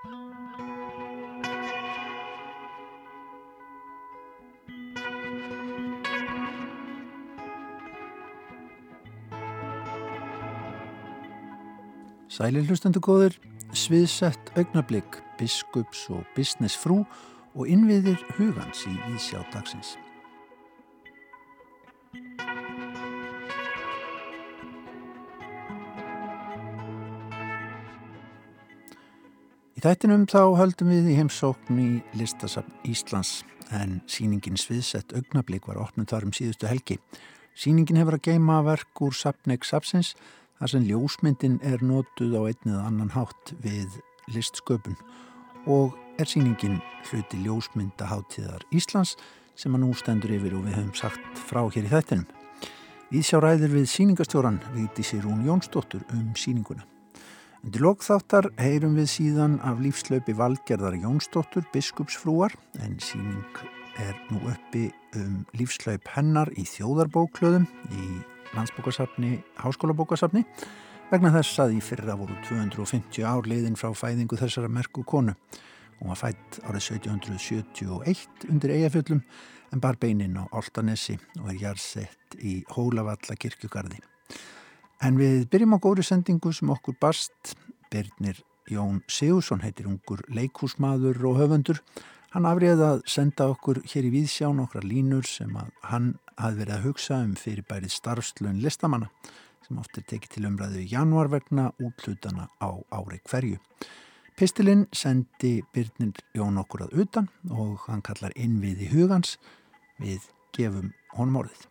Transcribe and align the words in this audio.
Sælir 0.00 0.14
hlustendu 12.64 13.02
góður, 13.04 13.34
sviðsett 13.76 14.54
augnablík, 14.56 15.20
biskups 15.36 16.06
og 16.08 16.24
business 16.32 16.72
frú 16.80 17.02
og 17.52 17.68
innviðir 17.68 18.16
hugans 18.38 18.86
í 18.88 18.96
Ísjá 19.12 19.44
dagsins. 19.52 19.98
Í 29.80 29.82
þættinum 29.86 30.26
þá 30.28 30.58
höldum 30.58 30.90
við 30.92 31.06
í 31.08 31.14
heimsókn 31.16 31.78
í 31.80 31.84
listasafn 32.20 32.82
Íslands 32.84 33.46
en 33.72 33.94
síningin 34.04 34.60
sviðsett 34.60 35.14
augnablík 35.16 35.70
var 35.70 35.78
opnum 35.80 36.04
þar 36.04 36.26
um 36.26 36.34
síðustu 36.36 36.68
helgi. 36.68 36.98
Síningin 37.56 37.96
hefur 37.96 38.18
að 38.18 38.26
geima 38.26 38.58
verk 38.66 39.00
úr 39.00 39.16
sapneik 39.16 39.64
sapsins 39.64 40.10
þar 40.58 40.74
sem 40.74 40.84
ljósmyndin 40.84 41.56
er 41.64 41.80
notuð 41.80 42.36
á 42.36 42.42
einnið 42.52 42.76
annan 42.76 43.14
hátt 43.16 43.54
við 43.64 43.96
listsköpun 44.36 45.00
og 45.64 45.96
er 46.20 46.28
síningin 46.28 46.82
hluti 47.08 47.40
ljósmyndaháttíðar 47.48 48.68
Íslands 48.76 49.16
sem 49.56 49.72
að 49.72 49.86
nú 49.86 49.96
stendur 49.96 50.36
yfir 50.36 50.60
og 50.60 50.68
við 50.68 50.76
höfum 50.76 50.94
sagt 51.06 51.44
frá 51.48 51.64
hér 51.72 51.88
í 51.88 51.94
þættinum. 51.96 52.28
Íðsjá 53.16 53.40
ræðir 53.40 53.78
við 53.80 53.92
síningastjóran 53.96 54.60
Víti 54.76 55.08
Sirún 55.08 55.46
Jónsdóttur 55.48 56.04
um 56.12 56.34
síninguna. 56.36 56.84
Undir 57.60 57.82
lokþáttar 57.84 58.46
heyrum 58.56 58.94
við 58.96 59.08
síðan 59.12 59.58
af 59.68 59.82
lífslaupi 59.84 60.32
valgerðar 60.32 60.94
Jónsdóttur 60.96 61.66
biskupsfrúar 61.74 62.54
en 62.80 62.94
síning 63.04 63.58
er 64.00 64.14
nú 64.30 64.38
uppi 64.48 64.86
um 65.18 65.42
lífslaup 65.58 66.08
hennar 66.14 66.48
í 66.56 66.64
þjóðarbóklöðum 66.64 67.66
í 67.92 68.06
landsbókasafni, 68.54 69.42
háskólabókasafni 69.60 70.46
vegna 71.10 71.34
þess 71.34 71.60
að 71.66 71.74
í 71.76 71.82
fyrra 71.84 72.16
voru 72.16 72.38
250 72.48 73.28
ár 73.28 73.44
leiðin 73.50 73.76
frá 73.76 73.92
fæðingu 73.92 74.40
þessara 74.40 74.70
merku 74.72 75.04
konu. 75.04 75.34
Hún 76.00 76.14
var 76.14 76.20
fætt 76.22 76.62
árið 76.64 76.94
1771 76.96 78.48
undir 78.48 78.72
eigafjöllum 78.78 79.20
en 79.70 79.84
bar 79.84 80.00
beinin 80.00 80.40
á 80.40 80.48
Altanesi 80.48 81.18
og 81.42 81.52
er 81.52 81.60
jársett 81.66 82.40
í 82.40 82.62
Hólavalla 82.72 83.36
kirkjugarði. 83.36 84.00
En 85.00 85.16
við 85.16 85.46
byrjum 85.48 85.76
á 85.76 85.78
góri 85.80 86.04
sendingu 86.04 86.52
sem 86.52 86.70
okkur 86.70 86.96
barst. 87.00 87.54
Birnir 87.90 88.42
Jón 88.70 89.00
Sigursson 89.08 89.62
heitir 89.64 89.88
ungur 89.88 90.20
leikúsmaður 90.28 91.24
og 91.30 91.38
höfundur. 91.40 91.80
Hann 92.30 92.46
afriði 92.46 92.84
að 92.86 93.00
senda 93.10 93.48
okkur 93.50 93.80
hér 93.90 94.06
í 94.06 94.12
Víðsján 94.14 94.60
okkar 94.62 94.84
línur 94.86 95.26
sem 95.26 95.56
að 95.58 95.72
hann 95.90 96.10
hafði 96.36 96.60
verið 96.60 96.74
að 96.76 96.84
hugsa 96.84 97.22
um 97.24 97.32
fyrirbærið 97.38 97.94
starfslun 97.96 98.60
listamanna 98.62 99.08
sem 99.66 99.80
oft 99.80 99.98
er 99.98 100.06
tekið 100.12 100.36
til 100.36 100.44
umræðu 100.50 100.84
í 100.84 100.92
januar 100.92 101.32
vegna 101.32 101.70
útlutana 101.80 102.46
á 102.60 102.70
ári 102.92 103.18
hverju. 103.24 103.58
Pistilinn 104.36 104.86
sendi 104.92 105.56
Byrnir 105.74 106.20
Jón 106.36 106.60
okkur 106.60 106.86
að 106.86 107.02
utan 107.06 107.32
og 107.50 107.88
hann 107.88 108.04
kallar 108.04 108.36
innvið 108.36 108.86
í 108.86 108.92
hugans 108.94 109.38
við 109.98 110.30
gefum 110.56 110.92
honum 111.16 111.42
orðið. 111.42 111.69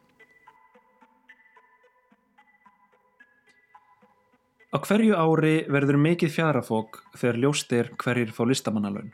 Á 4.70 4.78
hverju 4.78 5.16
ári 5.17 5.64
verður 5.66 5.98
mikið 5.98 6.30
fjadrafók 6.30 7.00
þegar 7.17 7.38
ljóst 7.42 7.72
er 7.73 7.88
hverjir 7.98 8.30
fá 8.30 8.44
listamannalön. 8.45 9.08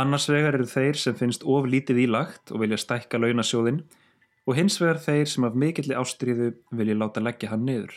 Annars 0.00 0.30
vegar 0.32 0.56
eru 0.56 0.64
þeir 0.64 0.96
sem 0.96 1.16
finnst 1.18 1.42
of 1.44 1.66
lítið 1.68 2.06
ílagt 2.06 2.52
og 2.54 2.62
vilja 2.62 2.78
stækka 2.80 3.18
launasjóðin 3.20 3.82
og 4.48 4.56
hins 4.56 4.78
vegar 4.80 5.02
þeir 5.04 5.28
sem 5.28 5.44
af 5.44 5.58
mikilli 5.60 5.92
ástriðu 5.92 6.54
vilja 6.72 6.96
láta 6.96 7.20
leggja 7.20 7.50
hann 7.50 7.66
niður. 7.68 7.92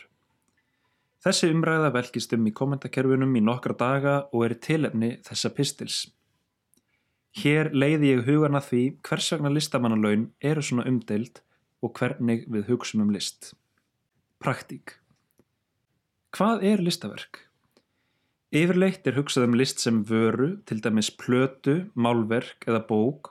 Þessi 1.23 1.47
umræða 1.53 1.93
velkist 1.95 2.35
um 2.35 2.49
í 2.49 2.51
kommentarkerfunum 2.59 3.37
í 3.39 3.43
nokkra 3.47 3.77
daga 3.79 4.15
og 4.33 4.43
er 4.49 4.57
tilefni 4.59 5.13
þessa 5.23 5.53
pistils. 5.55 6.01
Hér 7.39 7.69
leiði 7.71 8.17
ég 8.17 8.25
hugan 8.27 8.59
að 8.59 8.67
því 8.67 8.81
hvers 9.07 9.29
vegna 9.31 9.53
listamannalaun 9.53 10.27
eru 10.43 10.65
svona 10.65 10.89
umdeild 10.91 11.39
og 11.79 11.95
hvernig 11.95 12.43
við 12.51 12.67
hugsun 12.67 13.05
um 13.05 13.15
list. 13.15 13.53
Praktík 14.43 14.97
Hvað 16.33 16.63
er 16.65 16.81
listaverk? 16.81 17.43
Yfirleitt 18.57 19.05
er 19.05 19.13
hugsað 19.19 19.43
um 19.45 19.57
list 19.59 19.83
sem 19.83 19.99
vöru, 20.09 20.55
til 20.65 20.79
dæmis 20.81 21.11
plötu, 21.13 21.91
málverk 21.93 22.65
eða 22.65 22.79
bók 22.87 23.29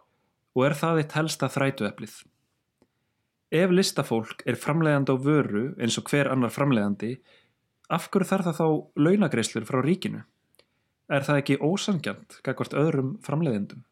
og 0.55 0.67
er 0.69 0.77
það 0.79 1.01
eitt 1.01 1.17
helsta 1.19 1.49
þrætueflið. 1.51 2.15
Ef 3.59 3.75
listafólk 3.75 4.47
er 4.47 4.61
framleiðandi 4.67 5.11
á 5.11 5.19
vöru 5.19 5.65
eins 5.83 5.99
og 5.99 6.13
hver 6.13 6.31
annar 6.31 6.55
framleiðandi, 6.55 7.17
af 7.91 8.07
hverju 8.07 8.31
þarf 8.31 8.49
það 8.53 8.61
þá 8.61 9.03
launagreislur 9.09 9.67
frá 9.67 9.83
ríkinu? 9.83 10.23
Er 11.11 11.27
það 11.27 11.43
ekki 11.43 11.59
ósangjant 11.59 12.39
kakvart 12.47 12.79
öðrum 12.87 13.17
framleiðendum? 13.27 13.83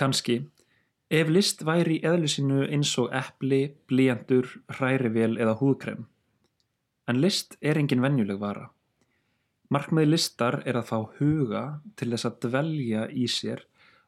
Kanski, 0.00 0.40
ef 1.12 1.28
list 1.28 1.68
væri 1.68 2.00
í 2.00 2.04
eðlusinu 2.08 2.64
eins 2.64 2.96
og 2.96 3.12
eppli, 3.12 3.66
blíjandur, 3.92 4.48
hrærivél 4.72 5.36
eða 5.36 5.60
húðkrem. 5.60 6.06
En 7.06 7.20
list 7.22 7.54
er 7.62 7.78
engin 7.78 8.02
venjuleg 8.02 8.40
vara. 8.40 8.70
Markmiði 9.70 10.12
listar 10.12 10.60
er 10.66 10.78
að 10.78 10.88
fá 10.90 10.98
huga 11.18 11.62
til 11.98 12.10
þess 12.12 12.28
að 12.28 12.40
dvelja 12.46 13.06
í 13.10 13.26
sér 13.30 13.64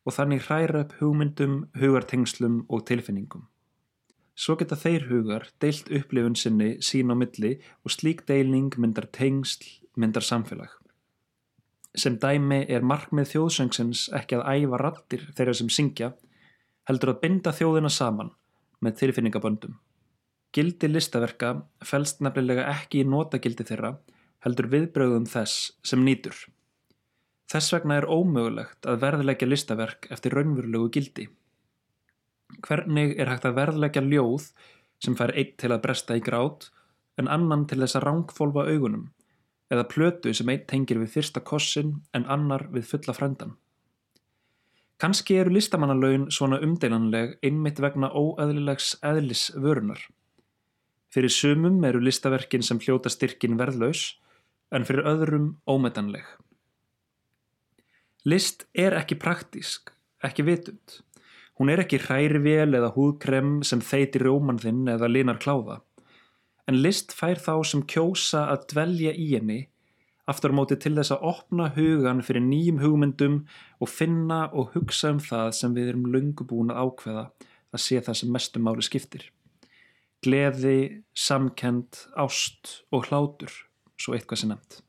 og 0.06 0.14
þannig 0.16 0.44
hræra 0.47 0.82
upp 0.84 0.94
hugmyndum, 1.00 1.56
hugartengslum 1.78 2.60
og 2.69 2.84
tilfinningum. 2.88 3.47
Svo 4.38 4.54
geta 4.58 4.78
þeir 4.78 5.08
hugar 5.10 5.48
deilt 5.62 5.91
upplifun 5.91 6.37
sinni 6.38 6.76
sín 6.84 7.10
á 7.10 7.16
milli 7.19 7.56
og 7.82 7.91
slík 7.91 8.22
deilning 8.28 8.70
myndar 8.78 9.08
tengsl, 9.10 9.66
myndar 9.98 10.22
samfélag. 10.22 10.70
Sem 11.98 12.20
dæmi 12.22 12.60
er 12.70 12.87
markmið 12.87 13.32
þjóðsöngsins 13.32 14.06
ekki 14.14 14.38
að 14.38 14.47
æfa 14.54 14.78
rattir 14.78 15.26
þeirra 15.34 15.56
sem 15.58 15.70
syngja, 15.75 16.12
heldur 16.87 17.16
að 17.16 17.22
binda 17.25 17.50
þjóðina 17.50 17.91
saman 17.91 18.31
með 18.78 19.00
tilfinningaböndum. 19.03 19.75
Gildi 20.56 20.88
listaverka 20.88 21.50
fælst 21.84 22.22
nefnilega 22.25 22.64
ekki 22.72 23.03
í 23.03 23.09
notagildi 23.09 23.66
þeirra, 23.69 23.98
heldur 24.44 24.70
viðbröðum 24.72 25.26
þess 25.28 25.75
sem 25.84 26.00
nýtur. 26.06 26.36
Þess 27.48 27.75
vegna 27.75 27.98
er 28.00 28.09
ómögulegt 28.09 28.88
að 28.88 29.03
verðleggja 29.04 29.48
listaverk 29.48 30.08
eftir 30.14 30.37
raunverulegu 30.37 30.88
gildi. 30.97 31.28
Hvernig 32.64 33.14
er 33.20 33.28
hægt 33.32 33.47
að 33.48 33.60
verðleggja 33.60 34.03
ljóð 34.04 34.50
sem 35.04 35.16
fær 35.16 35.34
einn 35.37 35.54
til 35.60 35.72
að 35.72 35.82
bresta 35.84 36.16
í 36.16 36.25
grát 36.25 36.70
en 37.20 37.28
annan 37.28 37.66
til 37.69 37.81
þess 37.82 37.98
að 37.98 38.06
rángfólfa 38.08 38.66
augunum 38.72 39.08
eða 39.72 39.88
plötu 39.92 40.32
sem 40.34 40.48
einn 40.48 40.66
tengir 40.69 41.00
við 41.03 41.14
fyrsta 41.19 41.42
kossin 41.44 41.98
en 42.16 42.25
annar 42.25 42.69
við 42.72 42.88
fulla 42.88 43.14
frendan. 43.16 43.56
Kanski 44.98 45.37
eru 45.38 45.53
listamannalaun 45.54 46.31
svona 46.34 46.58
umdeinanleg 46.64 47.37
einmitt 47.44 47.81
vegna 47.84 48.08
óæðlilegs 48.10 48.97
eðlis 49.06 49.50
vörunar. 49.54 50.00
Fyrir 51.14 51.32
sumum 51.32 51.80
eru 51.88 52.02
listaverkin 52.04 52.64
sem 52.64 52.80
hljóta 52.82 53.10
styrkin 53.12 53.56
verðlaus 53.60 54.19
en 54.74 54.84
fyrir 54.84 55.08
öðrum 55.08 55.48
ómetanleg. 55.69 56.24
List 58.28 58.66
er 58.76 58.96
ekki 58.98 59.16
praktísk, 59.16 59.94
ekki 60.24 60.44
vitund. 60.44 60.98
Hún 61.58 61.72
er 61.72 61.82
ekki 61.82 62.02
hrærivél 62.02 62.76
eða 62.76 62.92
húðkrem 62.94 63.62
sem 63.66 63.80
þeiti 63.80 64.20
róman 64.22 64.60
þinn 64.60 64.84
eða 64.92 65.08
linar 65.10 65.41
kláða. 65.42 65.80
En 66.69 66.82
list 66.84 67.14
fær 67.16 67.40
þá 67.40 67.54
sem 67.64 67.82
kjósa 67.88 68.44
að 68.52 68.69
dvelja 68.75 69.14
í 69.16 69.32
henni 69.32 69.62
aftur 70.28 70.52
móti 70.52 70.76
til 70.76 70.94
þess 70.99 71.14
að 71.14 71.25
opna 71.31 71.70
hugan 71.76 72.20
fyrir 72.25 72.44
nýjum 72.44 72.82
hugmyndum 72.82 73.38
og 73.81 73.90
finna 73.90 74.44
og 74.52 74.75
hugsa 74.75 75.14
um 75.14 75.22
það 75.25 75.52
sem 75.56 75.76
við 75.76 75.93
erum 75.94 76.08
lungubúin 76.12 76.72
að 76.75 76.82
ákveða 76.84 77.25
að 77.72 77.84
sé 77.84 78.00
það 78.04 78.19
sem 78.20 78.32
mestum 78.34 78.69
máli 78.69 78.84
skiptir. 78.84 79.25
Gleði, 80.25 81.05
samkend, 81.15 81.94
ást 82.19 82.82
og 82.91 83.06
hlátur, 83.06 83.53
svo 84.00 84.17
eitthvað 84.17 84.41
sem 84.43 84.50
nefnt. 84.50 84.81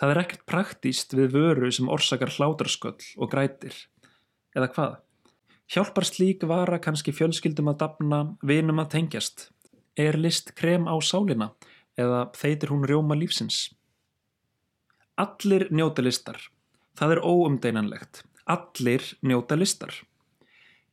Það 0.00 0.12
er 0.14 0.20
ekkert 0.22 0.44
praktíst 0.48 1.14
við 1.14 1.34
vöru 1.36 1.68
sem 1.70 1.90
orsakar 1.92 2.32
hlátarsköll 2.32 3.04
og 3.20 3.30
grætir 3.30 3.76
eða 4.56 4.70
hvað? 4.74 4.94
Hjálpar 5.70 6.06
slík 6.08 6.46
vara 6.50 6.80
kannski 6.82 7.12
fjölskyldum 7.14 7.70
að 7.70 7.82
dapna, 7.84 8.20
vinum 8.42 8.80
að 8.82 8.94
tengjast? 8.96 9.50
Er 9.94 10.18
list 10.18 10.54
krem 10.58 10.88
á 10.90 10.96
sálina 10.98 11.52
eða 12.00 12.24
þeitir 12.34 12.72
hún 12.72 12.86
rjóma 12.88 13.14
lífsins? 13.14 13.68
Allir 15.20 15.68
njóta 15.70 16.02
listar. 16.02 16.40
Það 16.98 17.14
er 17.14 17.22
óumdeinanlegt. 17.22 18.24
Allir 18.50 19.04
njóta 19.22 19.54
listar. 19.60 19.92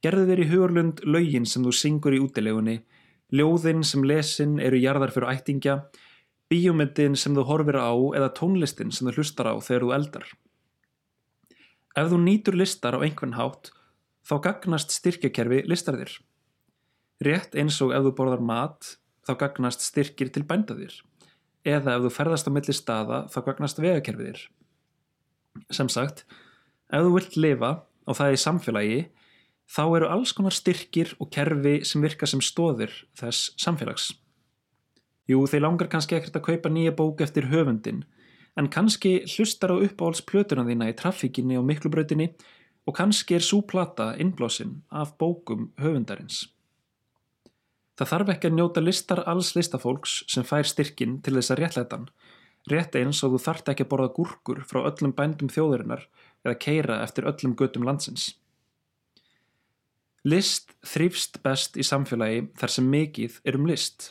Gerðu 0.06 0.28
þér 0.30 0.42
í 0.44 0.50
hugurlund 0.52 1.00
laugin 1.06 1.48
sem 1.50 1.64
þú 1.66 1.74
syngur 1.74 2.14
í 2.14 2.22
útilegunni, 2.22 2.82
ljóðin 3.34 3.82
sem 3.84 4.04
lesin 4.06 4.60
eru 4.62 4.78
jarðar 4.80 5.14
fyrir 5.16 5.32
ættingja, 5.34 5.78
bíómyndin 6.52 7.18
sem 7.18 7.36
þú 7.36 7.48
horfir 7.50 7.80
á 7.82 7.92
eða 8.20 8.34
tónlistin 8.38 8.94
sem 8.94 9.10
þú 9.10 9.18
hlustar 9.18 9.50
á 9.50 9.56
þegar 9.58 9.86
þú 9.86 9.96
eldar. 9.98 10.28
Ef 11.98 12.12
þú 12.12 12.22
nýtur 12.22 12.56
listar 12.56 12.94
á 12.94 13.02
einhvern 13.02 13.36
hátt, 13.40 13.72
þá 14.22 14.36
gagnast 14.46 14.94
styrkjakerfi 14.94 15.64
listarðir. 15.66 16.14
Rétt 17.26 17.58
eins 17.58 17.80
og 17.82 17.96
ef 17.98 18.06
þú 18.06 18.14
borðar 18.20 18.44
mat, 18.46 18.98
þá 19.26 19.34
gagnast 19.42 19.82
styrkir 19.82 20.30
til 20.30 20.46
bændaðir. 20.46 20.94
Eða 21.66 21.98
ef 21.98 22.06
þú 22.06 22.12
ferðast 22.14 22.48
á 22.48 22.52
milli 22.54 22.76
staða, 22.76 23.24
þá 23.34 23.40
gagnast 23.50 23.82
vegakerfiðir. 23.82 24.44
Sem 25.74 25.90
sagt, 25.90 26.28
ef 26.94 27.02
þú 27.02 27.16
vilt 27.18 27.40
lifa, 27.42 27.72
og 28.06 28.20
það 28.20 28.30
er 28.30 28.38
í 28.38 28.44
samfélagi, 28.46 29.00
þá 29.68 29.84
eru 29.98 30.10
alls 30.12 30.34
konar 30.34 30.56
styrkir 30.56 31.14
og 31.20 31.32
kerfi 31.34 31.82
sem 31.86 32.04
virka 32.04 32.28
sem 32.30 32.42
stóðir 32.44 32.94
þess 33.20 33.52
samfélags. 33.60 34.14
Jú, 35.28 35.44
þeir 35.44 35.66
langar 35.66 35.90
kannski 35.92 36.16
ekkert 36.16 36.40
að 36.40 36.46
kaupa 36.46 36.72
nýja 36.72 36.94
bók 36.96 37.22
eftir 37.22 37.50
höfundin, 37.52 38.06
en 38.56 38.70
kannski 38.72 39.20
hlustar 39.28 39.74
á 39.76 39.78
uppáhaldsplötuna 39.78 40.64
þína 40.68 40.88
í 40.90 40.96
trafíkinni 40.98 41.60
og 41.60 41.68
miklubrautinni 41.68 42.32
og 42.88 42.96
kannski 42.96 43.36
er 43.36 43.44
svo 43.44 43.60
plata 43.68 44.14
innblásinn 44.16 44.80
af 44.90 45.18
bókum 45.20 45.74
höfundarins. 45.82 46.48
Það 47.98 48.12
þarf 48.14 48.32
ekki 48.34 48.50
að 48.50 48.58
njóta 48.58 48.82
listar 48.84 49.24
alls 49.28 49.52
listafólks 49.58 50.22
sem 50.32 50.46
fær 50.48 50.68
styrkin 50.70 51.20
til 51.26 51.36
þess 51.36 51.52
að 51.52 51.62
réttleitan, 51.64 52.10
rétt 52.72 52.96
eins 52.96 53.24
og 53.26 53.36
þú 53.36 53.44
þart 53.44 53.72
ekki 53.74 53.84
að 53.84 53.92
borða 53.92 54.12
gúrkur 54.16 54.64
frá 54.70 54.84
öllum 54.86 55.16
bændum 55.18 55.52
þjóðurinnar 55.52 56.06
eða 56.46 56.60
keira 56.62 57.02
eftir 57.04 57.28
öllum 57.28 57.58
götum 57.58 57.88
landsins. 57.88 58.36
List 60.28 60.74
þrýfst 60.84 61.38
best 61.46 61.78
í 61.80 61.84
samfélagi 61.88 62.40
þar 62.60 62.72
sem 62.74 62.88
mikið 62.92 63.36
er 63.48 63.56
um 63.56 63.68
list. 63.70 64.10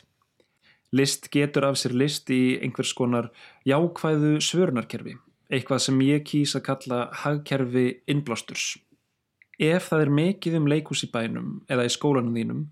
List 0.95 1.27
getur 1.29 1.67
af 1.67 1.75
sér 1.77 1.93
list 1.93 2.31
í 2.33 2.57
einhvers 2.63 2.93
konar 2.97 3.27
jákvæðu 3.67 4.39
svörunarkerfi, 4.41 5.13
eitthvað 5.51 5.83
sem 5.83 5.99
ég 6.07 6.23
kýs 6.25 6.55
að 6.57 6.63
kalla 6.69 6.99
hagkerfi 7.21 7.85
innblástur. 8.09 8.57
Ef 9.59 9.91
það 9.91 10.05
er 10.05 10.13
mikið 10.21 10.57
um 10.61 10.69
leikús 10.71 11.03
í 11.05 11.09
bænum 11.13 11.51
eða 11.69 11.85
í 11.85 11.91
skólanum 11.93 12.39
þínum, 12.39 12.63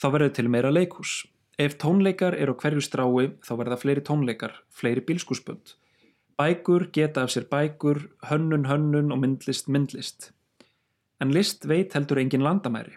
þá 0.00 0.06
verður 0.16 0.34
til 0.38 0.48
meira 0.56 0.72
leikús. 0.74 1.12
Ef 1.58 1.76
tónleikar 1.78 2.34
eru 2.38 2.56
á 2.56 2.60
hverju 2.64 2.82
strái, 2.82 3.28
þá 3.46 3.52
verða 3.60 3.78
fleiri 3.78 4.02
tónleikar, 4.08 4.56
fleiri 4.74 5.04
bílskúspönd. 5.06 5.76
Bækur 6.38 6.88
geta 6.94 7.22
af 7.26 7.30
sér 7.36 7.46
bækur, 7.52 8.08
hönnun 8.32 8.66
hönnun 8.66 9.14
og 9.14 9.22
myndlist 9.22 9.70
myndlist. 9.70 10.32
En 11.18 11.32
list 11.34 11.66
veit 11.66 11.94
heldur 11.96 12.20
engin 12.22 12.44
landamæri. 12.46 12.94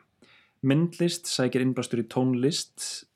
Myndlist 0.62 1.26
sækir 1.26 1.64
innblástur 1.66 2.04
í 2.04 2.06
tónlist, 2.06 3.08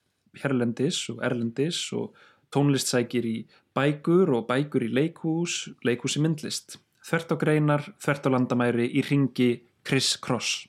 herlendis 0.41 1.03
og 1.13 1.21
erlendis 1.25 1.77
og 1.93 2.15
tónlist 2.53 2.89
sækir 2.89 3.27
í 3.29 3.35
bækur 3.77 4.31
og 4.33 4.47
bækur 4.49 4.87
í 4.87 4.89
leikhús, 4.89 5.69
leikhús 5.85 6.17
í 6.17 6.23
myndlist. 6.25 6.79
Þvert 7.05 7.33
á 7.33 7.35
greinar, 7.37 7.85
þvert 8.01 8.25
á 8.25 8.29
landamæri, 8.33 8.87
í 8.97 9.05
ringi, 9.05 9.51
kriss-kross. 9.85 10.65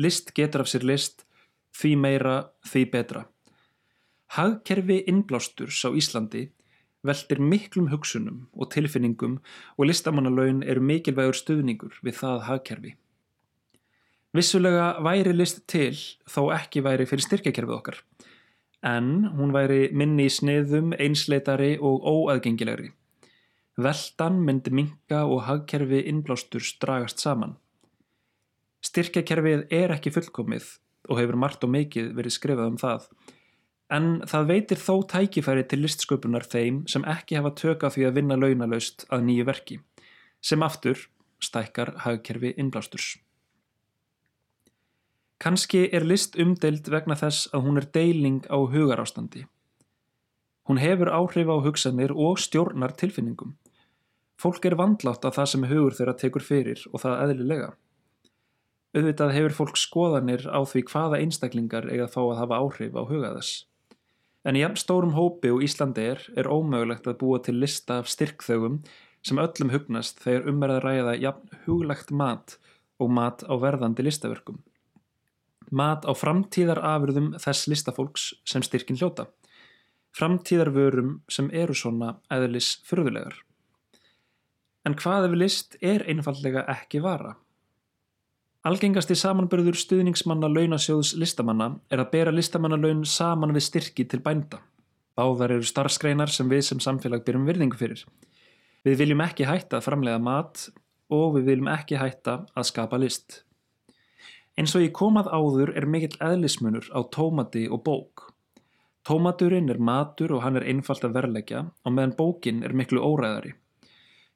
List 0.00 0.32
getur 0.36 0.64
af 0.64 0.72
sér 0.72 0.86
list, 0.88 1.26
því 1.76 1.92
meira, 2.00 2.36
því 2.64 2.84
betra. 2.94 3.26
Hagkerfi 4.32 5.02
innblásturs 5.04 5.84
á 5.84 5.92
Íslandi 5.92 6.48
veldir 7.08 7.40
miklum 7.42 7.88
hugsunum 7.92 8.44
og 8.54 8.70
tilfinningum 8.74 9.38
og 9.76 9.88
listamannalaun 9.88 10.62
eru 10.66 10.82
mikilvægur 10.84 11.38
stuðningur 11.38 11.98
við 12.04 12.18
það 12.20 12.46
hagkerfi. 12.50 12.94
Vissulega 14.36 14.96
væri 15.00 15.32
list 15.32 15.62
til 15.70 15.94
þó 16.28 16.50
ekki 16.58 16.82
væri 16.84 17.06
fyrir 17.08 17.24
styrkjakerfið 17.24 17.76
okkar, 17.78 18.00
en 18.84 19.30
hún 19.38 19.54
væri 19.54 19.86
minni 19.96 20.26
í 20.28 20.32
sniðum, 20.32 20.92
einsleitari 21.00 21.76
og 21.80 22.04
óaðgengilegri. 22.04 22.90
Veldan 23.80 24.42
myndi 24.44 24.72
minka 24.72 25.22
og 25.24 25.46
hagkerfi 25.48 26.02
innblástur 26.10 26.64
dragast 26.82 27.22
saman. 27.22 27.56
Styrkjakerfið 28.84 29.66
er 29.72 29.94
ekki 29.96 30.12
fullkomið 30.12 30.68
og 31.08 31.20
hefur 31.20 31.40
margt 31.40 31.64
og 31.64 31.72
mikið 31.72 32.12
verið 32.18 32.36
skrifað 32.36 32.70
um 32.74 32.78
það, 32.80 33.08
en 33.92 34.22
það 34.26 34.48
veitir 34.50 34.80
þó 34.82 34.94
tækifæri 35.12 35.66
til 35.70 35.82
listsköpunar 35.84 36.46
þeim 36.50 36.82
sem 36.90 37.04
ekki 37.06 37.38
hafa 37.38 37.54
tökað 37.54 37.96
því 37.96 38.06
að 38.08 38.16
vinna 38.18 38.38
launalaust 38.40 39.06
að 39.10 39.26
nýju 39.28 39.46
verki, 39.46 39.78
sem 40.42 40.62
aftur 40.66 41.06
stækkar 41.42 41.92
hagkerfi 42.02 42.54
innblásturs. 42.56 43.16
Kanski 45.38 45.84
er 45.92 46.06
list 46.08 46.38
umdeild 46.40 46.88
vegna 46.88 47.14
þess 47.20 47.50
að 47.52 47.66
hún 47.66 47.76
er 47.76 47.86
deiling 47.92 48.46
á 48.48 48.56
hugarástandi. 48.56 49.44
Hún 50.66 50.80
hefur 50.80 51.12
áhrif 51.12 51.46
á 51.52 51.56
hugsanir 51.62 52.10
og 52.10 52.40
stjórnar 52.40 52.96
tilfinningum. 52.96 53.54
Fólk 54.40 54.64
er 54.66 54.74
vandlátt 54.80 55.24
að 55.28 55.36
það 55.36 55.50
sem 55.52 55.66
hugur 55.70 55.94
þeirra 55.96 56.16
tekur 56.16 56.44
fyrir 56.44 56.82
og 56.90 57.04
það 57.04 57.20
eðlilega. 57.26 57.68
Auðvitað 58.96 59.34
hefur 59.36 59.54
fólk 59.60 59.78
skoðanir 59.78 60.48
á 60.48 60.60
því 60.64 60.82
hvaða 60.88 61.20
einstaklingar 61.20 61.86
eiga 61.92 62.08
þá 62.08 62.20
að 62.24 62.38
hafa 62.40 62.60
áhrif 62.64 62.96
á 62.96 63.02
hugaðas. 63.04 63.50
En 64.46 64.54
í 64.54 64.62
jafn 64.62 64.78
stórum 64.78 65.16
hópi 65.16 65.50
og 65.50 65.64
Íslandi 65.66 66.04
er, 66.12 66.20
er 66.38 66.46
ómögulegt 66.46 67.08
að 67.10 67.18
búa 67.18 67.40
til 67.42 67.56
lista 67.58 67.98
af 67.98 68.10
styrkþögum 68.12 68.78
sem 69.26 69.40
öllum 69.42 69.72
hugnast 69.72 70.20
þegar 70.22 70.46
umverða 70.52 70.82
ræða 70.84 71.14
jafn 71.18 71.62
huglegt 71.64 72.12
mat 72.14 72.54
og 73.02 73.10
mat 73.10 73.42
á 73.42 73.54
verðandi 73.58 74.06
listaverkum. 74.06 74.60
Mat 75.74 76.06
á 76.06 76.14
framtíðar 76.14 76.78
afurðum 76.78 77.32
þess 77.42 77.66
listafólks 77.66 78.28
sem 78.46 78.62
styrkin 78.62 79.00
hljóta. 79.00 79.26
Framtíðar 80.14 80.70
vörum 80.72 81.16
sem 81.28 81.50
eru 81.50 81.74
svona 81.74 82.14
eðlis 82.30 82.76
fyrðulegar. 82.86 83.34
En 84.86 84.94
hvað 84.94 85.26
ef 85.26 85.34
list 85.34 85.76
er 85.82 86.06
einfallega 86.06 86.62
ekki 86.70 87.02
vara? 87.02 87.34
Algengasti 88.66 89.14
samanbörður 89.14 89.76
stuðningsmanna 89.78 90.48
launasjóðs 90.50 91.12
listamanna 91.20 91.68
er 91.92 92.00
að 92.02 92.08
bera 92.16 92.32
listamannalaun 92.34 93.04
saman 93.06 93.54
við 93.54 93.62
styrki 93.68 94.06
til 94.10 94.18
bænda. 94.24 94.58
Báðar 95.14 95.54
eru 95.54 95.68
starfskreinar 95.68 96.32
sem 96.34 96.50
við 96.50 96.64
sem 96.66 96.80
samfélag 96.82 97.22
byrjum 97.28 97.46
virðingu 97.46 97.78
fyrir. 97.78 98.02
Við 98.82 98.98
viljum 99.04 99.22
ekki 99.22 99.46
hætta 99.46 99.78
að 99.78 99.86
framlega 99.86 100.18
mat 100.18 100.64
og 101.14 101.36
við 101.36 101.52
viljum 101.52 101.70
ekki 101.76 102.00
hætta 102.00 102.40
að 102.58 102.68
skapa 102.72 102.98
list. 102.98 103.44
Eins 104.58 104.74
og 104.74 104.82
ég 104.82 104.94
komað 104.98 105.30
áður 105.30 105.76
er 105.78 105.86
mikill 105.86 106.18
eðlismunur 106.18 106.90
á 106.90 107.06
tómati 107.06 107.68
og 107.70 107.86
bók. 107.86 108.32
Tómaturinn 109.06 109.70
er 109.70 109.78
matur 109.78 110.34
og 110.34 110.42
hann 110.42 110.58
er 110.58 110.66
einfalt 110.66 111.06
að 111.06 111.20
verleggja 111.20 111.68
og 111.70 111.94
meðan 111.94 112.18
bókin 112.18 112.64
er 112.66 112.74
miklu 112.74 112.98
óræðari. 112.98 113.54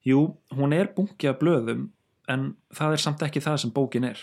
Jú, 0.07 0.37
hún 0.55 0.77
er 0.77 0.95
bungi 0.95 1.27
af 1.27 1.43
blöðum 1.43 1.89
en 2.31 2.53
það 2.75 2.97
er 2.97 3.03
samt 3.05 3.25
ekki 3.27 3.43
það 3.45 3.63
sem 3.65 3.75
bókin 3.75 4.07
er. 4.09 4.21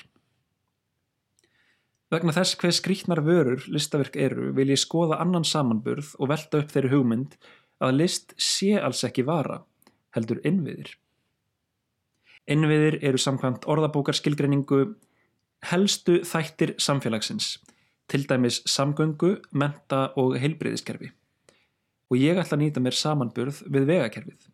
Vegna 2.08 2.32
þess 2.32 2.56
hver 2.62 2.72
skrítnar 2.72 3.20
vörur 3.26 3.66
listaverk 3.68 4.16
eru 4.16 4.54
vil 4.56 4.70
ég 4.72 4.80
skoða 4.80 5.20
annan 5.20 5.44
samanburð 5.44 6.14
og 6.22 6.32
velta 6.32 6.62
upp 6.62 6.72
þeirri 6.72 6.94
hugmynd 6.94 7.36
að 7.84 7.98
list 8.00 8.32
sé 8.40 8.78
alls 8.80 9.04
ekki 9.04 9.26
vara, 9.28 9.60
heldur 10.16 10.40
innviðir. 10.48 10.94
Innviðir 12.48 13.02
eru 13.04 13.20
samkvæmt 13.20 13.68
orðabókarskilgreiningu 13.68 14.86
helstu 15.68 16.22
þættir 16.24 16.78
samfélagsins, 16.80 17.58
til 18.08 18.24
dæmis 18.30 18.62
samgöngu, 18.72 19.36
menta 19.52 20.14
og 20.16 20.38
heilbreyðiskerfi. 20.40 21.12
Og 22.08 22.22
ég 22.22 22.40
ætla 22.40 22.56
að 22.56 22.64
nýta 22.64 22.84
mér 22.84 22.96
samanburð 22.96 23.66
við 23.68 23.90
vegakerfið. 23.92 24.46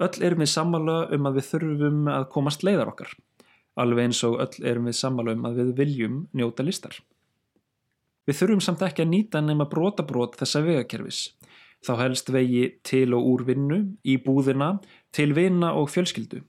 Öll 0.00 0.24
erum 0.24 0.42
við 0.42 0.50
sammála 0.54 0.96
um 1.12 1.28
að 1.28 1.38
við 1.38 1.48
þurfum 1.50 2.06
að 2.10 2.28
komast 2.32 2.64
leiðar 2.64 2.92
okkar, 2.94 3.10
alveg 3.76 4.08
eins 4.08 4.22
og 4.26 4.38
öll 4.42 4.68
erum 4.70 4.88
við 4.88 4.98
sammála 4.98 5.34
um 5.36 5.48
að 5.48 5.60
við 5.60 5.74
viljum 5.80 6.20
njóta 6.32 6.64
listar. 6.64 6.96
Við 8.26 8.38
þurfum 8.38 8.62
samt 8.62 8.82
ekki 8.86 9.04
að 9.04 9.12
nýta 9.12 9.42
nema 9.42 9.66
brotabrót 9.70 10.38
þessa 10.38 10.62
vegakerfis, 10.62 11.20
þá 11.82 11.92
helst 12.04 12.30
vegi 12.30 12.68
til 12.86 13.10
og 13.16 13.26
úr 13.26 13.44
vinnu, 13.48 13.80
í 14.06 14.16
búðina, 14.22 14.76
til 15.10 15.32
vina 15.34 15.72
og 15.78 15.90
fjölskyldu, 15.90 16.40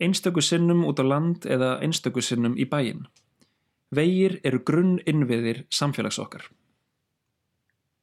einstöku 0.00 0.42
sinnum 0.42 0.86
út 0.88 1.02
á 1.02 1.04
land 1.04 1.46
eða 1.46 1.76
einstöku 1.84 2.22
sinnum 2.22 2.56
í 2.56 2.66
bæin. 2.70 3.04
Vegir 3.90 4.38
eru 4.46 4.62
grunn 4.62 4.98
innviðir 5.02 5.64
samfélags 5.74 6.20
okkar. 6.22 6.46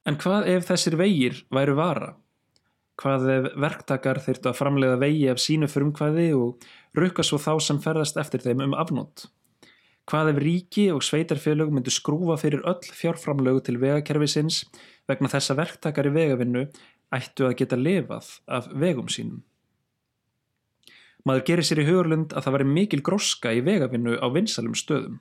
En 0.07 0.19
hvað 0.19 0.47
ef 0.51 0.67
þessir 0.67 0.95
vegir 0.99 1.45
væru 1.51 1.75
vara? 1.79 2.13
Hvað 2.97 3.27
ef 3.29 3.47
verktakar 3.61 4.17
þyrtu 4.25 4.49
að 4.49 4.57
framleiða 4.57 4.99
vegi 5.03 5.25
af 5.29 5.41
sínu 5.41 5.69
frumkvæði 5.69 6.31
og 6.33 6.67
rukka 6.97 7.25
svo 7.25 7.37
þá 7.37 7.51
sem 7.61 7.81
ferðast 7.83 8.17
eftir 8.17 8.41
þeim 8.41 8.63
um 8.65 8.77
afnót? 8.77 9.27
Hvað 10.07 10.31
ef 10.31 10.39
ríki 10.41 10.85
og 10.95 11.03
sveitarfélög 11.05 11.69
myndu 11.75 11.91
skrúfa 11.93 12.39
fyrir 12.41 12.63
öll 12.65 12.93
fjárframlögu 12.95 13.65
til 13.67 13.77
vegakerfisins 13.81 14.63
vegna 15.09 15.29
þess 15.29 15.51
að 15.53 15.61
verktakar 15.61 16.09
í 16.09 16.15
vegavinnu 16.15 16.63
ættu 17.13 17.45
að 17.45 17.57
geta 17.59 17.77
lifað 17.77 18.31
af 18.47 18.71
vegum 18.73 19.11
sínum? 19.11 19.43
Maður 21.27 21.45
gerir 21.49 21.67
sér 21.67 21.83
í 21.83 21.87
hugurlund 21.89 22.33
að 22.33 22.47
það 22.47 22.55
væri 22.55 22.69
mikil 22.71 23.01
gróska 23.03 23.51
í 23.51 23.61
vegavinnu 23.67 24.15
á 24.15 24.27
vinsalum 24.31 24.77
stöðum. 24.79 25.19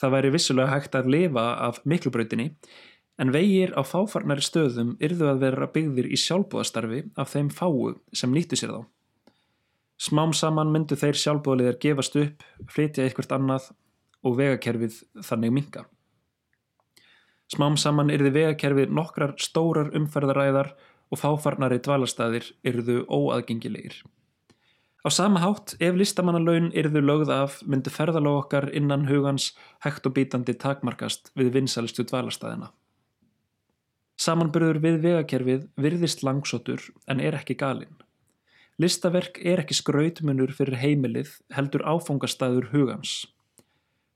Það 0.00 0.14
væri 0.16 0.34
vissulega 0.34 0.74
hægt 0.74 0.96
að 0.98 1.10
lifa 1.14 1.44
af 1.68 1.80
miklubrautinni 1.86 2.50
en 3.20 3.32
vegir 3.34 3.74
á 3.76 3.84
fáfarnari 3.84 4.44
stöðum 4.44 4.94
yrðu 5.04 5.28
að 5.28 5.42
vera 5.44 5.68
byggðir 5.74 6.08
í 6.08 6.18
sjálfbúðastarfi 6.20 7.02
af 7.20 7.34
þeim 7.34 7.50
fáu 7.52 7.92
sem 8.16 8.32
nýttu 8.32 8.56
sér 8.56 8.72
þá. 8.72 8.80
Smám 10.00 10.32
saman 10.32 10.70
myndu 10.72 10.96
þeir 10.96 11.18
sjálfbúðaliðar 11.20 11.76
gefast 11.82 12.16
upp, 12.16 12.44
flytja 12.72 13.04
eitthvað 13.04 13.34
annað 13.36 13.66
og 14.24 14.38
vegakerfið 14.38 15.02
þannig 15.26 15.52
minga. 15.58 15.84
Smám 17.52 17.76
saman 17.82 18.12
yrði 18.14 18.32
vegakerfið 18.38 18.94
nokkrar 18.96 19.34
stórar 19.42 19.92
umferðaræðar 19.98 20.72
og 21.10 21.20
fáfarnari 21.20 21.80
dvalastæðir 21.84 22.48
yrðu 22.64 23.02
óaðgengilegir. 23.10 24.00
Á 25.04 25.08
sama 25.12 25.40
hátt, 25.40 25.74
ef 25.80 25.96
listamannalaun 25.96 26.72
yrðu 26.76 27.00
lögð 27.04 27.32
af, 27.32 27.60
myndu 27.64 27.92
ferðalóg 27.92 28.44
okkar 28.44 28.68
innan 28.76 29.08
hugans 29.08 29.52
hægt 29.84 30.06
og 30.08 30.16
bítandi 30.16 30.54
takmarkast 30.56 31.32
við 31.36 31.54
vinsalistu 31.56 32.04
dvalastæðina. 32.08 32.70
Samanburður 34.20 34.82
við 34.84 34.96
vegakerfið 35.00 35.62
virðist 35.80 36.20
langsótur 36.26 36.82
en 37.08 37.22
er 37.24 37.38
ekki 37.38 37.54
galinn. 37.56 37.94
Listaverk 38.80 39.38
er 39.40 39.62
ekki 39.62 39.76
skrautmunur 39.78 40.52
fyrir 40.56 40.76
heimilið 40.80 41.30
heldur 41.56 41.86
áfangastæður 41.88 42.68
hugans. 42.74 43.14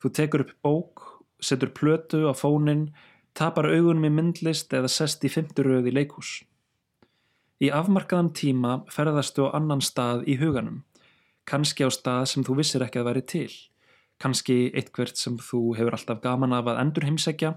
Þú 0.04 0.10
tekur 0.18 0.44
upp 0.44 0.52
bók, 0.64 1.04
setur 1.40 1.72
plötu 1.72 2.26
á 2.28 2.36
fónin, 2.36 2.90
tapar 3.32 3.70
augunum 3.70 4.04
í 4.04 4.10
myndlist 4.12 4.76
eða 4.76 4.90
sest 4.92 5.24
í 5.24 5.30
fymturöð 5.32 5.88
í 5.88 5.94
leikús. 5.96 6.34
Í 7.64 7.72
afmarkaðan 7.72 8.34
tíma 8.36 8.74
ferðastu 8.92 9.48
á 9.48 9.56
annan 9.56 9.80
stað 9.80 10.26
í 10.28 10.36
huganum, 10.36 10.82
kannski 11.48 11.88
á 11.88 11.88
stað 11.88 12.26
sem 12.34 12.44
þú 12.44 12.58
vissir 12.60 12.84
ekki 12.84 13.00
að 13.00 13.08
veri 13.08 13.24
til, 13.32 13.50
kannski 14.20 14.68
eitthvert 14.76 15.16
sem 15.16 15.40
þú 15.40 15.78
hefur 15.80 15.96
alltaf 15.96 16.20
gaman 16.20 16.52
af 16.52 16.68
að 16.68 16.84
endur 16.84 17.08
heimsækja 17.08 17.54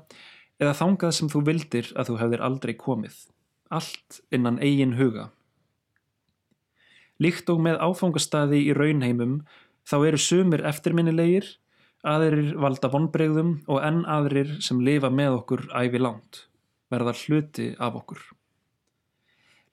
eða 0.61 0.75
þangað 0.77 1.15
sem 1.17 1.31
þú 1.31 1.41
vildir 1.47 1.91
að 1.95 2.11
þú 2.11 2.19
hefðir 2.21 2.43
aldrei 2.47 2.73
komið. 2.77 3.17
Allt 3.69 4.21
innan 4.33 4.59
eigin 4.63 4.95
huga. 4.97 5.29
Líkt 7.21 7.49
og 7.49 7.61
með 7.65 7.79
áfangastadi 7.81 8.61
í 8.69 8.73
raunheimum 8.77 9.39
þá 9.87 9.97
eru 10.09 10.19
sumir 10.21 10.63
eftirminnilegir, 10.69 11.47
aðrir 12.05 12.53
valda 12.61 12.91
vonbregðum 12.93 13.53
og 13.67 13.81
enn 13.83 14.03
aðrir 14.05 14.57
sem 14.63 14.81
lifa 14.85 15.09
með 15.09 15.39
okkur 15.41 15.65
æfi 15.73 16.01
langt, 16.01 16.43
verða 16.93 17.15
hluti 17.17 17.71
af 17.81 17.97
okkur. 17.99 18.21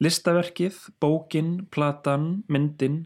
Listaverkið, 0.03 0.79
bókin, 1.01 1.67
platan, 1.71 2.43
myndin, 2.51 3.05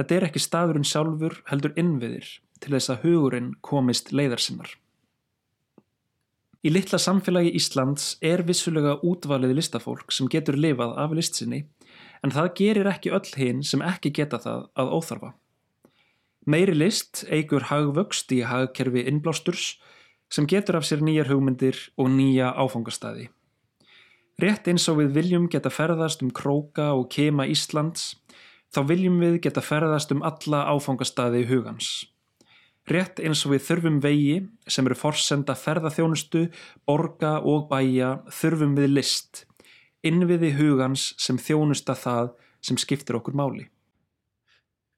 þetta 0.00 0.16
er 0.16 0.28
ekki 0.30 0.42
staðurinn 0.42 0.88
sjálfur 0.88 1.38
heldur 1.52 1.76
innviðir 1.78 2.40
til 2.60 2.74
þess 2.74 2.92
að 2.92 3.04
hugurinn 3.04 3.52
komist 3.64 4.10
leiðarsinnar. 4.12 4.72
Í 6.60 6.68
litla 6.68 6.98
samfélagi 7.00 7.54
Íslands 7.56 8.18
er 8.20 8.42
vissulega 8.44 8.98
útvalið 9.06 9.54
listafólk 9.56 10.12
sem 10.12 10.28
getur 10.28 10.58
lifað 10.60 10.92
af 11.00 11.14
listsinni 11.16 11.62
en 12.20 12.34
það 12.34 12.50
gerir 12.58 12.90
ekki 12.90 13.14
öll 13.16 13.30
hinn 13.40 13.62
sem 13.64 13.80
ekki 13.80 14.12
geta 14.18 14.36
það 14.42 14.66
að 14.76 14.92
óþarfa. 14.98 15.30
Meiri 16.44 16.74
list 16.76 17.24
eigur 17.32 17.64
hagvöxt 17.70 18.32
í 18.36 18.42
hagkerfi 18.44 19.06
innblásturs 19.08 19.78
sem 20.28 20.44
getur 20.44 20.76
af 20.76 20.84
sér 20.84 21.00
nýjar 21.00 21.32
hugmyndir 21.32 21.80
og 21.96 22.12
nýja 22.12 22.52
áfangastæði. 22.52 23.30
Rétt 24.40 24.68
eins 24.68 24.84
og 24.92 25.00
við 25.00 25.16
viljum 25.16 25.48
geta 25.52 25.72
ferðast 25.72 26.20
um 26.24 26.30
króka 26.32 26.92
og 26.92 27.08
kema 27.12 27.48
Íslands, 27.48 28.16
þá 28.68 28.84
viljum 28.92 29.16
við 29.20 29.40
geta 29.48 29.64
ferðast 29.64 30.12
um 30.12 30.20
alla 30.24 30.66
áfangastæði 30.76 31.46
hugans. 31.48 32.09
Rétt 32.90 33.20
eins 33.22 33.44
og 33.46 33.54
við 33.54 33.66
þurfum 33.68 33.98
vegi 34.02 34.36
sem 34.66 34.86
eru 34.88 34.96
forsenda 34.98 35.54
ferðaþjónustu, 35.54 36.48
borga 36.88 37.36
og 37.46 37.68
bæja 37.70 38.16
þurfum 38.34 38.74
við 38.78 38.96
list, 38.96 39.44
innviði 40.02 40.56
hugans 40.58 41.12
sem 41.20 41.38
þjónusta 41.38 41.94
það 41.94 42.32
sem 42.66 42.80
skiptir 42.80 43.20
okkur 43.20 43.36
máli. 43.38 43.68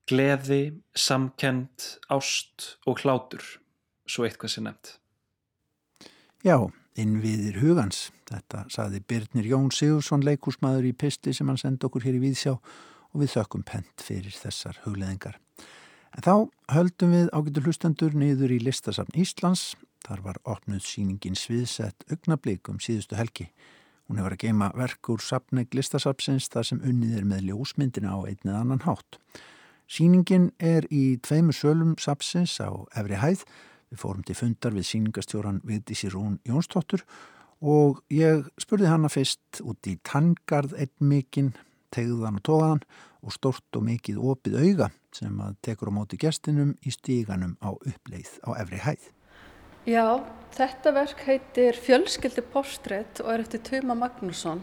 Gleði, 0.08 0.80
samkend, 0.98 1.84
ást 2.10 2.78
og 2.88 3.04
hlátur, 3.04 3.44
svo 4.08 4.24
eitthvað 4.26 4.54
sem 4.54 4.66
nefnt. 4.66 4.96
Já, 6.42 6.56
innviðir 6.98 7.60
hugans. 7.62 8.08
Þetta 8.32 8.64
saði 8.72 9.02
Birnir 9.04 9.46
Jón 9.46 9.68
Sigursson 9.74 10.24
leikúsmaður 10.24 10.88
í 10.88 10.96
pisti 10.96 11.34
sem 11.36 11.48
hann 11.52 11.60
sendi 11.60 11.86
okkur 11.86 12.08
hér 12.08 12.16
í 12.16 12.24
Víðsjá 12.24 12.56
og 12.56 13.20
við 13.20 13.34
þökkum 13.36 13.68
pent 13.68 14.02
fyrir 14.02 14.32
þessar 14.32 14.80
hugleðingar. 14.86 15.36
En 16.12 16.24
þá 16.24 16.34
höldum 16.74 17.14
við 17.14 17.30
ágættu 17.32 17.62
hlustendur 17.64 18.16
niður 18.16 18.52
í 18.52 18.58
listasafn 18.60 19.16
Íslands. 19.16 19.72
Þar 20.02 20.24
var 20.26 20.40
opnuð 20.44 20.82
síningin 20.84 21.38
sviðsett 21.38 22.04
augnablík 22.10 22.68
um 22.68 22.80
síðustu 22.82 23.16
helgi. 23.16 23.48
Hún 24.10 24.18
hefur 24.18 24.34
að 24.34 24.42
geima 24.42 24.68
verk 24.76 25.08
úr 25.14 25.22
sapneik 25.22 25.72
listasafnsins 25.78 26.50
þar 26.52 26.68
sem 26.68 26.82
unnið 26.84 27.20
er 27.20 27.28
með 27.28 27.46
ljósmyndina 27.48 28.12
á 28.12 28.18
einnið 28.26 28.58
annan 28.58 28.82
hátt. 28.84 29.20
Síningin 29.88 30.50
er 30.60 30.88
í 30.92 31.18
tveimu 31.22 31.54
sölum 31.56 31.94
sapsins 32.00 32.58
á 32.60 32.68
Efri 32.98 33.20
hæð. 33.22 33.46
Við 33.92 34.00
fórum 34.02 34.26
til 34.26 34.36
fundar 34.36 34.76
við 34.76 34.88
síningastjóran 34.88 35.62
Vigdísi 35.68 36.10
Rún 36.12 36.40
Jónsdóttur 36.48 37.04
og 37.62 38.00
ég 38.10 38.48
spurði 38.60 38.90
hana 38.90 39.10
fyrst 39.12 39.60
út 39.62 39.86
í 39.86 39.98
tangarð 40.02 40.74
einn 40.80 41.08
mikinn, 41.12 41.52
tegðan 41.94 42.38
og 42.40 42.44
tóðan 42.48 42.84
og 43.22 43.34
stort 43.34 43.78
og 43.78 43.86
mikið 43.86 44.20
opið 44.32 44.58
auga 44.62 44.90
sem 45.14 45.40
að 45.44 45.56
tekur 45.66 45.92
á 45.92 45.96
móti 45.98 46.18
gestinum 46.20 46.74
í 46.82 46.92
stíganum 46.94 47.56
á 47.62 47.70
uppleið 47.76 48.38
á 48.42 48.50
efri 48.58 48.80
hæð. 48.82 49.08
Já, 49.82 50.22
þetta 50.54 50.92
verk 50.94 51.24
heitir 51.26 51.78
Fjölskyldi 51.82 52.44
portrétt 52.52 53.20
og 53.22 53.32
er 53.34 53.42
eftir 53.42 53.62
Tuma 53.66 53.96
Magnússon 53.98 54.62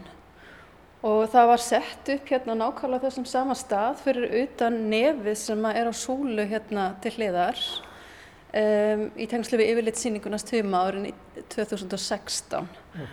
og 1.06 1.30
það 1.32 1.50
var 1.54 1.64
sett 1.64 2.10
upp 2.12 2.32
hérna 2.32 2.56
nákvæmlega 2.60 3.08
þessum 3.08 3.28
sama 3.28 3.56
stað 3.56 4.02
fyrir 4.04 4.34
utan 4.42 4.82
nefið 4.92 5.38
sem 5.40 5.68
er 5.72 5.88
á 5.88 5.94
súlu 5.96 6.44
hérna 6.48 6.90
til 7.04 7.14
hliðar 7.16 7.60
um, 7.60 9.06
í 9.16 9.28
tengslu 9.32 9.60
við 9.62 9.74
yfirlitsýningunast 9.76 10.52
Tuma 10.52 10.84
árin 10.88 11.08
2016 11.56 12.68
mm. 12.68 13.08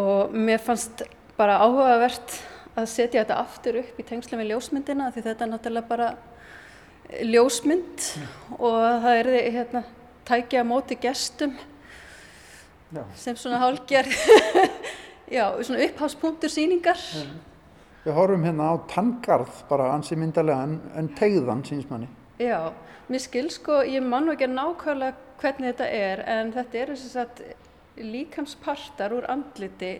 og 0.00 0.36
mér 0.36 0.62
fannst 0.64 1.04
bara 1.36 1.58
áhugavert 1.60 2.38
að 2.76 2.88
setja 2.92 3.22
þetta 3.22 3.38
aftur 3.40 3.80
upp 3.80 4.00
í 4.00 4.06
tengslu 4.06 4.38
með 4.38 4.52
ljósmyndina 4.52 5.10
því 5.14 5.24
þetta 5.26 5.46
er 5.46 5.52
náttúrulega 5.52 5.88
bara 5.88 6.10
ljósmynd 7.24 8.06
mm. 8.18 8.54
og 8.58 8.78
það 9.04 9.20
er 9.20 9.30
hérna, 9.56 9.82
tækja 10.26 10.64
móti 10.66 10.98
gestum 11.00 11.54
Já. 12.92 13.02
sem 13.18 13.36
svona 13.36 13.60
Já, 15.26 15.50
svona 15.58 15.82
uppháspunktur 15.82 16.50
síningar. 16.50 17.00
Við 18.04 18.14
horfum 18.14 18.44
hérna 18.46 18.68
á 18.70 18.74
tangarð 18.86 19.64
bara 19.66 19.88
ansi 19.96 20.14
myndarlega 20.14 20.62
en, 20.68 20.76
en 20.94 21.08
tegðan 21.18 21.64
síns 21.66 21.88
manni 21.90 22.06
Já, 22.38 22.70
mér 23.08 23.22
skil 23.24 23.48
sko, 23.50 23.80
ég 23.82 24.04
mann 24.06 24.30
ekki 24.30 24.46
nákvæmlega 24.52 25.16
hvernig 25.40 25.72
þetta 25.72 25.88
er 25.90 26.22
en 26.30 26.52
þetta 26.54 26.78
er 26.78 26.92
þess 26.94 27.16
að 27.24 27.42
líkamspartar 27.96 29.14
úr 29.16 29.26
andliti 29.32 29.96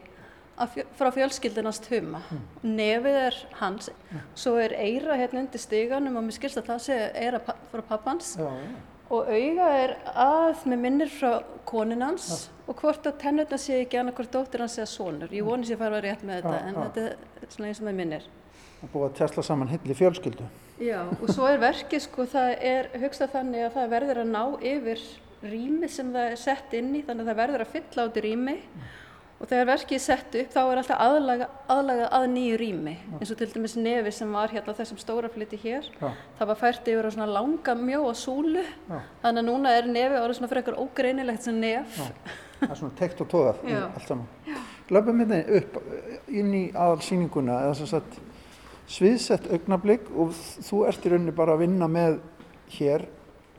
frá 0.97 1.11
fjölskyldinast 1.13 1.87
huma 1.93 2.23
mm. 2.25 2.45
nefið 2.65 3.19
er 3.27 3.39
hans. 3.61 3.91
Mm. 4.11 4.21
svo 4.39 4.57
er 4.61 4.75
eira 4.79 5.17
hérna 5.21 5.43
undir 5.45 5.61
stiganum 5.61 6.17
og 6.17 6.25
mér 6.27 6.37
skilst 6.39 6.61
að 6.61 6.71
það 6.71 6.85
sé 6.87 6.99
eira 7.15 7.41
pa 7.45 7.57
frá 7.73 7.83
pappans 7.91 8.33
já, 8.39 8.47
já. 8.47 8.79
og 9.13 9.29
auga 9.29 9.69
er 9.83 9.95
að 10.15 10.65
með 10.73 10.83
minnir 10.87 11.13
frá 11.13 11.31
koninans 11.69 12.31
ja. 12.33 12.41
og 12.67 12.81
hvort 12.81 13.07
að 13.09 13.21
tennutna 13.27 13.61
sé 13.61 13.83
ekki 13.83 14.01
annað 14.01 14.21
hvort 14.21 14.33
dóttir 14.39 14.65
hans 14.65 14.79
eða 14.81 14.89
sonur. 14.95 15.35
Ég 15.35 15.45
voni 15.47 15.69
að 15.69 15.85
fara 15.85 16.03
rétt 16.05 16.25
með 16.25 16.43
þetta 16.43 16.57
en 16.71 16.81
þetta 16.81 17.07
er 17.11 17.53
svona 17.53 17.71
eins 17.71 17.83
og 17.83 17.89
með 17.91 18.01
minnir. 18.01 18.29
Það 18.81 18.93
búið 18.93 19.07
að 19.11 19.15
tjastla 19.21 19.45
saman 19.45 19.73
hilli 19.73 19.97
fjölskyldu. 19.97 20.51
Já 20.81 20.99
og 21.05 21.29
svo 21.33 21.47
er 21.49 21.61
verkið 21.61 22.05
sko 22.05 22.27
það 22.33 22.51
er 22.73 22.91
hugsað 23.03 23.33
þannig 23.37 23.67
að 23.67 23.77
það 23.77 23.95
verður 23.97 24.23
að 24.23 24.33
ná 24.33 24.43
yfir 24.73 25.09
rými 25.47 25.89
sem 25.93 26.13
það 26.13 26.31
er 26.33 26.39
sett 26.41 26.75
inn 26.77 26.95
í 26.97 27.03
þannig 27.05 27.27
að 27.27 27.31
það 27.31 27.43
verður 27.43 27.65
að 27.65 27.75
fylla 27.77 28.07
át 28.07 28.17
í 28.17 28.25
rými. 28.25 28.57
Mm 28.63 28.95
og 29.37 29.49
þegar 29.51 29.69
verkið 29.69 29.97
er 29.99 30.03
sett 30.03 30.37
upp 30.41 30.53
þá 30.55 30.61
er 30.63 30.81
alltaf 30.81 31.03
aðlaga, 31.05 31.49
aðlaga 31.73 32.07
að 32.17 32.27
nýju 32.33 32.61
rými. 32.61 32.95
Eins 33.19 33.33
og 33.33 33.41
til 33.41 33.49
dæmis 33.53 33.75
nefi 33.77 34.13
sem 34.17 34.33
var 34.33 34.53
hérna 34.55 34.75
þessum 34.79 35.01
stóra 35.01 35.31
fliti 35.33 35.59
hér. 35.61 35.91
Ja. 36.01 36.13
það 36.39 36.51
var 36.53 36.61
fært 36.63 36.89
yfir 36.93 37.09
á 37.09 37.11
svona 37.13 37.29
langa 37.35 37.75
mjó 37.77 38.01
og 38.09 38.17
súlu. 38.17 38.65
Ja. 38.89 39.03
þannig 39.25 39.43
að 39.43 39.49
núna 39.51 39.75
er 39.77 39.91
nefi 39.91 40.21
orðið 40.23 40.39
svona 40.39 40.51
fyrir 40.53 40.63
eitthvað 40.63 40.81
ógreinilegt 40.87 41.45
sem 41.45 41.61
nef. 41.61 41.99
Það 42.61 42.71
er 42.71 42.81
svona 42.81 42.99
tekt 43.03 43.21
og 43.21 43.29
tóðað 43.35 43.61
allt 43.75 44.09
saman. 44.09 44.63
Löpum 44.97 45.21
hérna 45.21 45.43
upp 45.59 45.79
inn 46.31 46.55
í 46.57 46.65
aðalsýninguna 46.73 47.61
eða 47.67 47.77
svo 47.77 47.91
satt 47.91 48.17
sviðsett 48.89 49.51
augnablík 49.51 50.09
og 50.15 50.33
þú 50.65 50.85
ert 50.89 51.05
í 51.05 51.13
rauninni 51.13 51.35
bara 51.37 51.57
að 51.57 51.65
vinna 51.67 51.89
með 51.91 52.21
hér 52.77 53.09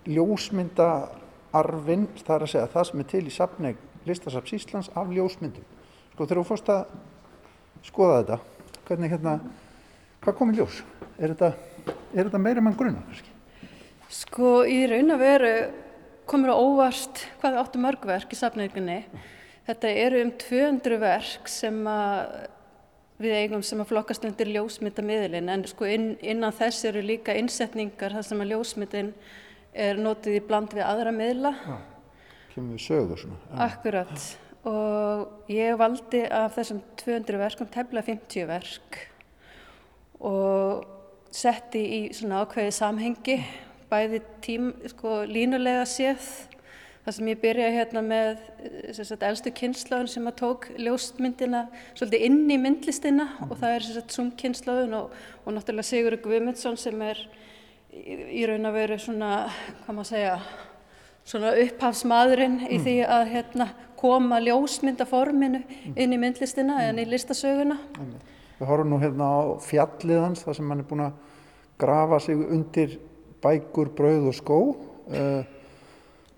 ljósmynda 0.08 0.88
arfin, 1.58 2.08
það 2.24 2.36
er 2.36 2.46
að 2.46 2.52
segja 2.54 2.72
það 2.72 2.88
sem 2.90 3.04
er 3.04 3.10
til 3.12 3.24
í 3.28 3.34
sapneig 3.34 3.84
listasaps 4.08 4.56
Íslands 4.58 4.92
af 4.98 5.12
ljósmyndum. 5.14 5.66
Sko 6.14 6.26
þegar 6.26 6.42
þú 6.42 6.46
fórst 6.50 6.70
að 6.74 6.86
skoða 7.86 8.20
þetta, 8.22 8.38
hvernig 8.88 9.14
hérna, 9.14 9.40
hvað 10.24 10.38
kom 10.40 10.54
í 10.54 10.58
ljós? 10.58 10.82
Er 11.18 11.34
þetta, 11.34 11.52
er 12.14 12.28
þetta 12.28 12.42
meira 12.42 12.64
mann 12.64 12.78
grunna? 12.78 13.04
Sko 14.12 14.62
í 14.68 14.80
raun 14.90 15.14
að 15.14 15.24
veru 15.24 15.56
komur 16.28 16.52
á 16.52 16.58
óvart 16.60 17.24
hvað 17.40 17.54
við 17.54 17.62
áttum 17.62 17.84
mörgverk 17.86 18.34
í 18.34 18.40
safnauðinni. 18.40 19.00
Þetta 19.68 19.92
eru 20.04 20.22
um 20.24 20.32
200 20.40 21.00
verk 21.02 21.50
sem 21.52 21.80
við 23.18 23.34
eigum 23.42 23.64
sem 23.66 23.82
að 23.82 23.92
flokkast 23.92 24.26
undir 24.28 24.52
ljósmyndamiðlin 24.54 25.52
en 25.52 25.66
sko 25.68 25.88
inn, 25.90 26.12
innan 26.22 26.56
þess 26.56 26.86
eru 26.88 27.02
líka 27.04 27.36
innsetningar 27.36 28.16
þar 28.16 28.28
sem 28.28 28.44
að 28.44 28.54
ljósmyndin 28.54 29.12
er 29.78 30.00
notið 30.02 30.40
í 30.40 30.44
bland 30.46 30.74
við 30.74 30.86
aðra 30.86 31.14
miðla. 31.14 31.54
Já, 31.66 31.78
kemur 32.58 32.76
við 32.76 32.84
sögur 32.88 33.22
svona. 33.22 33.40
Akkurat 33.68 34.28
og 34.68 35.52
ég 35.54 35.78
valdi 35.80 36.26
af 36.34 36.58
þessum 36.58 36.82
200 37.00 37.40
verkum 37.40 37.70
tefla 37.72 38.04
50 38.04 38.50
verk 38.50 39.00
og 40.28 40.84
setti 41.32 41.84
í 41.86 42.02
svona 42.18 42.42
ákveði 42.44 42.74
samhengi 42.76 43.38
bæði 43.88 44.22
tím, 44.44 44.72
sko, 44.92 45.22
línulega 45.30 45.86
séð 45.88 46.26
þar 47.06 47.16
sem 47.16 47.30
ég 47.32 47.40
byrja 47.40 47.68
hérna 47.72 48.04
með 48.04 48.42
sagt, 48.98 49.24
elstu 49.24 49.54
kynslaun 49.56 50.10
sem 50.12 50.28
að 50.28 50.40
tók 50.42 50.68
ljóstmyndina 50.76 51.68
svolítið 51.94 52.26
inn 52.28 52.42
í 52.52 52.58
myndlistina 52.60 53.30
og 53.48 53.56
það 53.62 53.76
er 53.78 54.08
sumkynslaun 54.12 54.98
og, 54.98 55.14
og 55.46 55.56
náttúrulega 55.56 55.88
Sigur 55.88 56.18
Guðmundsson 56.26 56.76
sem 56.82 57.06
er 57.08 57.22
í, 57.96 58.42
í 58.42 58.44
raun 58.50 58.68
að 58.68 58.80
veru 58.82 59.00
svona, 59.00 59.32
hvað 59.86 60.00
maður 60.02 60.10
segja, 60.12 60.34
svona 61.28 61.54
upphafsmaðurinn 61.64 62.62
mm. 62.62 62.72
í 62.72 62.80
því 62.86 62.96
að 63.18 63.26
hérna, 63.34 63.70
koma 63.98 64.40
ljósmyndaforminu 64.46 65.64
inn 65.96 66.14
í 66.14 66.20
myndlistina 66.22 66.78
mm. 66.78 66.88
en 66.92 67.02
í 67.02 67.08
listasöguna. 67.10 67.80
Við 68.58 68.70
horfum 68.70 68.94
nú 68.94 69.02
hérna 69.02 69.28
á 69.28 69.40
fjalliðans 69.66 70.46
þar 70.46 70.60
sem 70.60 70.72
hann 70.74 70.84
er 70.84 70.90
búin 70.90 71.06
að 71.08 71.20
grafa 71.82 72.22
sig 72.26 72.38
undir 72.38 72.98
bækur, 73.44 73.92
brauð 73.98 74.32
og 74.32 74.38
skó. 74.38 74.60
Uh, 75.08 75.44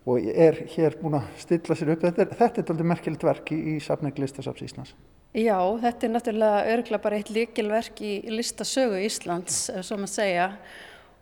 og 0.09 0.25
er 0.25 0.63
hér 0.73 0.95
búin 1.01 1.19
að 1.19 1.29
stilla 1.37 1.77
sér 1.77 1.93
upp. 1.93 2.03
Þetta 2.07 2.25
er, 2.25 2.35
þetta 2.39 2.61
er 2.61 2.73
alveg 2.73 2.91
merkilegt 2.93 3.25
verk 3.27 3.51
í, 3.53 3.59
í 3.75 3.79
safning 3.83 4.17
Listasafs 4.17 4.63
Íslands. 4.65 4.95
Já, 5.37 5.59
þetta 5.83 6.07
er 6.07 6.13
náttúrulega 6.15 6.61
örgla 6.73 6.99
bara 7.03 7.19
eitt 7.19 7.29
líkilverk 7.29 7.99
í 8.01 8.13
listasögu 8.33 8.97
Íslands, 9.05 9.67
svo 9.85 9.99
maður 9.99 10.13
segja. 10.15 10.47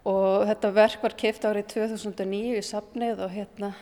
Og 0.07 0.47
þetta 0.47 0.71
verk 0.75 1.03
var 1.03 1.15
keift 1.19 1.45
árið 1.47 1.67
2009 1.73 2.55
í 2.55 2.63
safnið 2.63 3.23
og 3.25 3.33
hérna 3.33 3.73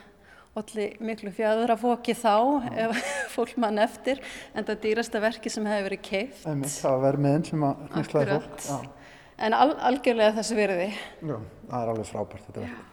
allir 0.56 0.96
miklu 1.04 1.34
fjadrafóki 1.36 2.16
þá 2.16 2.34
Já. 2.66 2.86
ef 2.86 3.14
fólk 3.36 3.58
mann 3.60 3.82
eftir 3.84 4.22
en 4.56 4.66
það 4.66 4.82
dýrasta 4.88 5.22
verki 5.22 5.52
sem 5.52 5.68
hefur 5.68 5.90
verið 5.90 6.04
keift. 6.08 6.48
Það 6.48 6.90
var 6.96 7.06
vermiðin 7.10 7.48
sem 7.52 7.68
að 7.68 7.86
nýslaði 7.98 8.40
fólk. 8.40 8.68
Já. 8.70 9.14
En 9.46 9.54
al 9.54 9.72
algjörlega 9.92 10.38
þessu 10.40 10.56
verði. 10.58 10.92
Já, 11.20 11.38
það 11.70 11.80
er 11.82 11.94
alveg 11.94 12.12
frábært 12.14 12.46
þetta 12.50 12.66
verk 12.66 12.84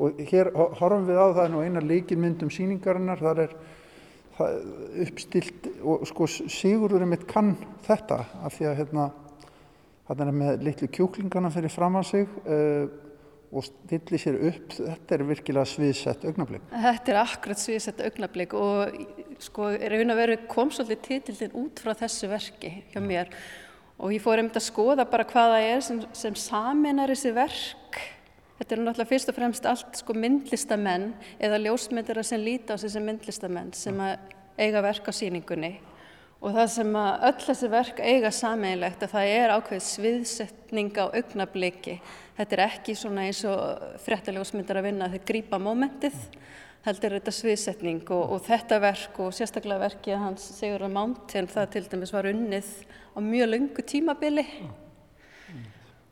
og 0.00 0.20
hér 0.30 0.48
horfum 0.56 1.04
við 1.08 1.20
á 1.20 1.26
það 1.36 1.50
nú 1.52 1.62
eina 1.64 1.82
líkinmyndum 1.84 2.50
síningarinnar 2.52 3.20
þar 3.20 3.42
er 3.44 3.56
uppstilt 5.04 5.66
og 5.84 6.06
sko 6.08 6.28
Sigurður 6.30 7.04
mitt 7.08 7.26
kann 7.28 7.52
þetta 7.84 8.22
af 8.40 8.56
því 8.56 8.70
að 8.70 8.78
hérna 8.78 9.10
hann 10.18 10.32
er 10.32 10.34
með 10.34 10.66
litlu 10.66 10.88
kjúklingana 10.90 11.52
fyrir 11.54 11.72
fram 11.72 11.98
að 12.00 12.08
sig 12.10 12.28
uh, 12.42 12.90
og 13.50 13.66
stilli 13.66 14.18
sér 14.20 14.38
upp. 14.50 14.74
Þetta 14.76 15.16
er 15.16 15.24
virkilega 15.26 15.66
sviðsett 15.66 16.26
augnablík 16.28 16.68
Þetta 16.70 17.12
er 17.12 17.18
akkurat 17.24 17.62
sviðsett 17.62 18.04
augnablík 18.06 18.54
og 18.58 19.00
sko 19.42 19.72
er 19.74 19.94
raun 19.94 20.14
að 20.14 20.22
vera 20.22 20.38
kom 20.50 20.70
svolítið 20.74 21.02
titildin 21.08 21.58
út 21.62 21.82
frá 21.82 21.94
þessu 22.04 22.30
verki 22.30 22.72
hjá 22.92 23.02
mér. 23.02 23.32
Og 24.00 24.14
ég 24.14 24.22
fór 24.24 24.40
um 24.40 24.48
þetta 24.48 24.62
að 24.62 24.68
skoða 24.70 25.06
bara 25.10 25.26
hvaða 25.28 25.60
er 25.66 25.84
sem, 25.84 26.00
sem 26.16 26.38
saminar 26.38 27.12
þessi 27.12 27.34
verk. 27.36 28.00
Þetta 28.60 28.76
eru 28.76 28.86
náttúrulega 28.86 29.12
fyrst 29.12 29.30
og 29.32 29.36
fremst 29.36 29.68
allt 29.68 30.00
sko 30.00 30.14
myndlistamenn 30.16 31.12
eða 31.40 31.60
ljósmyndara 31.64 32.24
sem 32.26 32.42
líti 32.42 32.74
á 32.74 32.76
sem 32.80 33.04
myndlistamenn 33.04 33.72
sem 33.76 34.02
að 34.04 34.18
eiga 34.60 34.82
verk 34.84 35.06
á 35.08 35.12
síningunni 35.16 35.78
og 36.40 36.54
það 36.56 36.68
sem 36.72 36.94
að 36.96 37.24
öll 37.28 37.44
þessi 37.44 37.68
verk 37.70 38.00
eiga 38.00 38.30
sameinlegt 38.32 39.02
að 39.04 39.12
það 39.12 39.32
er 39.34 39.52
ákveð 39.58 39.82
sviðsetning 39.84 40.92
á 40.96 41.04
augnabliki. 41.12 41.98
Þetta 42.38 42.56
er 42.56 42.62
ekki 42.64 42.94
svona 42.96 43.26
eins 43.28 43.42
og 43.48 43.82
fréttaljósmyndar 44.06 44.80
að 44.80 44.86
vinna 44.88 45.08
að 45.08 45.18
þeir 45.18 45.26
grípa 45.28 45.60
mómentið, 45.60 46.16
heldur 46.86 47.18
þetta 47.18 47.34
sviðsetning 47.36 48.12
og, 48.16 48.36
og 48.36 48.44
þetta 48.46 48.78
verk 48.80 49.18
og 49.20 49.34
sérstaklega 49.36 49.82
verkið 49.82 50.22
hans 50.22 50.46
Sigurðar 50.56 50.94
Mountain 50.94 51.50
það 51.52 51.74
til 51.74 51.82
dæmis 51.92 52.14
var 52.16 52.30
unnið 52.30 52.70
á 52.88 53.18
mjög 53.20 53.50
lungu 53.52 53.84
tímabili. 53.84 54.46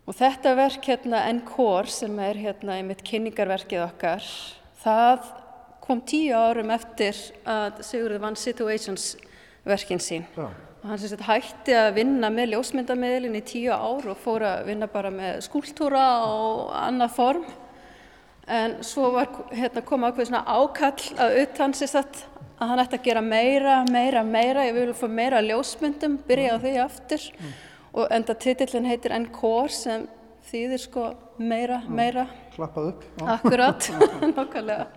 Og 0.09 0.17
þetta 0.17 0.55
verk 0.57 0.85
hérna 0.89 1.23
Encore 1.29 1.89
sem 1.93 2.21
er 2.25 2.37
hérna 2.41 2.77
einmitt 2.77 3.01
kynningarverkið 3.05 3.87
okkar, 3.87 4.29
það 4.85 5.25
kom 5.85 6.05
tíu 6.05 6.37
árum 6.37 6.69
eftir 6.73 7.17
að 7.49 7.81
Sigurður 7.89 8.23
vann 8.27 8.37
Situations 8.37 9.15
verkin 9.69 10.03
sín. 10.03 10.27
Já. 10.37 10.49
Og 10.79 10.91
hann 10.93 11.01
sem 11.03 11.11
sagt 11.11 11.27
hætti 11.27 11.75
að 11.75 11.93
vinna 11.99 12.31
með 12.31 12.53
ljósmyndamiðlinn 12.55 13.39
í 13.39 13.45
tíu 13.47 13.75
ár 13.75 14.07
og 14.13 14.21
fór 14.23 14.47
að 14.47 14.69
vinna 14.71 14.87
bara 14.91 15.11
með 15.15 15.41
skúltúra 15.49 16.05
og 16.27 16.75
annað 16.79 17.17
form. 17.17 17.47
En 18.49 18.79
svo 18.87 19.11
var 19.13 19.33
hérna 19.53 19.83
komað 19.85 20.15
okkur 20.15 20.31
svona 20.31 20.45
ákall 20.47 21.09
að 21.21 21.41
utan 21.43 21.75
sér 21.77 21.93
satt 21.93 22.23
að 22.59 22.71
hann 22.71 22.83
ætti 22.83 22.99
að 22.99 23.09
gera 23.11 23.23
meira, 23.23 23.81
meira, 23.91 24.23
meira, 24.25 24.65
ég 24.67 24.79
vil 24.79 24.95
få 24.97 25.11
meira 25.11 25.43
ljósmyndum, 25.45 26.17
byrja 26.27 26.57
á 26.57 26.63
því 26.63 26.77
aftur. 26.85 27.27
Mm 27.39 27.57
og 27.93 28.09
enda 28.15 28.35
titillin 28.35 28.89
heitir 28.89 29.15
Encore 29.17 29.73
sem 29.73 30.07
þýðir 30.49 30.83
sko 30.83 31.05
meira, 31.39 31.81
meira. 31.89 32.27
Klappað 32.55 32.93
upp. 32.93 33.07
Akkurat, 33.37 33.89
nokkulega. 34.37 34.89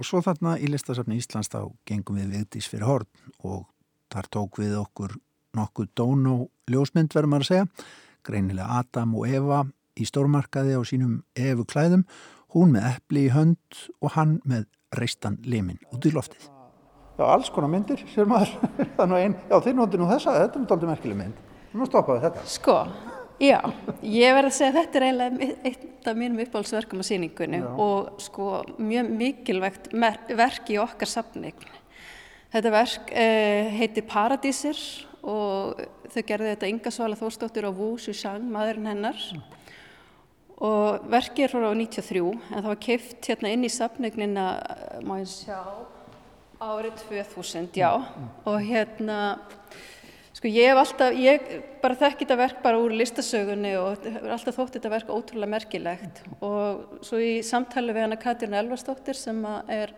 Og 0.00 0.08
svo 0.08 0.22
þarna 0.24 0.56
í 0.60 0.70
listasafni 0.70 1.18
Íslands 1.20 1.50
þá 1.52 1.62
gengum 1.88 2.20
við 2.20 2.36
viðdís 2.36 2.68
fyrir 2.70 2.88
horn 2.88 3.08
og 3.44 3.66
þar 4.12 4.30
tók 4.36 4.60
við 4.62 4.76
okkur 4.80 5.16
nokkuð 5.56 5.90
dón 5.98 6.26
og 6.30 6.46
ljósmynd 6.70 7.14
verður 7.14 7.32
maður 7.32 7.46
að 7.46 7.50
segja. 7.50 7.68
Greinilega 8.26 8.80
Adam 8.80 9.16
og 9.18 9.28
Eva 9.28 9.64
í 9.98 10.06
stórmarkaði 10.08 10.76
á 10.76 10.82
sínum 10.86 11.20
Evu 11.38 11.66
klæðum, 11.68 12.04
hún 12.54 12.74
með 12.74 12.88
eppli 12.94 13.26
í 13.26 13.34
hönd 13.34 13.82
og 14.00 14.14
hann 14.16 14.38
með 14.48 14.66
reistan 14.96 15.38
limin 15.46 15.80
út 15.94 16.06
í 16.06 16.14
loftið. 16.14 16.48
Já, 17.20 17.26
alls 17.28 17.50
konar 17.52 17.68
myndir, 17.68 18.00
sér 18.08 18.28
maður. 18.28 18.54
Að, 19.00 19.14
já, 19.20 19.56
þeir 19.60 19.74
nóttu 19.76 20.00
nú 20.00 20.08
þessa, 20.08 20.36
þetta 20.38 20.56
er 20.56 20.62
náttúrulega 20.64 20.92
merkileg 20.94 21.18
mynd. 21.18 21.40
Nú 21.76 21.86
stoppaðu 21.86 22.22
þetta. 22.24 22.44
Sko, 22.48 22.76
já, 23.42 23.58
ég 24.00 24.36
verði 24.38 24.50
að 24.50 24.56
segja 24.56 24.70
að 24.70 24.78
þetta 24.78 24.98
er 24.98 25.06
eiginlega 25.06 25.50
eitt 25.68 26.08
af 26.10 26.16
mínum 26.16 26.40
uppáhaldsverkum 26.46 27.04
á 27.04 27.10
síningunni 27.10 27.60
já. 27.60 27.68
og 27.84 28.24
sko 28.24 28.48
mjög 28.80 29.12
mikilvægt 29.20 29.92
verk 30.40 30.72
í 30.72 30.80
okkar 30.80 31.12
safning. 31.12 31.68
Þetta 32.50 32.72
verk 32.74 33.12
eh, 33.14 33.70
heiti 33.78 34.02
Paradísir 34.02 34.78
og 35.22 35.78
þau 36.10 36.22
gerði 36.26 36.54
þetta 36.54 36.70
Inga 36.72 36.92
Svala 36.94 37.18
Þórstóttir 37.18 37.68
og 37.68 37.78
Wu 37.78 37.90
Shushan, 38.02 38.48
maðurinn 38.50 38.90
hennar. 38.90 39.20
Og 40.60 41.06
verkið 41.12 41.46
er 41.46 41.54
frá 41.54 41.68
93 41.70 42.24
en 42.26 42.58
það 42.58 42.68
var 42.72 42.82
keift 42.82 43.30
hérna 43.30 43.54
inn 43.54 43.64
í 43.64 43.70
safningnina, 43.72 44.48
má 45.06 45.14
ég 45.22 45.30
sjá, 45.30 45.60
árið 46.60 46.98
2000, 47.06 47.70
já. 47.78 47.94
Og 48.44 48.58
hérna 48.66 49.20
Sko 50.40 50.48
ég 50.48 50.70
hef 50.70 50.78
alltaf, 50.80 51.16
ég 51.20 51.48
bara 51.82 51.96
þekk 52.00 52.22
þetta 52.22 52.36
verk 52.40 52.60
bara 52.64 52.78
úr 52.80 52.94
listasögunni 52.96 53.74
og 53.76 54.06
hefur 54.06 54.30
alltaf 54.32 54.56
þótt 54.56 54.76
þetta 54.78 54.92
verk 54.94 55.10
ótrúlega 55.12 55.52
merkilegt 55.52 56.22
og 56.40 57.02
svo 57.04 57.18
í 57.20 57.42
samtali 57.44 57.92
við 57.92 58.06
hana 58.06 58.16
Katrín 58.16 58.56
Elvarsdóttir 58.56 59.18
sem 59.20 59.42
er 59.68 59.92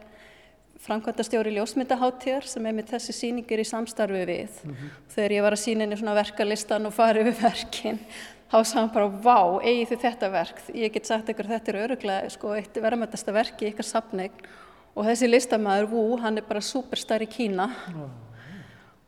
framkvæmdastjóri 0.82 1.54
ljósmyndaháttér 1.56 2.46
sem 2.50 2.66
er 2.66 2.76
með 2.76 2.92
þessi 2.94 3.14
síningir 3.16 3.62
í 3.62 3.66
samstarfi 3.66 4.24
við. 4.28 4.56
Mm 4.64 4.72
-hmm. 4.74 4.96
Þegar 5.14 5.32
ég 5.36 5.42
var 5.42 5.56
að 5.56 5.64
sína 5.64 5.84
henni 5.84 5.98
svona 6.00 6.14
verkalistan 6.18 6.86
og 6.86 6.96
farið 6.96 7.28
við 7.30 7.42
verkin, 7.42 8.00
þá 8.50 8.58
sagði 8.64 8.80
hann 8.80 8.94
bara, 8.94 9.08
vá, 9.08 9.38
eigi 9.62 9.86
þið 9.90 10.02
þetta 10.06 10.32
verk. 10.32 10.58
Ég 10.74 10.92
get 10.92 11.06
sagt 11.06 11.28
ykkur 11.28 11.46
þetta 11.46 11.72
er 11.72 11.80
öruglega 11.84 12.30
sko, 12.30 12.54
eitt 12.54 12.74
verðamöndasta 12.74 13.32
verki 13.32 13.66
í 13.66 13.70
ykkar 13.72 13.84
sapneign 13.84 14.44
og 14.94 15.06
þessi 15.06 15.30
listamæður, 15.30 15.90
Wu, 15.92 16.16
hann 16.16 16.38
er 16.38 16.44
bara 16.44 16.60
superstar 16.60 17.22
í 17.22 17.26
Kína. 17.26 17.70
Mm 17.88 18.10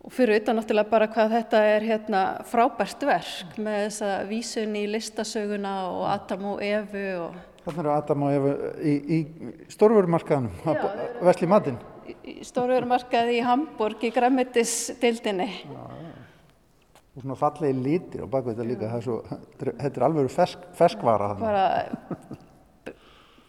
og 0.04 0.12
fyrir 0.12 0.42
utan 0.42 0.58
náttúrulega 0.58 0.90
bara 0.90 1.08
hvað 1.08 1.32
þetta 1.38 1.60
er 1.64 1.86
hérna, 1.88 2.22
frábært 2.48 3.06
verk 3.08 3.56
með 3.56 3.86
þessa 3.86 4.10
vísun 4.28 4.76
í 4.76 4.84
listasöguna 4.92 5.74
og 5.88 6.06
Adam 6.12 6.48
og 6.52 6.64
Evu 6.64 7.06
og... 7.24 7.42
Þannig 7.64 7.80
eru 7.80 7.92
Adam 7.94 8.24
og 8.26 8.34
Evu 8.36 8.54
í, 8.84 8.94
í 9.16 9.18
stórvörumarkaðanum 9.72 10.66
að 10.68 11.24
vesli 11.24 11.48
matinn. 11.48 11.78
Stórvörumarkaði 12.44 13.38
í 13.38 13.44
Hamburg 13.44 14.04
í 14.04 14.12
græmittisdildinni 14.12 15.48
og 17.14 17.22
svona 17.22 17.36
fallegi 17.38 17.78
lítir 17.78 18.24
og 18.24 18.30
baka 18.32 18.50
þetta 18.50 18.66
líka 18.66 18.90
er 18.90 19.02
svo, 19.04 19.20
þetta 19.60 19.92
er 19.92 20.06
alveg 20.08 20.30
fersk, 20.34 20.64
ferskvara 20.74 21.28
bara 21.38 21.64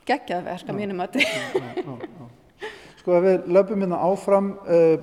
geggjað 0.06 0.49
verk 0.51 0.69
að 0.69 0.78
mínum 0.78 1.01
að 1.01 1.17
sko 2.99 3.15
að 3.17 3.25
við 3.25 3.47
löpum 3.58 3.82
hérna 3.82 4.01
áfram 4.06 4.51
uh, 4.69 4.99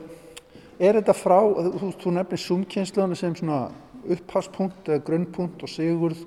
er 0.79 0.99
þetta 1.01 1.17
frá, 1.17 1.39
þú, 1.43 1.91
þú 2.05 2.15
nefnir 2.19 2.43
sumkynnslunum 2.45 3.19
sem 3.19 3.35
svona 3.39 3.65
upphagspunkt 4.03 4.91
eða 4.91 5.05
grunnpunkt 5.09 5.63
og 5.67 5.71
Sigurð 5.71 6.23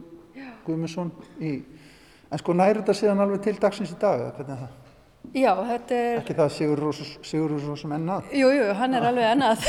Guðmundsson 0.65 1.11
í, 1.39 1.57
en 2.31 2.41
sko 2.41 2.55
næri 2.57 2.81
þetta 2.81 2.97
síðan 2.97 3.23
alveg 3.25 3.45
til 3.45 3.55
dagsins 3.61 3.93
í 3.93 3.99
dag, 4.01 4.21
eða 4.23 4.33
hvernig 4.37 4.55
er 4.55 4.65
það? 4.65 4.81
Já, 5.33 5.51
þetta 5.67 5.97
er... 5.97 6.17
Ekki 6.21 6.37
það 6.37 6.49
Sigur 6.55 7.53
Rósum 7.59 7.93
ennað? 7.95 8.31
Jú, 8.35 8.49
jú, 8.53 8.65
hann 8.77 8.97
er 8.97 9.07
alveg 9.09 9.29
ennað. 9.33 9.65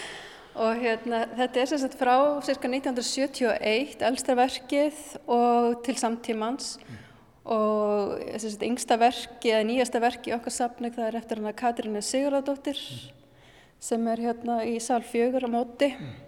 og 0.64 0.80
hérna, 0.80 1.24
þetta 1.34 1.60
er 1.60 1.70
sérstaklega 1.70 2.00
frá 2.00 2.46
cirka 2.46 2.70
1971, 2.70 3.96
elsta 4.08 4.36
verkið 4.38 5.02
og 5.36 5.80
til 5.86 5.96
samtímans. 6.00 6.74
Mm. 6.80 7.00
Og 7.54 8.14
sérstaklega 8.32 8.70
yngsta 8.70 8.98
verkið, 9.02 9.50
eða 9.52 9.68
nýjasta 9.70 10.02
verkið 10.02 10.32
í 10.32 10.36
okkar 10.38 10.56
safning, 10.56 10.96
það 10.96 11.10
er 11.10 11.20
eftir 11.20 11.40
hann 11.40 11.52
að 11.52 11.58
Katrínu 11.60 12.04
Sigurðardóttir 12.04 12.80
mm. 12.80 13.06
sem 13.90 14.12
er 14.14 14.26
hérna 14.28 14.60
í 14.66 14.76
sal 14.82 15.02
fjögur 15.06 15.46
á 15.46 15.50
móti. 15.52 15.92
Mm. 15.94 16.20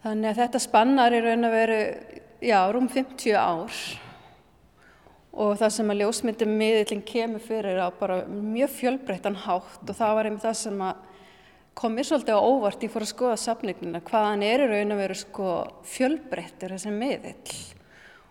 Þannig 0.00 0.30
að 0.32 0.44
þetta 0.44 0.64
spannar 0.64 1.14
í 1.16 1.24
raun 1.24 1.48
að 1.48 1.58
veru, 1.58 1.82
já, 2.40 2.60
rúm 2.72 2.86
50 2.88 3.36
ár 3.36 3.82
og 5.30 5.54
það 5.60 5.74
sem 5.76 5.92
að 5.92 6.00
ljósmyndum 6.02 6.54
miðillin 6.58 7.04
kemur 7.06 7.42
fyrir 7.44 7.78
á 7.78 7.88
bara 7.94 8.22
mjög 8.26 8.72
fjölbreyttan 8.78 9.38
hátt 9.44 9.84
og 9.86 9.96
það 9.96 10.14
var 10.16 10.28
einmitt 10.28 10.46
það 10.46 10.56
sem 10.58 10.80
kom 11.80 11.94
mér 11.94 12.08
svolítið 12.08 12.38
á 12.38 12.42
óvart 12.42 12.82
ég 12.82 12.92
fór 12.92 13.06
að 13.06 13.12
skoða 13.12 13.36
safningnina 13.40 14.02
hvaðan 14.10 14.42
er 14.46 14.64
í 14.64 14.70
raun 14.72 14.94
að 14.96 15.02
vera 15.04 15.18
sko 15.18 15.52
fjölbreyttir 15.86 16.74
þessi 16.74 16.94
miðill 16.94 17.60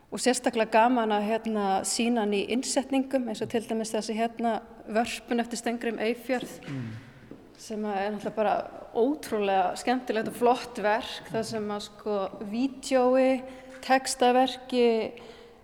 og 0.10 0.22
sérstaklega 0.22 0.74
gaman 0.74 1.14
að 1.14 1.28
hérna 1.30 1.68
sína 1.88 2.26
hann 2.26 2.36
í 2.36 2.44
innsetningum 2.54 3.30
eins 3.30 3.44
og 3.46 3.52
til 3.54 3.64
dæmis 3.68 3.94
þessi 3.94 4.18
hérna 4.18 4.58
vörpun 4.90 5.44
eftir 5.44 5.62
Stengrim 5.62 6.02
Eifjörð 6.02 6.52
mm. 6.66 6.86
sem 7.62 7.86
er 7.86 8.12
náttúrulega 8.12 8.36
bara 8.36 8.56
ótrúlega 8.98 9.76
skemmtilegt 9.80 10.32
og 10.32 10.40
flott 10.40 10.82
verk 10.82 11.30
það 11.30 11.44
sem 11.52 11.74
að 11.76 11.84
sko 11.86 12.22
vídjói, 12.50 13.28
textaverki 13.86 14.88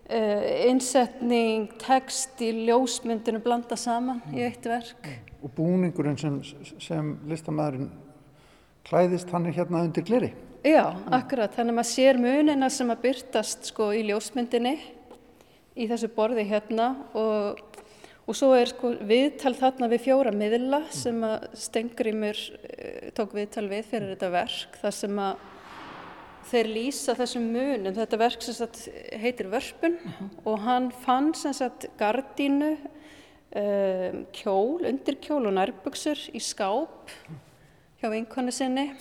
Uh, 0.06 0.68
innsetning, 0.70 1.72
text 1.82 2.38
í 2.46 2.52
ljósmyndinu 2.68 3.40
blanda 3.42 3.74
saman 3.74 4.20
mm. 4.22 4.36
í 4.38 4.44
eitt 4.46 4.68
verk. 4.70 5.08
Og 5.42 5.50
búningurinn 5.58 6.20
sem, 6.22 6.36
sem 6.78 7.08
listamæðurinn 7.26 7.88
klæðist, 8.86 9.32
hann 9.34 9.50
er 9.50 9.56
hérna 9.58 9.82
undir 9.88 10.06
gleri? 10.06 10.30
Já, 10.62 10.92
mm. 10.92 11.08
akkurat. 11.18 11.56
Þannig 11.58 11.74
að 11.74 11.80
maður 11.80 11.90
sér 11.90 12.20
munina 12.22 12.70
sem 12.70 12.94
að 12.94 13.02
byrtast 13.08 13.72
sko 13.72 13.90
í 13.98 14.04
ljósmyndinni 14.12 14.76
í 15.74 15.90
þessu 15.90 16.12
borði 16.14 16.46
hérna 16.52 16.92
og, 17.18 17.66
og 18.30 18.38
svo 18.38 18.52
er 18.60 18.70
sko 18.76 18.94
viðtal 19.10 19.56
þarna 19.58 19.90
við 19.90 20.06
fjóra 20.06 20.36
miðla 20.38 20.84
mm. 20.84 20.96
sem 21.02 21.26
að 21.26 21.50
Stengrimur 21.66 22.46
uh, 22.62 23.10
tók 23.18 23.34
viðtal 23.42 23.66
við 23.74 23.90
fyrir 23.90 24.14
þetta 24.14 24.34
verk. 24.38 24.80
Það 24.86 24.98
sem 25.02 25.26
að 25.32 25.52
þeir 26.50 26.70
lýsa 26.70 27.16
þessum 27.18 27.48
munum. 27.54 27.96
Þetta 27.96 28.20
verk 28.22 28.46
sagt, 28.46 28.86
heitir 29.12 29.50
Vörpun 29.52 29.98
uh 29.98 30.20
-huh. 30.20 30.30
og 30.46 30.60
hann 30.60 30.92
fann 30.92 31.34
sagt, 31.34 31.88
gardínu, 31.98 32.78
um, 33.56 34.26
kjól, 34.34 34.86
undirkjól 34.86 35.48
og 35.48 35.54
nærböksur 35.54 36.20
í 36.34 36.40
skáp 36.40 37.12
hjá 38.02 38.10
vinkonu 38.12 38.52
sinni 38.52 38.92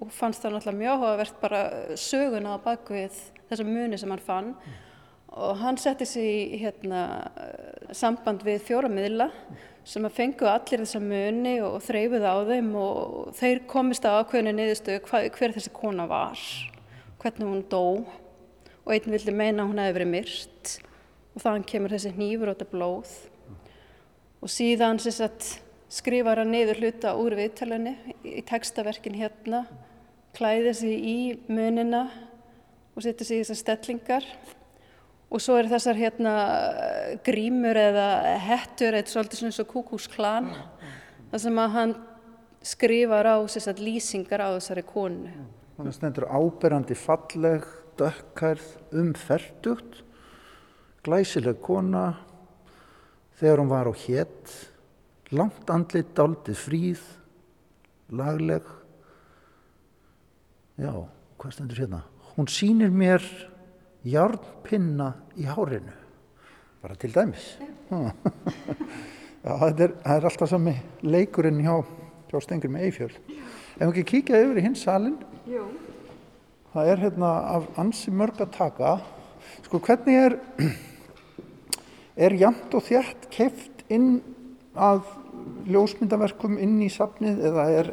og 0.00 0.12
fannst 0.12 0.42
það 0.44 0.56
náttúrulega 0.56 0.78
mjög 0.78 0.94
áhugavert 0.94 1.40
bara 1.40 1.60
söguna 1.96 2.56
á 2.56 2.64
bakvið 2.64 3.12
þessum 3.50 3.70
muni 3.74 3.98
sem 3.98 4.10
hann 4.10 4.18
fann 4.18 4.48
uh 4.48 4.54
-huh. 4.54 5.40
og 5.48 5.56
hann 5.56 5.76
setti 5.76 6.04
sér 6.04 6.24
í 6.24 6.58
hérna, 6.62 7.30
samband 7.92 8.42
við 8.42 8.60
fjóra 8.60 8.88
miðla 8.88 9.30
sem 9.84 10.04
að 10.04 10.16
fengu 10.16 10.46
allir 10.46 10.80
þessa 10.80 11.00
muni 11.00 11.60
og 11.60 11.82
þreyfuð 11.82 12.24
á 12.24 12.36
þeim 12.48 12.76
og 12.76 13.34
þeir 13.34 13.66
komist 13.66 14.04
á 14.04 14.16
ákveðinu 14.20 14.52
niðurstöðu 14.52 15.30
hver 15.30 15.52
þessi 15.52 15.72
kona 15.72 16.06
var 16.06 16.38
hvernig 17.24 17.48
hún 17.48 17.62
dó 17.72 17.84
og 18.84 18.90
einn 18.92 19.14
vildi 19.14 19.32
meina 19.32 19.64
hún 19.64 19.80
hefði 19.80 19.96
verið 19.96 20.10
myrt 20.12 20.72
og 21.34 21.40
þann 21.40 21.64
kemur 21.66 21.94
þessi 21.94 22.12
hnífur 22.12 22.50
og 22.50 22.58
þetta 22.58 22.72
blóð. 22.74 23.12
Og 24.44 24.52
síðan 24.52 25.00
sagt, 25.00 25.46
skrifar 25.88 26.42
hann 26.42 26.52
niður 26.52 26.82
hluta 26.82 27.14
úr 27.16 27.36
viðtalunni 27.38 27.94
í 28.28 28.42
textaverkin 28.44 29.16
hérna 29.16 29.64
klæðir 30.36 30.76
sig 30.76 31.00
í 31.00 31.16
munina 31.48 32.04
og 32.94 33.06
setur 33.06 33.26
sig 33.26 33.40
í 33.40 33.46
þessar 33.46 33.60
stellingar. 33.62 34.28
Og 35.32 35.40
svo 35.42 35.56
er 35.58 35.70
þessar 35.72 35.98
hérna 35.98 36.34
grímur 37.26 37.78
eða 37.80 38.36
hettur 38.44 38.94
eða 38.94 39.10
svolítið 39.10 39.40
svona 39.40 39.64
og 39.64 39.72
kúkúsklan 39.72 40.52
þar 41.32 41.42
sem 41.42 41.58
að 41.58 41.76
hann 41.78 41.98
skrifar 42.64 43.32
á 43.32 43.36
sagt, 43.48 43.80
lýsingar 43.80 44.44
á 44.44 44.52
þessari 44.54 44.84
konu 44.86 45.32
Þannig 45.74 45.96
stendur 45.96 46.28
áberandi 46.30 46.94
falleg, 46.94 47.64
dökkærð, 47.98 48.66
umferdugt, 48.94 50.02
glæsileg 51.02 51.58
kona, 51.64 52.12
þegar 53.40 53.62
hún 53.62 53.72
var 53.72 53.90
á 53.90 53.94
hétt, 54.04 54.52
langt 55.34 55.70
andlit, 55.74 56.12
daldið 56.14 56.60
fríð, 56.60 57.02
lagleg. 58.14 58.68
Já, 60.78 60.94
hvað 61.42 61.56
stendur 61.56 61.82
hérna? 61.82 62.04
Hún 62.36 62.50
sýnir 62.50 62.94
mér 62.94 63.26
járnpinna 64.06 65.10
í 65.38 65.48
hárinu, 65.50 65.94
bara 66.82 66.94
til 66.98 67.10
dæmis. 67.14 67.54
Já, 67.90 69.58
það 69.58 69.84
er, 69.88 69.98
er 70.06 70.30
alltaf 70.30 70.54
sami 70.54 70.78
leikurinn 71.02 71.58
hjá, 71.66 71.82
hjá 72.30 72.38
stengur 72.46 72.70
með 72.72 72.86
eifjöld. 72.88 73.18
Ef 73.74 73.82
við 73.82 73.90
ekki 73.90 74.04
kíkja 74.12 74.42
yfir 74.44 74.60
í 74.60 74.66
hins 74.68 74.84
salin, 74.86 75.18
Jú. 75.44 75.66
Það 76.74 76.90
er 76.90 77.02
hérna 77.04 77.30
af 77.54 77.66
ansi 77.78 78.10
mörg 78.10 78.40
að 78.42 78.54
taka. 78.56 78.94
Sko 79.66 79.78
hvernig 79.84 80.16
er, 80.18 80.36
er 82.26 82.34
jamt 82.40 82.72
og 82.74 82.82
þjætt 82.86 83.28
keift 83.34 83.84
inn 83.92 84.16
að 84.74 85.04
ljósmyndaverkum 85.68 86.56
inn 86.58 86.78
í 86.82 86.88
safnið 86.90 87.44
eða 87.50 87.66
er, 87.76 87.90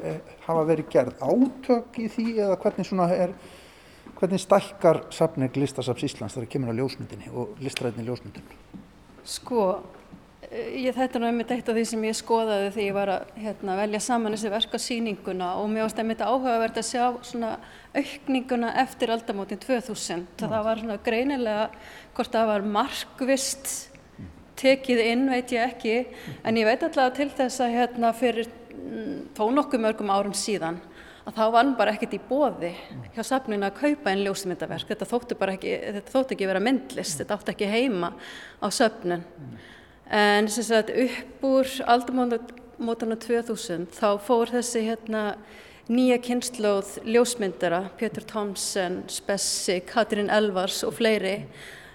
hafa 0.48 0.64
verið 0.70 0.90
gerð 0.96 1.22
átök 1.22 2.00
í 2.02 2.08
því 2.10 2.28
eða 2.40 2.58
hvernig 2.64 2.88
svona 2.88 3.10
er, 3.14 3.36
hvernig 4.18 4.42
stækkar 4.42 5.04
safnið 5.14 5.60
Listasafs 5.62 6.08
Íslands 6.08 6.38
þegar 6.38 6.52
kemur 6.56 6.74
á 6.74 6.80
ljósmyndinni 6.80 7.34
og 7.36 7.60
listræðinni 7.62 8.08
ljósmyndin? 8.08 8.56
Sko, 9.28 9.68
Ég, 10.50 10.90
þetta 10.96 11.20
er 11.20 11.22
náttúrulega 11.22 11.54
eitt 11.54 11.68
af 11.70 11.76
því 11.78 11.84
sem 11.86 12.06
ég 12.08 12.16
skoðaði 12.18 12.70
þegar 12.74 12.84
ég 12.84 12.96
var 12.96 13.10
að 13.14 13.28
hérna, 13.44 13.76
velja 13.78 14.00
saman 14.02 14.34
þessi 14.34 14.50
verka 14.52 14.80
síninguna 14.82 15.52
og 15.62 15.68
mér 15.70 15.86
að 15.86 16.00
þetta 16.00 16.30
áhugavert 16.32 16.80
að 16.82 16.88
sjá 16.88 17.04
svona 17.30 17.52
aukninguna 17.94 18.72
eftir 18.82 19.14
aldamótin 19.14 19.62
2000. 19.62 20.26
Já. 20.42 20.48
Það 20.48 20.66
var 20.66 20.82
svona 20.82 20.98
greinilega 21.06 21.68
hvort 22.18 22.34
það 22.34 22.50
var 22.50 22.66
markvist 22.74 23.70
tekið 24.58 25.04
inn, 25.06 25.28
veit 25.30 25.54
ég 25.54 25.68
ekki, 25.68 25.96
en 26.44 26.58
ég 26.58 26.68
veit 26.68 26.86
alltaf 26.88 27.14
til 27.18 27.30
þess 27.38 27.62
að 27.62 27.76
hérna, 27.78 28.12
fyrir 28.18 28.50
mm, 28.74 29.20
þó 29.38 29.44
nokkuð 29.56 29.84
mörgum 29.86 30.14
árum 30.14 30.34
síðan 30.38 30.80
að 31.22 31.36
þá 31.38 31.44
var 31.44 31.60
hann 31.60 31.76
bara 31.78 31.94
ekkert 31.94 32.16
í 32.18 32.22
bóði 32.28 32.72
hjá 33.14 33.22
safninu 33.30 33.68
að 33.68 33.78
kaupa 33.78 34.10
einn 34.10 34.24
ljósmyndaverk. 34.26 34.90
Þetta 34.90 35.08
þótti 35.14 35.38
bara 35.38 35.54
ekki, 35.54 35.76
þetta 36.00 36.16
þótti 36.16 36.36
ekki 36.36 36.50
vera 36.50 36.64
myndlist, 36.66 37.22
þetta 37.22 37.38
átti 37.38 37.54
ekki 37.54 37.70
heima 37.70 38.10
á 38.58 38.68
söfnun 38.74 39.22
en 40.12 40.48
sagt 40.52 40.90
upp 40.92 41.44
úr 41.48 41.68
aldamótana 41.88 43.16
2000 43.16 43.88
þá 43.96 44.08
fór 44.20 44.52
þessi 44.52 44.84
hérna 44.90 45.22
nýja 45.92 46.18
kynnslóð 46.24 46.98
ljósmyndara, 47.08 47.86
Pétur 48.00 48.26
Thomsen, 48.28 49.02
Spessi, 49.12 49.80
Katrín 49.88 50.30
Elvars 50.32 50.82
og 50.88 50.98
fleiri 51.00 51.46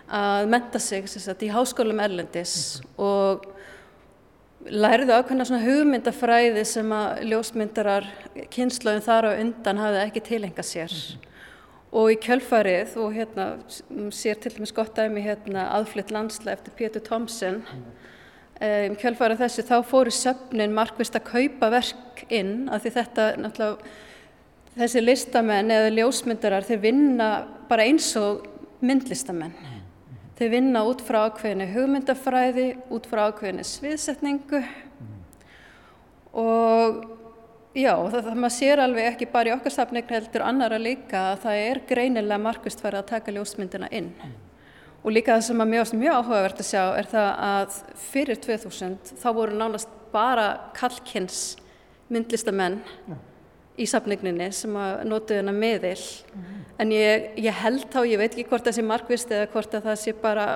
að 0.08 0.48
menta 0.48 0.80
sig 0.80 1.08
sagt, 1.10 1.44
í 1.44 1.52
háskólum 1.52 2.00
Erlendis 2.00 2.80
og 2.96 3.44
lærðu 4.66 5.12
ákveðna 5.12 5.46
svona 5.46 5.66
hugmyndafræði 5.66 6.64
sem 6.66 6.96
að 6.96 7.22
ljósmyndarar 7.30 8.08
kynnslóðin 8.52 9.04
þar 9.04 9.28
á 9.28 9.32
undan 9.36 9.82
hafði 9.82 10.02
ekki 10.06 10.24
tilenga 10.30 10.64
sér 10.66 10.90
mm. 10.90 11.28
og 12.00 12.10
í 12.14 12.18
kjölfarið 12.24 12.96
og 13.02 13.14
hérna 13.14 13.52
sér 14.14 14.40
til 14.40 14.56
dæmis 14.56 14.74
gott 14.74 14.96
dæmi 14.96 15.22
hérna 15.26 15.68
aðflytt 15.76 16.16
landsla 16.16 16.56
eftir 16.56 16.74
Pétur 16.80 17.04
Thomsen 17.04 17.60
mm 17.60 18.05
um, 18.60 18.96
kjölfara 19.00 19.36
þessu 19.38 19.64
þá 19.66 19.76
fóru 19.86 20.12
söfnin 20.14 20.74
markvist 20.76 21.16
að 21.18 21.28
kaupa 21.30 21.70
verk 21.74 22.24
inn 22.32 22.68
af 22.72 22.84
því 22.84 22.92
þetta 22.96 23.26
náttúrulega 23.42 23.94
þessi 24.76 25.02
listamenn 25.02 25.72
eða 25.72 25.92
ljósmyndarar 25.94 26.66
þeir 26.68 26.82
vinna 26.82 27.30
bara 27.70 27.86
eins 27.88 28.10
og 28.20 28.44
myndlistamenn. 28.84 29.54
Þeir 30.36 30.50
vinna 30.52 30.82
út 30.84 31.00
frá 31.00 31.22
ákveðinu 31.30 31.70
hugmyndafræði 31.72 32.66
út 32.92 33.06
frá 33.08 33.30
ákveðinu 33.30 33.64
sviðsetningu. 33.64 34.60
Og 36.36 36.98
já 37.72 37.94
það, 37.94 38.18
það 38.18 38.42
maður 38.42 38.56
sér 38.58 38.82
alveg 38.84 39.08
ekki 39.14 39.30
bara 39.32 39.48
í 39.48 39.54
okkar 39.56 39.72
safningn 39.72 40.12
heldur 40.12 40.44
annara 40.44 40.80
líka 40.80 41.30
að 41.30 41.46
það 41.46 41.62
er 41.70 41.80
greinilega 41.88 42.42
markvist 42.50 42.84
farið 42.84 43.00
að 43.00 43.14
taka 43.14 43.36
ljósmyndina 43.36 43.88
inn 43.96 44.12
Og 45.06 45.14
líka 45.14 45.36
það 45.36 45.44
sem 45.46 45.62
að 45.62 45.70
mjög, 45.70 45.92
mjög 46.00 46.16
áhugavert 46.18 46.60
að 46.62 46.66
sjá 46.66 46.82
er 46.98 47.08
það 47.12 47.28
að 47.46 47.76
fyrir 48.08 48.40
2000 48.42 49.12
þá 49.22 49.28
voru 49.36 49.54
nánast 49.54 49.92
bara 50.10 50.46
kallkynns 50.74 51.40
myndlistamenn 52.10 52.80
ja. 53.06 53.18
í 53.78 53.86
safningninni 53.86 54.48
sem 54.54 54.74
að 54.74 55.04
notuðu 55.06 55.42
hennar 55.42 55.54
meðil. 55.54 56.00
Mm 56.34 56.42
-hmm. 56.42 56.64
En 56.82 56.92
ég, 56.92 57.28
ég 57.38 57.60
held 57.62 57.86
þá, 57.92 58.00
ég 58.02 58.18
veit 58.18 58.32
ekki 58.32 58.48
hvort 58.50 58.66
það 58.66 58.78
sé 58.78 58.82
markvist 58.82 59.30
eða 59.30 59.46
hvort 59.52 59.78
það 59.78 59.96
sé 60.02 60.12
bara 60.22 60.46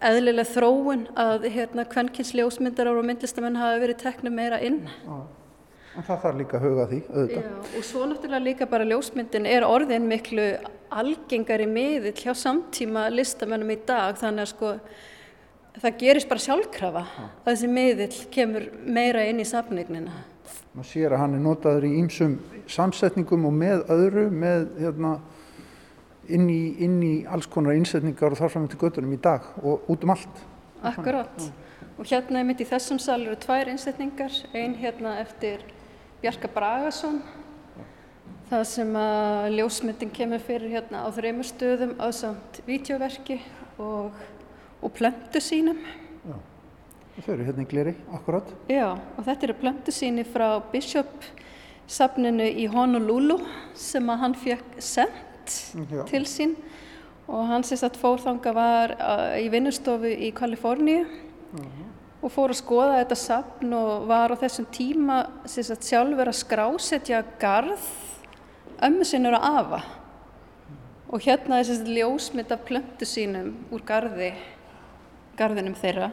eðlileg 0.00 0.48
þróun 0.52 1.06
að 1.16 1.46
hérna 1.52 1.84
kvennkins 1.84 2.32
ljósmyndarar 2.36 2.96
og 2.96 3.04
myndlistamenn 3.04 3.56
hafa 3.56 3.80
verið 3.80 4.00
teknu 4.00 4.30
meira 4.30 4.60
inn. 4.60 4.88
Já. 5.04 5.26
En 5.96 6.04
það 6.04 6.22
þarf 6.22 6.36
líka 6.40 6.56
að 6.58 6.64
huga 6.66 6.86
því, 6.90 6.98
auðvitað. 7.08 7.44
Já, 7.44 7.78
og 7.78 7.84
svo 7.84 8.06
náttúrulega 8.06 8.44
líka 8.44 8.66
bara 8.68 8.84
ljósmyndin 8.84 9.46
er 9.48 9.64
orðin 9.64 10.08
miklu 10.08 10.48
algengari 10.90 11.66
miðill 11.70 12.16
hjá 12.16 12.34
samtíma 12.36 13.06
listamennum 13.12 13.70
í 13.74 13.78
dag 13.86 14.18
þannig 14.20 14.46
að 14.46 14.50
sko 14.52 14.72
það 15.76 15.98
gerist 16.00 16.30
bara 16.30 16.44
sjálfkrafa 16.46 17.04
að 17.20 17.50
þessi 17.50 17.70
miðill 17.70 18.18
kemur 18.32 18.68
meira 18.84 19.24
inn 19.28 19.40
í 19.42 19.48
safnignina. 19.48 20.12
maður 20.72 20.90
sér 20.90 21.12
að 21.12 21.22
hann 21.22 21.34
er 21.34 21.44
notaður 21.44 21.86
í 21.88 21.94
ýmsum 22.00 22.36
samsetningum 22.68 23.46
og 23.48 23.56
með 23.56 23.86
öðru 23.92 24.26
með 24.30 24.66
hérna 24.80 25.16
inn 26.28 26.48
í, 26.50 26.62
inn 26.82 26.98
í 27.02 27.14
alls 27.28 27.46
konar 27.46 27.76
innsetningar 27.78 28.34
og 28.34 28.40
þarfram 28.40 28.68
til 28.68 28.80
göttunum 28.80 29.14
í 29.14 29.20
dag 29.22 29.46
og 29.62 29.88
út 29.92 30.04
um 30.04 30.14
allt 30.16 30.44
Akkurát. 30.86 31.48
Og 31.96 32.04
hérna 32.04 32.42
mitt 32.44 32.60
í 32.60 32.66
þessum 32.68 32.98
sal 33.00 33.22
eru 33.22 33.34
tvær 33.40 33.70
innsetningar, 33.72 34.34
ein 34.52 34.76
hérna 34.76 35.16
eftir 35.22 35.62
Bjarka 36.20 36.50
Bragason 36.52 37.22
það 38.50 38.64
sem 38.70 38.98
að 39.00 39.46
ljósmyndin 39.56 40.12
kemur 40.14 40.42
fyrir 40.46 40.74
hérna 40.76 41.04
á 41.04 41.08
þreymur 41.14 41.48
stöðum 41.48 41.94
á 41.98 42.06
samt 42.14 42.60
vítjóverki 42.66 43.40
og, 43.82 44.14
og 44.80 44.94
plöntu 44.94 45.42
sínum. 45.42 45.80
Já. 46.26 46.36
Þau 47.16 47.32
eru 47.32 47.46
hérna 47.48 47.64
í 47.64 47.70
gleri, 47.70 47.94
akkurat. 48.12 48.50
Já, 48.68 48.92
og 48.92 49.24
þetta 49.24 49.48
eru 49.48 49.58
plöntu 49.62 49.94
síni 49.94 50.26
frá 50.28 50.48
Bishop 50.72 51.24
safninu 51.88 52.46
í 52.46 52.66
Honolulu 52.70 53.38
sem 53.78 54.06
að 54.10 54.22
hann 54.22 54.36
fekk 54.38 54.80
sendt 54.82 55.54
Já. 55.74 56.02
til 56.08 56.24
sín 56.28 56.56
og 57.26 57.46
hann 57.50 57.64
sést 57.66 57.86
að 57.86 57.98
fórþanga 58.02 58.52
var 58.54 58.94
uh, 58.98 59.34
í 59.38 59.46
vinnustofu 59.50 60.10
í 60.10 60.32
Kaliforníu 60.34 61.06
og 62.22 62.32
fór 62.32 62.52
að 62.52 62.60
skoða 62.60 62.98
þetta 63.00 63.18
safn 63.18 63.74
og 63.76 64.06
var 64.10 64.34
á 64.34 64.36
þessum 64.38 64.66
tíma 64.74 65.18
að 65.46 65.72
sjálfur 65.86 66.30
að 66.30 66.38
skrásetja 66.40 67.22
garð 67.40 67.86
ömmu 68.82 69.06
sinur 69.06 69.38
að 69.38 69.48
afa. 69.60 69.80
Og 71.06 71.22
hérna 71.22 71.60
er 71.62 71.70
að 71.70 71.90
ljósmynd 71.94 72.52
af 72.52 72.64
plöntu 72.66 73.06
sínum 73.08 73.52
úr 73.72 73.84
garði 73.86 74.32
garðinum 75.38 75.76
þeirra. 75.78 76.10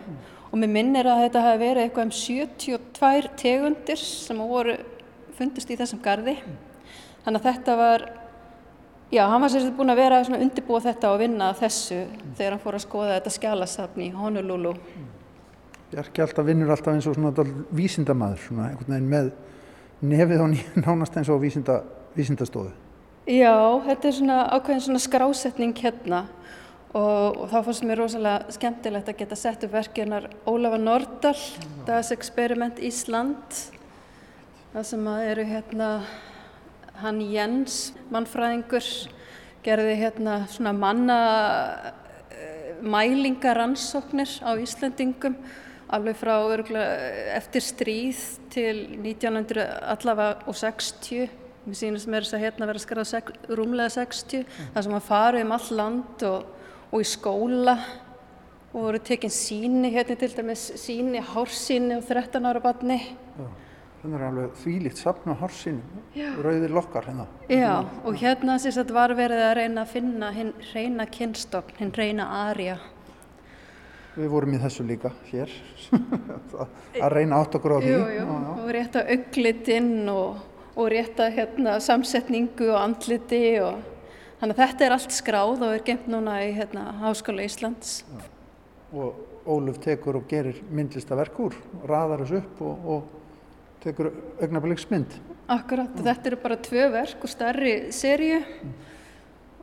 Og 0.52 0.60
mér 0.62 0.70
minnir 0.70 1.08
að 1.10 1.24
þetta 1.26 1.46
hafi 1.48 1.62
verið 1.64 1.88
eitthvað 1.88 2.10
um 2.10 2.18
72 2.18 3.32
tegundir 3.40 4.02
sem 4.02 4.42
voru 4.44 4.76
fundist 5.38 5.72
í 5.74 5.78
þessum 5.80 6.02
garði. 6.04 6.36
Þannig 7.24 7.40
að 7.40 7.48
þetta 7.48 7.78
var 7.80 8.06
já, 9.14 9.24
hann 9.30 9.42
var 9.42 9.54
sérst 9.54 9.74
búin 9.78 9.94
að 9.94 10.02
vera 10.04 10.22
svona 10.26 10.42
undirbúa 10.44 10.84
þetta 10.84 11.14
og 11.14 11.24
vinna 11.24 11.50
að 11.52 11.64
þessu 11.64 12.00
þegar 12.38 12.56
hann 12.56 12.64
fór 12.64 12.78
að 12.78 12.86
skoða 12.86 13.18
þetta 13.18 13.34
skjálasafni 13.38 14.08
í 14.10 14.14
Honolulu. 14.18 14.76
Bjarki 15.94 16.24
alltaf 16.26 16.48
vinnur 16.48 16.74
alltaf 16.74 16.94
eins 16.96 17.08
og 17.10 17.18
svona 17.18 17.46
vísindamaður, 17.74 18.40
svona 18.48 18.70
einhvern 18.72 18.96
veginn 18.96 19.12
með 19.12 19.34
nefið 20.14 20.42
á 20.42 20.48
nánast 20.86 21.20
eins 21.20 21.30
og 21.34 21.42
vísinda, 21.44 21.82
vísindastofu. 22.18 22.72
Já, 23.24 23.56
þetta 23.86 24.08
er 24.10 24.16
svona 24.18 24.38
ákveðin 24.52 24.84
svona 24.84 25.00
skrásetning 25.00 25.78
hérna 25.80 26.26
og, 26.92 27.38
og 27.40 27.46
þá 27.50 27.58
fannst 27.66 27.86
mér 27.88 28.02
rosalega 28.04 28.54
skemmtilegt 28.54 29.10
að 29.10 29.20
geta 29.22 29.38
sett 29.40 29.64
upp 29.64 29.74
verkinar 29.74 30.28
Ólafa 30.50 30.80
Nordal, 30.82 31.38
Das 31.88 32.12
Experiment 32.12 32.82
Ísland, 32.84 33.60
það 34.74 34.88
sem 34.90 35.08
eru 35.14 35.46
hérna 35.48 35.90
hann 37.00 37.22
Jens, 37.32 37.94
mannfræðingur, 38.12 38.90
gerði 39.64 39.96
hérna 40.02 40.42
svona 40.52 40.74
manna 40.76 41.20
eh, 42.28 42.74
mælingaransóknir 42.84 44.36
á 44.44 44.52
Íslandingum 44.60 45.40
alveg 45.94 46.18
frá 46.20 46.36
eftir 47.38 47.64
stríð 47.64 48.22
til 48.52 48.84
1900 49.00 49.64
allavega 49.94 50.44
og 50.50 50.60
60 50.60 51.43
mér 51.66 51.80
sýnist 51.80 52.12
mér 52.12 52.28
þess 52.28 52.38
að 52.38 52.46
hérna 52.46 52.70
vera 52.70 52.84
skrað 52.84 53.10
sek, 53.10 53.34
rúmlega 53.50 53.94
60 53.96 54.48
þar 54.74 54.88
sem 54.88 54.96
að 54.98 55.10
fara 55.10 55.44
um 55.44 55.56
all 55.58 55.70
land 55.80 56.26
og, 56.30 56.48
og 56.92 57.04
í 57.04 57.08
skóla 57.08 57.78
og 58.74 58.80
voru 58.80 59.02
tekin 59.06 59.34
síni 59.34 59.94
hérna 59.94 60.18
til 60.20 60.32
dæmis 60.34 60.70
síni, 60.82 61.22
hársíni 61.34 62.00
og 62.00 62.08
13 62.10 62.50
ára 62.50 62.64
barni 62.64 63.00
Já. 63.02 63.52
Þannig 64.04 64.20
er 64.20 64.24
alveg 64.28 64.56
þvílíkt 64.60 65.00
safn 65.00 65.32
á 65.32 65.36
horsinu, 65.40 66.00
rauðir 66.44 66.74
lokkar 66.76 67.06
hérna. 67.08 67.24
Já, 67.48 67.86
og 68.04 68.18
hérna 68.20 68.58
sést 68.60 68.82
að 68.82 68.90
var 68.98 69.14
verið 69.16 69.40
að 69.46 69.54
reyna 69.62 69.86
að 69.86 69.94
finna 69.94 70.32
hinn 70.36 70.50
reyna 70.74 71.06
kynstofn, 71.08 71.78
hinn 71.78 71.94
reyna 71.96 72.26
arja 72.50 72.82
Við 74.18 74.28
vorum 74.30 74.58
í 74.58 74.60
þessu 74.60 74.84
líka 74.86 75.14
hér, 75.30 75.54
að 77.06 77.16
reyna 77.16 77.40
átt 77.40 77.56
á 77.56 77.60
því. 77.64 77.94
Jú, 77.94 78.02
jú, 78.18 78.26
og 78.52 78.68
rétta 78.76 79.06
auglitinn 79.16 80.12
og, 80.12 80.44
og 80.76 80.90
rétta 80.90 81.30
hérna, 81.34 81.78
samsetningu 81.84 82.70
og 82.72 82.80
andliti 82.80 83.44
og 83.62 83.82
þannig 84.40 84.56
að 84.56 84.64
þetta 84.64 84.86
er 84.86 84.96
allt 84.96 85.14
skráð 85.16 85.60
og 85.60 85.68
er 85.70 85.84
geimt 85.86 86.08
núna 86.12 86.40
í 86.46 86.50
hérna, 86.56 86.88
Háskóla 87.04 87.46
Íslands. 87.46 88.02
Og 88.94 89.14
Óluf 89.44 89.76
tekur 89.84 90.22
og 90.22 90.30
gerir 90.32 90.62
myndlistaverk 90.72 91.40
úr, 91.44 91.56
raðar 91.90 92.24
þessu 92.24 92.40
upp 92.40 92.62
og, 92.64 92.86
og 92.88 93.82
tekur 93.84 94.08
augnabliksmynd. 94.40 95.18
Akkurat, 95.52 95.92
og 95.92 96.06
þetta 96.06 96.30
eru 96.30 96.40
bara 96.40 96.58
tvö 96.64 96.86
verk 96.94 97.26
og 97.28 97.32
stærri 97.32 97.74
serju. 97.92 98.40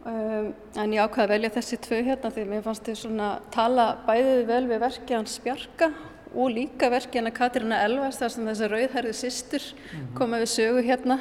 Um, 0.01 0.51
en 0.81 0.93
ég 0.93 1.01
ákvaði 1.01 1.25
að 1.25 1.33
velja 1.33 1.53
þessi 1.57 1.79
tvö 1.85 2.03
hérna 2.05 2.31
því 2.33 2.45
mér 2.49 2.63
fannst 2.65 2.87
þau 2.89 3.01
svona 3.03 3.31
tala 3.53 3.89
bæðið 4.07 4.45
vel 4.49 4.63
við 4.69 4.85
verki 4.85 5.17
hans 5.17 5.41
Bjarka 5.45 5.91
og 6.35 6.51
líka 6.55 6.91
verki 6.93 7.19
hennar 7.19 7.35
Katrína 7.35 7.81
Elvas 7.85 8.19
þar 8.21 8.31
sem 8.35 8.47
þessi 8.47 8.69
rauðherði 8.71 9.15
systur 9.19 9.65
koma 10.15 10.39
við 10.43 10.53
sögu 10.53 10.85
hérna 10.87 11.19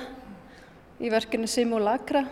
í 1.00 1.10
verkinu 1.10 1.48
Simulacra. 1.50 2.26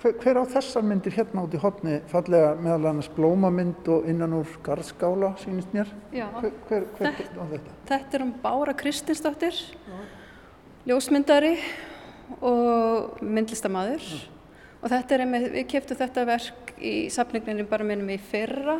Hver, 0.00 0.14
hver 0.16 0.38
á 0.40 0.44
þessar 0.48 0.82
myndir 0.88 1.12
hérna 1.12 1.42
út 1.44 1.52
í 1.54 1.60
hotni 1.60 1.98
fallega 2.08 2.54
meðal 2.56 2.88
annars 2.88 3.10
blómamynd 3.12 3.88
og 3.92 4.06
innan 4.08 4.32
úr 4.38 4.48
garðskála 4.64 5.34
sínist 5.42 5.74
mér? 5.76 5.90
Já. 6.16 6.24
Hver, 6.40 6.54
hver, 6.70 6.86
Þetta- 6.96 7.48
þetta? 7.52 7.74
Þetta 7.90 8.16
er 8.18 8.22
um 8.24 8.32
Bára 8.42 8.72
Kristinsdóttir, 8.80 9.58
ljósmyndari 10.88 11.58
og 12.40 13.20
myndlistamæður. 13.20 14.06
Og 14.80 14.88
þetta 14.88 15.12
er 15.18 15.20
einmitt, 15.26 15.50
við 15.52 15.66
keftum 15.68 15.98
þetta 16.00 16.24
verk 16.24 16.70
í 16.80 16.94
safningninni 17.12 17.66
bara 17.68 17.84
minnum 17.84 18.08
í 18.08 18.16
fyrra, 18.16 18.78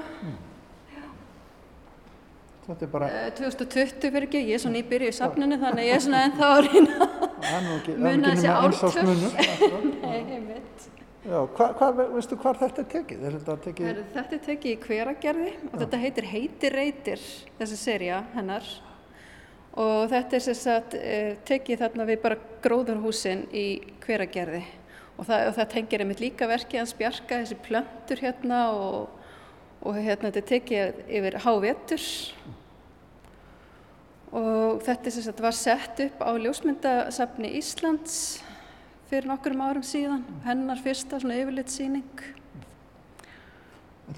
Þetta 2.71 2.87
er 2.87 2.91
bara, 2.93 3.07
eh, 3.11 3.31
2020 3.35 4.13
fyrir 4.15 4.29
ekki, 4.29 4.41
ég 4.47 4.55
er 4.55 4.63
svona 4.63 4.79
nýbyrju 4.79 5.11
í 5.11 5.15
safninu 5.17 5.57
þannig 5.59 5.83
að 5.83 5.89
ég 5.89 5.97
er 5.97 6.03
svona 6.05 6.21
ennþá 6.29 6.51
að 6.55 6.61
reyna 6.69 7.09
er 7.51 7.97
Muna 8.05 8.35
þessi 8.35 8.51
akkurat. 8.61 10.03
Nei, 10.05 10.21
einmitt. 10.37 10.85
Já, 11.21 11.41
hvar, 11.57 11.75
hvar, 11.77 11.99
veistu 12.15 12.37
hvar 12.41 12.57
þetta 12.61 12.81
er 12.81 12.87
tekið? 12.95 13.25
Er 13.27 13.35
þetta 13.37 13.57
tekið? 13.67 13.89
Herru, 13.91 14.05
Þetta 14.15 14.37
er 14.37 14.45
tekið 14.47 14.71
í 14.71 14.79
hveragerði 14.87 15.51
og 15.69 15.75
þetta 15.83 16.01
heitir 16.05 16.29
Heitir 16.31 16.77
reytir, 16.79 17.25
þessi 17.59 17.81
seria 17.81 18.23
hennar. 18.37 18.71
Og 19.81 20.07
þetta 20.11 20.39
er 20.39 20.45
sem 20.47 20.57
sagt 20.59 20.97
eh, 20.99 21.35
tekið 21.47 21.83
þarna 21.85 22.07
við 22.09 22.23
bara 22.23 22.39
gróðurhúsin 22.65 23.45
í 23.55 23.67
hveragerði. 24.07 24.63
Og 25.19 25.29
það, 25.29 25.45
og 25.51 25.59
það 25.59 25.69
tengir 25.75 26.05
einmitt 26.07 26.23
líka 26.25 26.49
verkið 26.49 26.81
hans 26.81 26.97
Bjarka, 26.97 27.43
þessi 27.43 27.59
plöntur 27.67 28.23
hérna 28.25 28.63
og, 28.73 29.13
og 29.85 30.01
hérna 30.01 30.31
þetta 30.31 30.47
tekið 30.55 31.05
yfir 31.21 31.39
hávetur. 31.45 32.09
Og 34.31 34.83
þetta 34.87 35.11
sagt 35.11 35.41
var 35.43 35.57
sett 35.57 36.03
upp 36.05 36.21
á 36.23 36.31
ljósmyndasafni 36.39 37.51
Íslands 37.59 38.19
fyrir 39.11 39.27
nokkurum 39.27 39.65
árum 39.67 39.83
síðan, 39.83 40.23
hennar 40.45 40.79
fyrsta 40.79 41.19
svona 41.19 41.41
yfirlitsýning. 41.41 42.27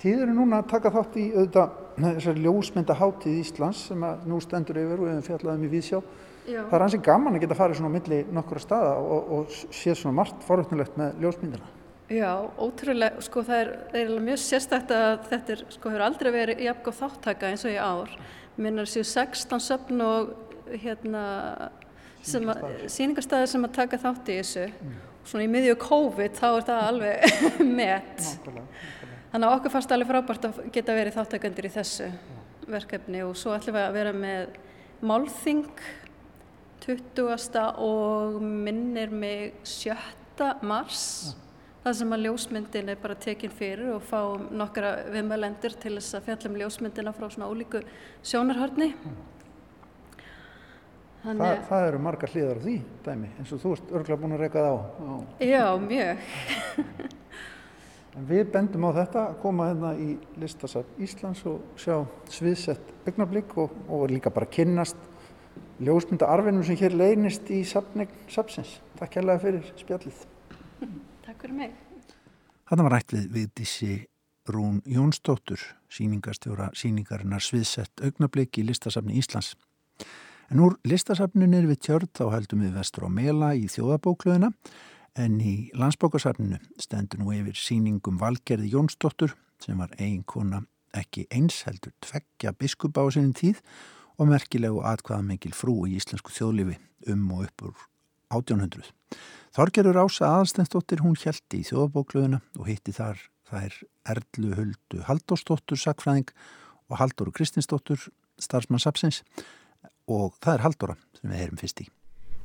Þið 0.02 0.24
eru 0.24 0.34
núna 0.36 0.60
að 0.60 0.68
taka 0.72 0.92
þátt 0.92 1.16
í 1.20 1.26
auðvitað 1.32 1.78
þessari 2.02 2.44
ljósmynda 2.44 2.96
hátíð 3.00 3.38
Íslands 3.40 3.86
sem 3.88 4.04
að 4.08 4.26
nú 4.28 4.40
stendur 4.44 4.80
yfir 4.82 5.00
og 5.00 5.06
við 5.06 5.14
hefum 5.14 5.26
fjallaðum 5.30 5.64
í 5.64 5.70
Víðsjá. 5.72 6.02
Já. 6.42 6.60
Það 6.66 6.76
er 6.76 6.84
ansið 6.88 7.04
gaman 7.06 7.38
að 7.38 7.44
geta 7.44 7.56
farið 7.56 7.78
svona 7.78 7.92
á 7.92 7.96
milli 7.96 8.20
nokkura 8.34 8.62
staða 8.62 8.94
og, 8.98 9.32
og 9.36 9.56
séð 9.72 9.98
svona 10.00 10.18
margt 10.18 10.44
forutnulegt 10.44 10.96
með 11.00 11.24
ljósmyndina. 11.24 11.72
Já, 12.12 12.32
ótrúlega, 12.60 13.22
sko 13.24 13.44
það 13.46 13.60
er, 13.62 13.68
það 13.92 14.00
er 14.02 14.24
mjög 14.26 14.40
sérstætt 14.42 14.90
að 14.92 15.12
þetta 15.30 15.54
er, 15.54 15.62
sko 15.72 15.92
hefur 15.92 16.04
aldrei 16.04 16.30
verið 16.34 16.64
jafn 16.66 16.82
góð 16.84 16.98
þáttaka 16.98 17.52
eins 17.52 17.64
og 17.64 17.72
í 17.72 17.78
ár. 17.80 18.16
Minnar 18.60 18.88
séu 18.90 19.04
16 19.06 19.62
söfn 19.64 20.02
og 20.04 20.32
hérna 20.82 21.22
sýningarstaðir 22.22 23.50
sem 23.50 23.64
að 23.66 23.74
taka 23.78 23.98
þátt 24.02 24.28
í 24.30 24.36
þessu. 24.40 24.66
Svona 25.26 25.46
í 25.46 25.50
miðju 25.50 25.78
COVID 25.82 26.36
þá 26.38 26.46
er 26.50 26.66
það 26.68 26.82
alveg 26.90 27.40
met. 27.80 28.28
Þannig 29.32 29.48
að 29.48 29.56
okkur 29.56 29.72
fannst 29.72 29.94
alveg 29.94 30.10
frábært 30.10 30.46
að 30.48 30.60
geta 30.74 30.96
verið 30.96 31.16
þáttakandur 31.16 31.68
í 31.68 31.72
þessu 31.72 32.08
verkefni 32.72 33.22
og 33.26 33.34
svo 33.38 33.54
ætlum 33.56 33.78
við 33.78 33.86
að 33.86 33.96
vera 33.96 34.12
með 34.14 34.58
málþing 35.02 35.64
20. 36.82 37.62
og 37.82 38.42
minnir 38.42 39.10
mig 39.14 39.54
7. 39.66 39.94
mars 40.66 41.04
það 41.82 41.98
sem 41.98 42.14
að 42.14 42.24
ljósmyndin 42.26 42.90
er 42.92 42.98
bara 43.02 43.18
tekin 43.18 43.52
fyrir 43.52 43.92
og 43.96 44.04
fáum 44.06 44.48
nokkra 44.54 44.94
viðmælendur 45.10 45.74
til 45.82 45.96
þess 45.96 46.18
að 46.18 46.28
fjalla 46.28 46.50
um 46.50 46.58
ljósmyndina 46.60 47.14
frá 47.16 47.28
svona 47.32 47.50
ólíku 47.50 47.82
sjónarhörni. 48.22 48.92
Þannig... 51.22 51.42
Þa, 51.42 51.66
það 51.68 51.88
eru 51.88 52.02
margar 52.02 52.32
hliðar 52.34 52.58
á 52.58 52.62
því 52.64 52.76
dæmi 53.06 53.28
eins 53.38 53.52
og 53.54 53.60
þú 53.62 53.74
ert 53.76 53.92
örgulega 53.92 54.22
búin 54.22 54.36
að 54.36 54.42
reyka 54.42 54.64
það 54.64 54.74
á. 54.74 54.78
á. 54.82 55.14
Já, 55.46 55.64
mjög. 55.82 56.24
við 58.32 58.42
bendum 58.54 58.86
á 58.86 58.90
þetta 58.98 59.22
að 59.28 59.38
koma 59.44 59.68
hérna 59.70 59.92
í 60.02 60.08
listasafn 60.42 60.98
Íslands 61.06 61.44
og 61.50 61.78
sjá 61.78 61.94
sviðsett 62.30 62.90
augnablík 63.06 63.54
og, 63.62 63.78
og 63.88 64.10
líka 64.10 64.34
bara 64.34 64.50
kynnast 64.50 64.98
ljósmynda 65.82 66.28
arfinum 66.30 66.66
sem 66.66 66.78
hér 66.78 66.94
leynist 66.94 67.48
í 67.54 67.62
sapsins. 67.66 68.76
Takk 68.98 69.18
hérlega 69.18 69.42
fyrir 69.46 69.72
spjallið. 69.78 70.28
Takk 71.42 71.50
fyrir 71.50 71.58
mig. 71.58 71.72
Þetta 72.70 72.84
var 72.86 72.92
rætt 72.94 73.12
við 73.16 73.24
Vigdísi 73.34 73.94
Rún 74.54 74.76
Jónsdóttur, 74.86 75.58
síningastjóra 75.90 76.68
síningarinnar 76.78 77.42
sviðsett 77.42 77.98
augnablík 77.98 78.60
í 78.62 78.66
listasafni 78.68 79.16
Íslands. 79.18 79.56
En 80.54 80.62
úr 80.62 80.76
listasafnunir 80.86 81.66
við 81.66 81.80
tjörn 81.82 82.12
þá 82.14 82.24
heldum 82.36 82.62
við 82.62 82.78
vestur 82.78 83.08
á 83.08 83.10
Mela 83.10 83.50
í 83.58 83.66
þjóðabóklöðina 83.74 84.52
en 85.18 85.40
í 85.42 85.56
landsbókasafnunu 85.74 86.62
stendur 86.78 87.24
nú 87.24 87.34
yfir 87.34 87.58
síningum 87.58 88.22
Valgerði 88.22 88.70
Jónsdóttur 88.76 89.34
sem 89.58 89.82
var 89.82 89.90
eiginkona 89.98 90.62
ekki 90.94 91.26
eins 91.34 91.64
heldur 91.66 91.96
tveggja 92.06 92.54
biskup 92.54 93.02
á 93.02 93.10
sinni 93.10 93.34
tíð 93.34 93.64
og 94.14 94.30
merkilegu 94.30 94.84
atkvaðamengil 94.86 95.56
frú 95.58 95.80
í 95.90 95.96
íslensku 95.98 96.30
þjóðlifi 96.30 96.78
um 97.10 97.32
og 97.34 97.48
upp 97.48 97.66
úr 97.72 97.88
1800. 98.32 98.90
Þorgerur 99.52 100.00
Ása 100.04 100.30
aðalstensdóttir 100.30 101.02
hún 101.04 101.18
hjælti 101.20 101.60
í 101.60 101.66
þjóðabóklöðuna 101.68 102.40
og 102.58 102.68
hitti 102.70 102.94
þar 102.96 103.20
þær 103.52 103.78
Erlu 104.14 104.52
Huldu 104.56 105.02
Haldórsdóttur 105.08 105.80
sakfræðing 105.80 106.30
og 106.88 107.00
Halldóru 107.00 107.34
Kristinsdóttur 107.36 108.08
starfsmann 108.40 108.80
Sapsins 108.82 109.22
og 110.08 110.38
það 110.40 110.54
er 110.54 110.64
Haldóra 110.66 110.96
sem 111.18 111.30
við 111.30 111.42
heyrum 111.42 111.60
fyrst 111.60 111.84
í. 111.84 111.88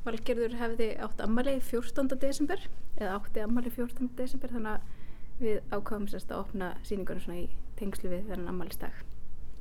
Valgerður 0.04 0.54
hefði 0.60 0.88
átt 1.04 1.20
ammali 1.24 1.58
14. 1.64 2.14
desember 2.20 2.60
eða 2.96 3.16
átti 3.18 3.42
ammali 3.44 3.72
14. 3.72 4.12
desember 4.16 4.52
þannig 4.54 4.76
að 4.76 5.42
við 5.42 5.58
ákváðum 5.72 6.08
sérst 6.10 6.32
að 6.32 6.44
opna 6.44 6.70
síningunum 6.86 7.24
svona 7.24 7.42
í 7.42 7.48
tengslu 7.78 8.10
við 8.12 8.30
þennan 8.30 8.52
ammalistag. 8.52 8.94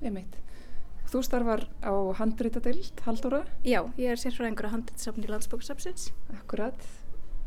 Emeit. 0.01 0.37
Þú 1.07 1.21
starfar 1.23 1.61
á 1.87 1.93
handrýtadild, 2.19 2.99
Haldóra? 3.05 3.45
Já, 3.63 3.79
ég 3.95 4.11
er 4.11 4.19
sérfræðingur 4.19 4.67
á 4.67 4.75
handrýtsafni 4.75 5.23
í 5.23 5.31
landsbóksafsins. 5.31 6.09
Akkurat. 6.35 6.87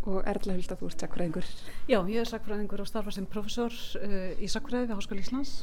Og 0.08 0.22
Erla 0.24 0.54
Hulda, 0.56 0.78
þú 0.80 0.88
ert 0.88 1.02
sakfræðingur? 1.04 1.48
Já, 1.90 1.98
ég 2.08 2.22
er 2.22 2.30
sakfræðingur 2.30 2.80
og 2.80 2.88
starfa 2.88 3.12
sem 3.12 3.26
professor 3.28 3.74
uh, 4.00 4.32
í 4.40 4.48
sakfræði 4.48 4.88
við 4.88 4.96
Háskóli 4.96 5.24
Íslands 5.26 5.58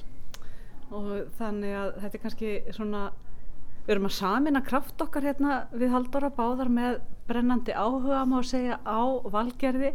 og 0.93 1.07
þannig 1.39 1.73
að 1.75 1.89
þetta 2.03 2.15
er 2.15 2.21
kannski 2.23 2.51
svona 2.75 3.07
Við 3.87 3.93
erum 3.95 4.07
að 4.09 4.15
samina 4.17 4.59
kraft 4.67 4.99
okkar 4.99 5.23
hérna 5.23 5.57
við 5.71 5.93
Haldóra 5.93 6.27
báðar 6.35 6.67
með 6.67 6.97
brennandi 7.29 7.71
áhuga 7.71 8.25
má 8.27 8.41
segja 8.43 8.81
á 8.83 8.99
valgerði 9.31 9.93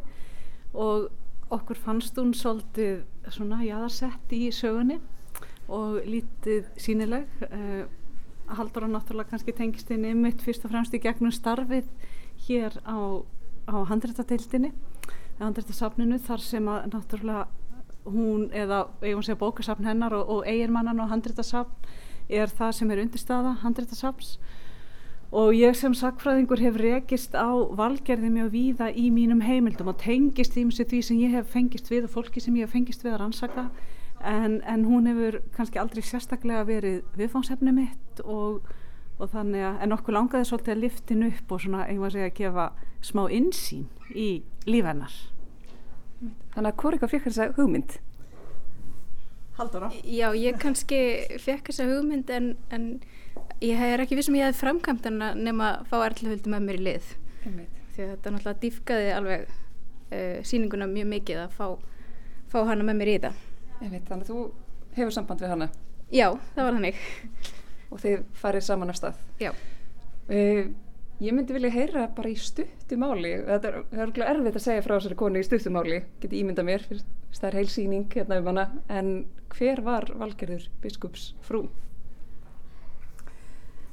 og 0.72 1.10
okkur 1.52 1.76
fannst 1.76 2.16
hún 2.16 2.32
svolítið 2.32 3.02
svona 3.28 3.58
jáðarsett 3.60 4.32
í 4.32 4.46
sögunni 4.48 4.96
og 5.68 6.00
lítið 6.08 6.70
sínileg. 6.80 7.28
Uh, 7.48 7.84
Haldóra 8.52 8.88
náttúrulega 8.90 9.30
kannski 9.30 9.54
tengist 9.56 9.90
inn 9.94 10.04
ymitt 10.04 10.42
fyrst 10.44 10.64
og 10.66 10.72
fremst 10.74 10.94
í 10.94 11.00
gegnum 11.00 11.32
starfið 11.32 11.86
hér 12.48 12.74
á, 12.84 13.22
á 13.70 13.76
handrættadeildinni, 13.88 14.72
handrættasafninu 15.38 16.18
þar 16.26 16.42
sem 16.42 16.68
að 16.68 16.88
náttúrulega 16.92 17.46
hún 18.04 18.48
eða 18.50 18.86
ég 19.06 19.14
voru 19.14 19.34
að 19.34 19.40
bókasafn 19.40 19.86
hennar 19.86 20.14
og, 20.16 20.28
og 20.28 20.48
eigirmannan 20.50 21.00
og 21.00 21.10
handrættasafn 21.12 21.86
er 22.32 22.50
það 22.50 22.74
sem 22.78 22.90
er 22.90 23.02
undirstaða 23.04 23.54
handréttasafns 23.62 24.36
og 25.32 25.54
ég 25.56 25.76
sem 25.78 25.94
sakfræðingur 25.96 26.60
hef 26.60 26.76
rekist 26.80 27.36
á 27.38 27.48
valgerði 27.78 28.32
mjög 28.34 28.50
víða 28.52 28.90
í 28.92 29.08
mínum 29.14 29.40
heimildum 29.44 29.92
og 29.92 30.00
tengist 30.02 30.58
því 30.58 31.02
sem 31.02 31.22
ég 31.22 31.36
hef 31.38 31.52
fengist 31.54 31.88
við 31.88 32.08
og 32.08 32.14
fólki 32.16 32.42
sem 32.42 32.56
ég 32.58 32.66
hef 32.66 32.74
fengist 32.76 33.04
við 33.04 33.14
að 33.14 33.22
rannsaka 33.22 33.68
en, 34.28 34.60
en 34.68 34.86
hún 34.86 35.08
hefur 35.10 35.40
kannski 35.56 35.80
aldrei 35.82 36.02
sérstaklega 36.06 36.64
verið 36.68 37.02
viðfánsefni 37.18 37.74
mitt 37.74 38.22
og, 38.24 38.62
og 39.18 39.34
þannig 39.34 39.66
að 39.66 39.84
en 39.86 39.96
okkur 39.98 40.18
langaði 40.18 40.48
svolítið 40.50 40.76
að 40.76 40.82
liftin 40.86 41.28
upp 41.28 41.52
og 41.52 41.62
svona 41.64 41.84
einhvað 41.88 42.16
segja 42.16 42.30
að 42.30 42.38
gefa 42.40 42.70
smá 43.02 43.24
insýn 43.34 43.86
í 44.14 44.30
lífennar 44.68 45.14
Þannig 46.52 46.68
að 46.68 46.78
hvort 46.78 46.96
eitthvað 46.96 47.12
fyrir 47.12 47.24
þess 47.26 47.42
að 47.42 47.56
hugmynd? 47.58 47.94
Haldóra? 49.56 49.88
Já, 50.06 50.26
ég 50.38 50.58
kannski 50.60 50.98
fekk 51.42 51.70
þessa 51.70 51.88
hugmynd 51.90 52.30
en, 52.32 52.48
en 52.72 52.86
ég 53.64 53.82
er 53.82 54.02
ekki 54.04 54.18
vissum 54.18 54.36
ég 54.38 54.48
hefði 54.48 54.60
framkvæmt 54.62 55.08
en 55.10 55.24
að 55.26 55.40
nema 55.48 55.70
að 55.78 55.88
fá 55.90 55.96
erðluhuldi 56.06 56.52
með 56.52 56.66
mér 56.68 56.78
í 56.78 56.84
lið. 56.88 57.08
Því 57.42 58.04
að 58.04 58.12
þetta 58.12 58.34
náttúrulega 58.34 58.62
dýfkaði 58.62 59.08
alveg 59.16 59.48
uh, 59.48 60.36
síninguna 60.48 60.88
mjög 60.90 61.10
mikið 61.16 61.42
að 61.46 61.56
fá, 61.58 61.66
fá 62.52 62.60
hana 62.70 62.86
með 62.86 63.00
mér 63.00 63.12
í 63.12 63.16
það 63.26 63.40
Veit, 63.82 64.06
Þannig 64.08 64.22
að 64.22 64.30
þú 64.30 64.44
hefur 64.96 65.16
samband 65.16 65.42
við 65.42 65.52
hana? 65.54 65.68
Já, 66.12 66.28
það 66.54 66.64
var 66.68 66.78
þannig. 66.78 67.02
Og 67.92 68.00
þið 68.02 68.24
farið 68.38 68.66
saman 68.68 68.92
af 68.92 68.98
stað? 69.00 69.20
Já. 69.42 69.52
Uh, 70.30 70.70
Ég 71.22 71.30
myndi 71.36 71.54
vilja 71.54 71.70
heyra 71.70 72.08
bara 72.16 72.32
í 72.32 72.34
stuttumáli 72.40 73.30
þetta 73.46 73.68
er, 73.68 73.76
er 73.94 74.10
erfitt 74.32 74.56
að 74.58 74.64
segja 74.64 74.82
frá 74.82 74.96
þessari 74.96 75.18
konu 75.20 75.38
í 75.38 75.44
stuttumáli, 75.46 76.00
geti 76.18 76.40
ímynda 76.40 76.64
mér 76.66 76.82
fyrir 76.82 77.04
það 77.36 77.46
er 77.48 77.56
heil 77.60 77.70
síning 77.70 78.08
hérna 78.10 78.38
um 78.40 78.48
hana. 78.50 78.64
En 78.90 79.12
hver 79.54 79.84
var 79.86 80.08
Valgerður 80.18 80.66
biskups 80.82 81.28
frú? 81.46 81.60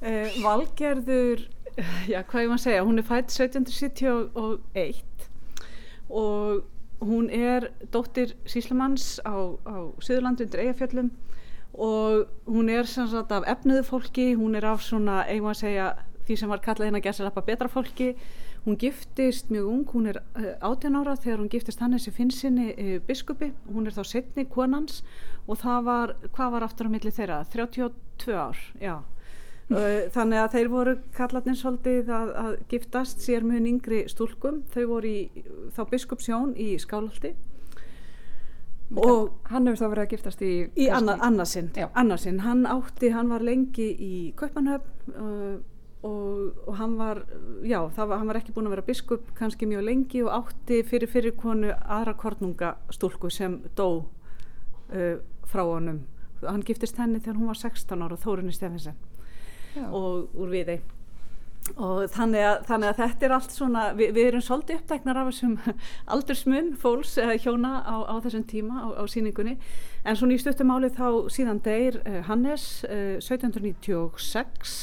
Uh, 0.01 0.25
Valgerður 0.41 1.45
já 2.09 2.23
hvað 2.23 2.47
ég 2.47 2.49
maður 2.49 2.57
að 2.57 2.65
segja? 2.65 2.87
Hún 2.87 3.03
er 3.03 3.07
fætt 3.11 3.29
1771 3.35 5.29
og 6.09 6.65
hún 6.99 7.29
er 7.29 7.71
dóttir 7.93 8.35
Síslamanns 8.45 9.19
á, 9.23 9.35
á 9.65 9.75
Suðurlandu 10.03 10.45
undir 10.45 10.65
Eyjafjöllum 10.65 11.09
og 11.73 12.27
hún 12.49 12.69
er 12.69 12.87
sem 12.89 13.07
sagt 13.07 13.31
af 13.31 13.47
efnuðu 13.47 13.85
fólki, 13.87 14.33
hún 14.35 14.55
er 14.55 14.65
af 14.65 14.83
svona, 14.83 15.23
eigum 15.29 15.51
að 15.53 15.61
segja 15.63 15.89
því 16.27 16.37
sem 16.37 16.51
var 16.51 16.61
kallað 16.61 16.89
hérna 16.89 17.25
lappa 17.25 17.45
betra 17.45 17.69
fólki 17.69 18.15
Hún 18.65 18.75
giftist 18.77 19.49
mjög 19.49 19.67
ung, 19.67 19.85
hún 19.93 20.07
er 20.07 20.17
18 20.61 20.93
eh, 20.95 20.99
ára 20.99 21.15
þegar 21.15 21.39
hún 21.39 21.49
giftist 21.49 21.79
Hannesi 21.79 22.11
Finnsinni 22.11 22.73
uh, 22.73 22.97
biskupi, 23.07 23.53
hún 23.71 23.87
er 23.87 23.95
þá 23.95 24.03
setni 24.03 24.43
konans 24.51 24.99
og 25.47 25.61
það 25.61 25.85
var, 25.87 26.13
hvað 26.35 26.51
var 26.55 26.65
aftur 26.67 26.89
á 26.91 26.93
milli 26.93 27.13
þeirra? 27.15 27.37
32 27.53 28.35
ár, 28.35 28.59
já. 28.81 28.97
Uh, 29.69 30.07
þannig 30.09 30.39
að 30.41 30.53
þeir 30.55 30.69
voru 30.73 30.95
kallatinn 31.13 31.57
svolítið 31.57 32.07
að, 32.09 32.29
að 32.41 32.53
giftast 32.71 33.21
sér 33.21 33.43
mjög 33.45 33.67
yngri 33.69 33.99
stúlkum, 34.09 34.63
þau 34.73 34.85
voru 34.89 35.11
í 35.11 35.43
þá 35.75 35.83
biskupsjón 35.91 36.55
í 36.57 36.71
Skálhaldi 36.81 37.35
og 38.97 39.35
hann 39.51 39.67
hefur 39.69 39.77
þá 39.77 39.89
verið 39.91 40.03
að 40.03 40.13
giftast 40.15 40.41
í... 40.41 40.53
Í 40.73 40.87
annarsinn, 40.89 41.69
annarsinn, 41.93 42.39
hann 42.41 42.63
átti, 42.65 43.11
hann 43.13 43.29
var 43.29 43.45
lengi 43.45 43.91
í 43.93 44.13
Kaupanhöfn 44.39 45.13
uh, 45.13 45.59
og, 46.01 46.55
og 46.65 46.79
hann 46.79 46.95
var 46.97 47.21
já, 47.61 47.83
var, 47.93 48.15
hann 48.17 48.31
var 48.31 48.39
ekki 48.39 48.55
búin 48.55 48.69
að 48.69 48.77
vera 48.77 48.87
biskup 48.87 49.29
kannski 49.37 49.67
mjög 49.69 49.85
lengi 49.85 50.23
og 50.23 50.31
átti 50.33 50.81
fyrir 50.87 51.11
fyrir 51.11 51.35
konu 51.37 51.73
aðra 51.75 52.15
kornungastúlku 52.17 53.29
sem 53.29 53.59
dó 53.77 53.89
uh, 53.99 55.21
frá 55.45 55.63
honum. 55.67 56.01
Hann 56.41 56.65
giftist 56.65 56.97
henni 56.97 57.19
þegar 57.21 57.37
hún 57.37 57.51
var 57.51 57.61
16 57.61 58.01
ára 58.01 58.17
Þórunni 58.17 58.55
Steffensen 59.69 59.93
og 59.93 60.39
úr 60.39 60.49
við 60.53 60.71
þeim 60.73 60.87
og 61.77 62.05
þannig 62.09 62.45
að, 62.47 62.55
þannig 62.65 62.89
að 62.89 62.99
þetta 62.99 63.25
er 63.25 63.33
allt 63.35 63.53
svona 63.53 63.81
við, 63.93 64.13
við 64.15 64.27
erum 64.29 64.41
svolítið 64.41 64.79
uppdæknar 64.79 65.19
af 65.21 65.27
þessum 65.29 65.57
aldursmun 66.15 66.71
fólks 66.79 67.17
eða 67.21 67.35
hjóna 67.43 67.73
á, 67.85 67.95
á 68.09 68.15
þessum 68.23 68.45
tíma 68.49 68.79
á, 68.81 68.87
á 68.97 69.03
síningunni 69.11 69.57
en 70.03 70.17
svona 70.17 70.33
í 70.33 70.39
stuttumáli 70.41 70.89
þá 70.95 71.29
síðan 71.29 71.61
deyr 71.65 71.99
uh, 72.05 72.21
Hannes 72.25 72.65
uh, 72.87 73.19
1796 73.21 74.79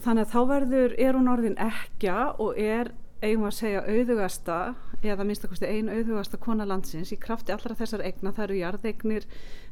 þannig 0.00 0.26
að 0.26 0.34
þá 0.34 0.40
verður, 0.48 0.96
er 0.98 1.18
hún 1.18 1.30
orðin 1.30 1.58
ekja 1.60 2.32
og 2.42 2.58
er 2.58 2.92
eigum 3.20 3.46
að 3.46 3.58
segja 3.58 3.82
auðugasta 3.84 4.60
eða 5.04 5.26
minnstakosti 5.28 5.68
einu 5.68 5.92
auðugasta 5.92 6.40
kona 6.40 6.66
landsins 6.68 7.12
í 7.12 7.18
krafti 7.20 7.52
allra 7.52 7.76
þessar 7.76 8.02
egna, 8.06 8.32
það 8.32 8.46
eru 8.46 8.60
jarðegnir 8.60 9.26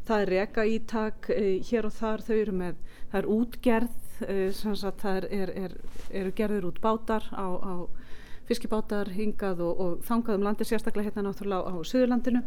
það 0.08 0.22
er 0.22 0.32
reka 0.34 0.66
ítak 0.68 1.30
e, 1.32 1.58
hér 1.64 1.88
og 1.88 1.96
þar, 1.96 2.24
þau 2.26 2.36
eru 2.36 2.54
með 2.60 2.82
það 3.08 3.18
er 3.22 3.30
útgerð 3.32 3.96
e, 4.26 4.50
það 4.54 5.16
er, 5.16 5.26
er, 5.30 5.52
er, 5.64 5.76
eru 6.10 6.32
gerður 6.36 6.70
út 6.70 6.80
bátar 6.84 7.26
á, 7.32 7.46
á 7.58 7.74
fiskibátar 8.48 9.12
hingað 9.12 9.60
og, 9.64 9.80
og 9.80 10.06
þangað 10.08 10.38
um 10.38 10.46
landi 10.46 10.66
sérstaklega 10.68 11.10
hérna 11.10 11.28
náttúrulega 11.28 11.68
á, 11.68 11.72
á 11.72 11.76
Suðurlandinu. 11.84 12.42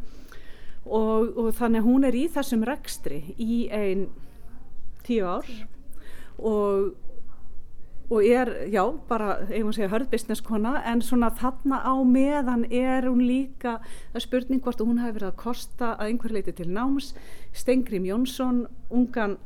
Og, 0.82 1.38
og 1.38 1.52
þannig 1.54 1.86
hún 1.86 2.08
er 2.08 2.18
í 2.18 2.26
þessum 2.34 2.66
rekstri 2.66 3.22
í 3.38 3.68
einn 3.70 4.08
tíu 5.06 5.28
ár 5.30 5.46
og 6.42 6.96
og 8.12 8.26
er, 8.28 8.50
já, 8.68 8.82
bara, 9.08 9.38
eigum 9.48 9.70
að 9.72 9.78
segja 9.78 9.92
hörðbusiness 9.94 10.44
kona, 10.44 10.74
en 10.84 11.00
svona 11.00 11.30
þarna 11.32 11.78
á 11.80 11.96
meðan 12.04 12.66
er 12.68 13.08
hún 13.08 13.22
líka 13.24 13.78
að 14.12 14.26
spurning 14.26 14.60
hvort 14.64 14.84
hún 14.84 15.00
hefur 15.00 15.16
verið 15.16 15.30
að 15.30 15.38
kosta 15.40 15.94
að 15.94 16.10
einhver 16.10 16.36
leiti 16.36 16.54
til 16.58 16.68
náms, 16.76 17.14
Stengrim 17.56 18.04
Jónsson 18.10 18.66
ungan 18.92 19.38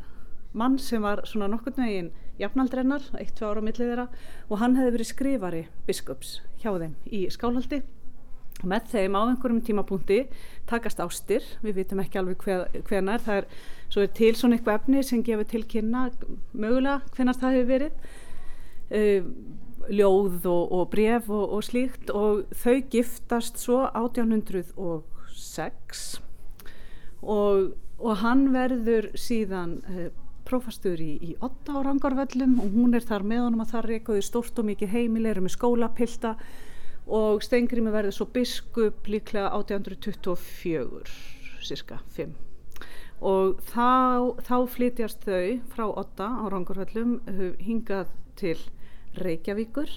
mann 0.56 0.80
sem 0.82 1.04
var 1.04 1.22
svona 1.28 1.50
nokkurn 1.52 1.84
veginn 1.84 2.14
jafnaldrennar, 2.40 3.04
eitt, 3.20 3.36
tvö 3.38 3.52
ára 3.52 3.64
á 3.64 3.68
millið 3.68 3.92
þeirra 3.92 4.08
og 4.50 4.60
hann 4.60 4.80
hefði 4.80 4.96
verið 4.96 5.12
skrifari 5.12 5.62
biskups 5.88 6.40
hjá 6.64 6.72
þeim 6.74 6.96
í 7.08 7.22
skálaldi 7.32 7.82
og 8.62 8.68
með 8.72 8.90
þeim 8.94 9.18
á 9.20 9.22
einhverjum 9.28 9.64
tímapunkti 9.68 10.20
takast 10.70 11.02
ástir, 11.04 11.44
við 11.64 11.82
vitum 11.82 12.02
ekki 12.04 12.22
alveg 12.22 12.46
hvenar, 12.88 13.24
það 13.24 13.42
er, 13.42 13.46
svo 13.92 14.06
er 14.06 14.12
til 14.16 14.32
svona 14.36 14.58
eitthvað 14.58 14.80
efni 14.80 15.04
sem 15.04 15.24
gefur 15.28 15.48
til 15.52 15.64
kynna 15.70 16.08
mögulega 16.56 17.02
hvenar 17.16 17.40
það 17.42 17.58
hefur 17.58 17.72
verið. 17.74 17.94
Uh, 18.86 19.24
ljóð 19.90 20.46
og, 20.50 20.72
og 20.72 20.90
bref 20.90 21.30
og, 21.30 21.54
og 21.58 21.64
slíkt 21.66 22.10
og 22.14 22.46
þau 22.58 22.82
giftast 22.94 23.60
svo 23.62 23.84
1806 23.90 26.22
og, 27.22 27.74
og 28.00 28.18
hann 28.22 28.54
verður 28.54 29.10
síðan 29.20 29.84
uh, 29.90 30.10
prófastur 30.46 31.02
í, 31.02 31.18
í 31.22 31.36
8 31.44 31.76
á 31.76 31.80
Rangarvöllum 31.86 32.60
og 32.64 32.74
hún 32.76 32.96
er 32.98 33.06
þar 33.06 33.26
með 33.28 33.44
honum 33.46 33.64
að 33.66 33.72
það 33.74 33.88
reykaði 33.92 34.26
stórt 34.26 34.62
og 34.62 34.68
mikið 34.70 34.94
heimilegur 34.96 35.46
með 35.46 35.56
skólapilta 35.56 36.36
og 37.06 37.44
Stengriði 37.46 37.94
verður 37.94 38.18
svo 38.18 38.28
biskup 38.34 39.10
líklega 39.10 39.52
1824 39.58 41.16
cirka 41.66 42.00
5 42.18 42.34
og 43.26 43.62
þá, 43.72 43.92
þá 44.46 44.58
flytjast 44.76 45.26
þau 45.26 45.60
frá 45.74 45.86
8 45.88 46.30
á 46.30 46.44
Rangarvöllum 46.54 47.20
hingað 47.64 48.12
til 48.40 48.58
Reykjavíkur 49.16 49.90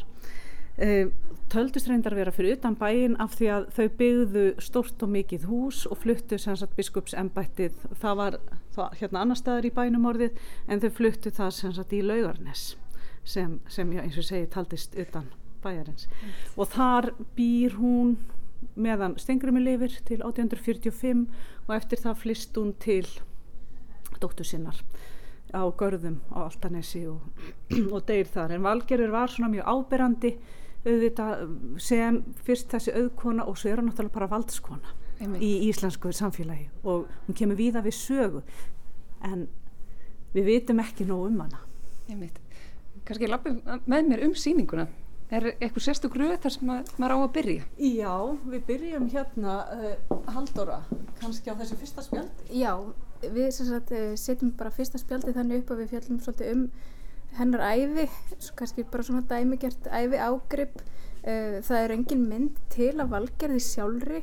töldust 1.48 1.88
reyndar 1.88 2.14
vera 2.14 2.32
fyrir 2.34 2.58
utan 2.58 2.76
bæin 2.78 3.16
af 3.22 3.32
því 3.38 3.48
að 3.50 3.64
þau 3.74 3.86
byggðu 3.98 4.44
stort 4.62 5.02
og 5.02 5.10
mikið 5.10 5.46
hús 5.48 5.80
og 5.88 5.98
fluttu 6.02 6.38
sem 6.38 6.56
sagt 6.58 6.76
biskupsembættið 6.78 7.78
það 7.98 8.18
var 8.20 8.36
það, 8.76 8.96
hérna 9.00 9.22
annar 9.24 9.40
staðar 9.40 9.66
í 9.66 9.72
bænum 9.74 10.06
orðið 10.10 10.38
en 10.68 10.82
þau 10.84 10.90
fluttu 11.00 11.32
það 11.34 11.50
sem 11.56 11.74
sagt 11.74 11.94
í 11.96 12.02
laugarnes 12.04 12.64
sem, 13.24 13.58
sem 13.68 13.90
já, 13.92 14.02
eins 14.04 14.18
og 14.20 14.28
segi 14.28 14.50
taldist 14.52 14.94
utan 14.98 15.30
bæjarins 15.64 16.06
mm. 16.06 16.36
og 16.60 16.70
þar 16.76 17.10
býr 17.36 17.78
hún 17.80 18.18
meðan 18.78 19.16
Stengrimi 19.18 19.62
lifir 19.64 19.98
til 20.06 20.20
1845 20.20 21.26
og 21.66 21.74
eftir 21.74 22.02
það 22.04 22.22
flist 22.22 22.58
hún 22.58 22.74
til 22.82 23.06
dóttur 24.22 24.46
sinnar 24.46 24.78
á 25.54 25.64
görðum 25.80 26.20
á 26.34 26.44
Altanesi 26.44 27.06
og, 27.08 27.24
og 27.94 28.00
deyr 28.08 28.28
þar 28.28 28.56
en 28.56 28.66
Valgerður 28.66 29.14
var 29.14 29.32
svona 29.32 29.52
mjög 29.56 29.70
áberandi 29.74 30.36
auðvitað 30.86 31.44
sem 31.82 32.20
fyrst 32.46 32.70
þessi 32.72 32.94
auðkona 32.94 33.46
og 33.48 33.58
svo 33.58 33.72
er 33.72 33.80
hann 33.80 33.90
náttúrulega 33.90 34.14
bara 34.14 34.30
valdskona 34.30 34.94
Einmitt. 35.18 35.42
í 35.42 35.68
íslensku 35.68 36.12
samfélagi 36.14 36.68
og 36.84 37.08
hún 37.26 37.38
kemur 37.38 37.58
víða 37.58 37.82
við 37.84 37.98
sögu 37.98 38.44
en 39.26 39.48
við 40.34 40.52
vitum 40.52 40.84
ekki 40.84 41.08
nóg 41.08 41.26
um 41.30 41.42
hana 41.42 41.64
Einmitt. 42.08 42.38
Kanski 43.04 43.28
lappum 43.28 43.60
með 43.86 44.08
mér 44.08 44.24
um 44.28 44.34
síninguna 44.36 44.86
Er 45.28 45.44
eitthvað 45.58 45.84
sérstu 45.84 46.08
gruð 46.08 46.38
þar 46.40 46.52
sem 46.54 46.70
maður 46.70 47.12
á 47.12 47.18
að 47.18 47.32
byrja? 47.34 47.64
Já, 47.84 48.12
við 48.48 48.62
byrjum 48.64 49.08
hérna 49.12 49.56
uh, 49.74 50.14
Haldóra, 50.32 50.78
kannski 51.18 51.52
á 51.52 51.54
þessu 51.58 51.76
fyrsta 51.82 52.04
spjaldi. 52.06 52.46
Já, 52.56 52.72
við 53.26 53.50
sagt, 53.52 53.92
eh, 53.92 54.14
setjum 54.16 54.54
bara 54.56 54.72
fyrsta 54.72 55.00
spjaldi 55.00 55.34
þannig 55.36 55.60
upp 55.60 55.74
að 55.74 55.82
við 55.82 55.92
fjallum 55.92 56.22
svolítið 56.24 56.54
um 56.54 56.62
hennar 57.36 57.64
æfi, 57.74 58.08
kannski 58.56 58.86
bara 58.88 59.04
svona 59.06 59.24
dæmigert 59.28 59.88
æfi 59.92 60.20
ágrip. 60.22 60.80
Uh, 61.18 61.58
það 61.66 61.80
er 61.82 61.94
engin 61.96 62.28
mynd 62.28 62.60
til 62.72 62.94
að 63.02 63.10
valgerði 63.12 63.60
sjálfri, 63.60 64.20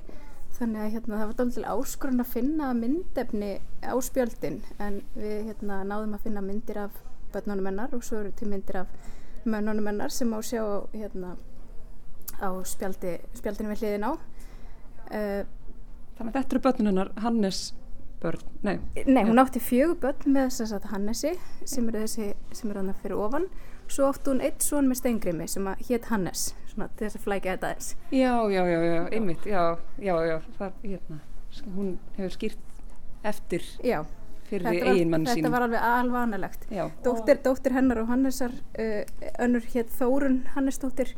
þannig 0.55 0.81
að 0.81 0.93
hérna, 0.93 1.17
það 1.19 1.27
var 1.27 1.37
dálítið 1.39 1.67
áskorun 1.73 2.23
að 2.23 2.31
finna 2.31 2.69
myndefni 2.77 3.51
á 3.83 3.95
spjaldin 4.01 4.61
en 4.79 5.01
við 5.17 5.49
hérna, 5.49 5.81
náðum 5.83 6.15
að 6.15 6.23
finna 6.29 6.43
myndir 6.45 6.79
af 6.85 7.01
börnunum 7.33 7.67
hennar 7.67 7.95
og 7.95 8.05
svo 8.07 8.21
eru 8.21 8.31
til 8.39 8.47
myndir 8.47 8.79
af 8.85 9.11
mönnunum 9.43 9.89
hennar 9.91 10.13
sem 10.15 10.31
á 10.31 10.39
sjá 10.39 10.63
hérna, 10.95 11.35
á 12.39 12.49
spjaldi, 12.63 13.17
spjaldinu 13.35 13.73
við 13.73 13.83
hliðin 13.83 14.07
á 14.07 14.11
uh, 14.15 15.43
Þannig 16.15 16.31
að 16.31 16.37
þetta 16.37 16.55
eru 16.55 16.63
börnun 16.63 16.89
hennar 16.93 17.11
Hannes 17.19 17.61
börn, 18.21 18.41
nei. 18.65 18.79
Nei, 19.05 19.23
hún 19.27 19.41
átti 19.41 19.61
fjögur 19.63 19.99
börn 20.01 20.35
með 20.35 20.51
þess 20.57 20.75
að 20.77 20.89
Hannesi 20.93 21.35
sem 21.67 21.87
eru 21.91 22.03
þessi 22.05 22.31
sem 22.55 22.71
eru 22.71 22.83
hann 22.83 22.99
fyrir 23.03 23.21
ofan. 23.21 23.47
Svo 23.87 24.09
átti 24.09 24.31
hún 24.31 24.41
eitt 24.41 24.65
svon 24.65 24.89
með 24.89 25.03
steingrimi 25.03 25.47
sem 25.51 25.67
hétt 25.89 26.09
Hannes 26.09 26.49
svona 26.71 26.89
til 26.97 27.05
þess 27.05 27.19
að 27.19 27.25
flækja 27.27 27.53
þetta 27.53 27.69
eins 27.75 27.91
Já, 28.09 28.33
já, 28.49 28.61
já, 28.65 28.79
já, 28.81 29.01
einmitt 29.13 29.45
já, 29.45 29.61
já, 30.01 30.15
já, 30.25 30.37
það, 30.57 30.79
hérna 30.83 31.19
hún 31.75 31.97
hefur 32.17 32.33
skýrt 32.35 32.59
eftir 33.25 33.63
Já. 33.83 34.03
fyrir 34.49 34.83
eiginmann 34.85 35.25
sín. 35.25 35.39
Þetta 35.39 35.51
var 35.53 35.65
alveg 35.65 35.85
alvanalegt. 35.87 36.67
Dóttir, 37.05 37.39
dóttir 37.45 37.73
hennar 37.75 38.03
og 38.03 38.11
Hannesar, 38.11 38.53
uh, 38.77 39.31
önnur 39.41 39.65
hétt 39.73 39.93
Þórun 39.95 40.43
Hannesdóttir 40.55 41.15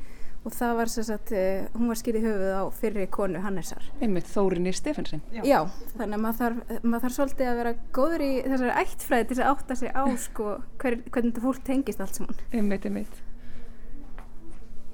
og 0.48 0.54
það 0.56 0.78
var 0.80 0.92
sem 0.92 1.04
sagt, 1.04 1.32
uh, 1.36 1.66
hún 1.76 1.92
var 1.92 2.00
skýrið 2.00 2.26
höfuð 2.30 2.54
á 2.56 2.64
fyrir 2.78 3.10
konu 3.12 3.42
Hannesar. 3.44 3.84
Einmitt 4.00 4.30
Þórunni 4.32 4.72
Stefansson. 4.76 5.24
Já. 5.36 5.42
Já, 5.44 5.58
þannig 5.98 6.16
að 6.16 6.24
maður 6.24 6.40
þarf, 6.40 6.62
maður 6.84 7.04
þarf 7.06 7.18
svolítið 7.18 7.50
að 7.52 7.60
vera 7.62 7.74
góður 7.98 8.24
í 8.24 8.32
þessari 8.46 8.78
ættfræði 8.84 9.28
til 9.28 9.36
þess 9.36 9.44
að 9.44 9.52
átta 9.52 9.78
sig 9.82 9.92
á 9.92 10.04
sko 10.24 10.48
hver, 10.80 10.98
hvernig 11.12 11.34
þetta 11.34 11.44
fólk 11.44 11.68
tengist 11.68 12.04
allt 12.06 12.22
saman. 12.22 12.40
Einmitt, 12.56 12.88
einmitt. 12.88 13.22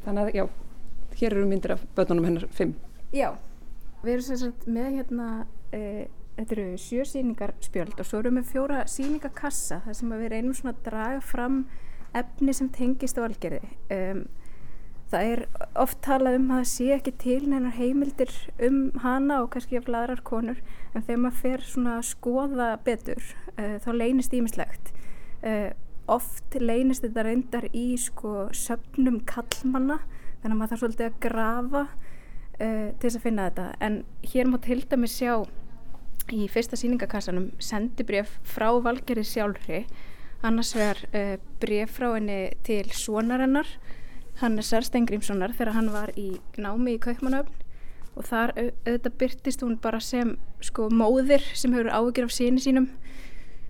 Þannig 0.07 0.23
að 0.23 0.39
já, 0.39 0.45
hér 1.21 1.37
eru 1.37 1.47
myndir 1.53 1.75
af 1.77 1.85
börnunum 1.95 2.27
hennar 2.31 2.49
fimm. 2.57 2.73
Já, 3.13 3.29
við 4.01 4.17
erum 4.17 4.27
sem 4.31 4.41
sagt 4.41 4.67
með 4.67 4.91
hérna 4.97 5.29
uh, 5.45 6.03
þetta 6.37 6.55
eru 6.57 6.67
sjö 6.81 7.05
síningar 7.07 7.53
spjöld 7.61 7.99
og 8.01 8.09
svo 8.09 8.23
erum 8.23 8.39
við 8.41 8.53
fjóra 8.55 8.83
síningakassa 8.89 9.83
þar 9.85 9.97
sem 9.99 10.13
við 10.17 10.31
reynum 10.33 10.55
svona 10.57 10.73
að 10.73 10.85
draga 10.87 11.21
fram 11.23 11.65
efni 12.17 12.55
sem 12.57 12.69
tengist 12.73 13.19
á 13.21 13.25
algerði 13.25 13.61
um, 13.93 14.23
það 15.13 15.29
er 15.29 15.41
oft 15.77 15.99
talað 16.05 16.39
um 16.39 16.49
að 16.51 16.61
það 16.63 16.69
sé 16.71 16.87
ekki 16.95 17.13
til 17.21 17.39
neinar 17.45 17.77
heimildir 17.77 18.33
um 18.65 18.79
hana 19.03 19.39
og 19.43 19.51
kannski 19.53 19.77
af 19.77 19.89
ladrar 19.91 20.23
konur. 20.25 20.59
En 20.93 21.05
þegar 21.05 21.21
maður 21.21 21.41
fer 21.43 21.65
svona 21.67 21.97
að 21.99 22.07
skoða 22.09 22.69
betur 22.85 23.23
uh, 23.57 23.77
þá 23.83 23.89
leynist 23.97 24.33
ímislegt 24.33 24.93
uh, 25.45 25.69
oft 26.11 26.57
leynist 26.59 27.05
þetta 27.05 27.25
reyndar 27.27 27.69
í 27.71 27.93
sko 28.01 28.49
söpnum 28.57 29.21
kallmanna 29.29 30.01
þannig 30.41 30.51
að 30.51 30.59
maður 30.59 30.73
þarf 30.73 30.83
svolítið 30.83 31.09
að 31.09 31.19
grafa 31.27 31.83
uh, 31.87 32.87
til 32.89 33.05
þess 33.05 33.19
að 33.19 33.27
finna 33.27 33.49
þetta. 33.49 33.67
En 33.85 33.99
hér 34.33 34.49
má 34.49 34.57
til 34.65 34.81
dæmi 34.89 35.11
sjá 35.11 35.33
í 36.33 36.47
fyrsta 36.51 36.79
síningakassanum 36.79 37.51
sendi 37.61 38.05
bref 38.07 38.37
frá 38.47 38.69
Valgeri 38.83 39.25
sjálfri. 39.27 39.83
Annars 40.43 40.73
vegar 40.75 40.99
bref 41.61 41.93
frá 41.95 42.09
henni 42.17 42.49
til 42.67 42.89
svonarennar 42.91 43.69
Hannesar 44.41 44.85
Stengrímssonar 44.85 45.53
þegar 45.53 45.77
hann 45.77 45.91
var 45.93 46.13
í 46.17 46.39
námi 46.57 46.97
í 46.97 47.01
Kaupmannöfn 47.03 47.61
og 48.13 48.27
þar 48.27 48.53
auðvitað 48.57 49.17
byrtist 49.21 49.63
hún 49.65 49.77
bara 49.81 49.99
sem 50.03 50.35
sko 50.61 50.89
móðir 50.93 51.43
sem 51.57 51.73
hefur 51.73 51.89
ágjör 51.93 52.27
af 52.27 52.35
síni 52.35 52.61
sínum 52.61 52.89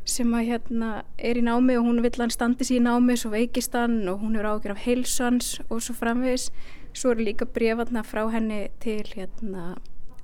sem 0.04 0.34
að 0.36 0.50
hérna 0.50 0.90
er 1.18 1.40
í 1.40 1.44
námi 1.46 1.78
og 1.80 1.88
hún 1.88 2.02
vill 2.04 2.20
hann 2.20 2.34
standi 2.34 2.68
sín 2.68 2.88
námi 2.88 3.16
svo 3.20 3.32
veikist 3.32 3.76
hann 3.78 4.02
og 4.12 4.20
hún 4.24 4.36
hefur 4.36 4.50
ágjör 4.52 4.76
af 4.76 4.84
heilsans 4.84 5.54
og 5.70 5.80
svo 5.84 5.96
framvegis. 5.96 6.50
Svo 6.94 7.14
er 7.14 7.24
líka 7.24 7.48
brefatna 7.48 8.04
frá 8.04 8.26
henni 8.30 8.68
til 8.84 9.08
hérna 9.16 9.78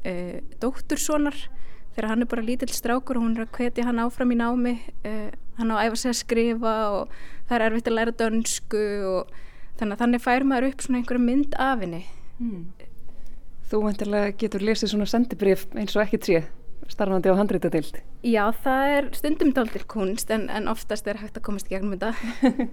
uh, 0.05 0.37
dótturssonar 0.59 1.37
þegar 1.95 2.09
hann 2.11 2.25
er 2.25 2.29
bara 2.31 2.45
lítill 2.45 2.73
strákur 2.75 3.17
og 3.17 3.25
hún 3.25 3.37
er 3.37 3.47
að 3.47 3.55
hvetja 3.55 3.87
hann 3.87 4.03
áfram 4.03 4.35
í 4.35 4.39
námi. 4.39 4.75
Uh, 5.07 5.31
hann 5.57 5.71
á 5.71 5.79
að 5.79 5.85
æfa 5.87 6.01
sig 6.03 6.11
að 6.11 6.19
skrifa 6.19 6.75
og 6.97 7.15
það 7.47 7.55
er 7.55 7.65
erfitt 7.69 7.89
að 7.89 7.97
læra 7.97 8.17
dönsku 8.19 8.85
og 9.15 9.33
þannig 9.79 9.95
að 9.97 10.03
þannig 10.03 10.23
fær 10.25 10.47
maður 10.47 10.69
upp 10.69 10.85
svona 10.85 11.01
einhverju 11.01 11.25
mynd 11.25 11.59
af 11.59 11.83
henni. 11.83 12.03
Mm. 12.39 12.63
Þú 13.69 13.83
vantilega 13.85 14.37
getur 14.41 14.65
lesið 14.65 14.93
svona 14.93 15.09
sendibrif 15.09 15.67
eins 15.77 15.95
og 15.95 16.05
ekki 16.05 16.21
tríð 16.25 16.47
starfandi 16.89 17.29
á 17.29 17.37
handreitadild 17.37 17.99
Já, 18.25 18.49
það 18.63 18.91
er 18.95 19.07
stundum 19.15 19.51
dáltil 19.55 19.83
kunst 19.87 20.31
en, 20.33 20.47
en 20.51 20.67
oftast 20.71 21.07
er 21.07 21.21
hægt 21.21 21.37
að 21.39 21.45
komast 21.45 21.69
í 21.69 21.75
gegnum 21.75 21.93
þetta. 21.95 22.11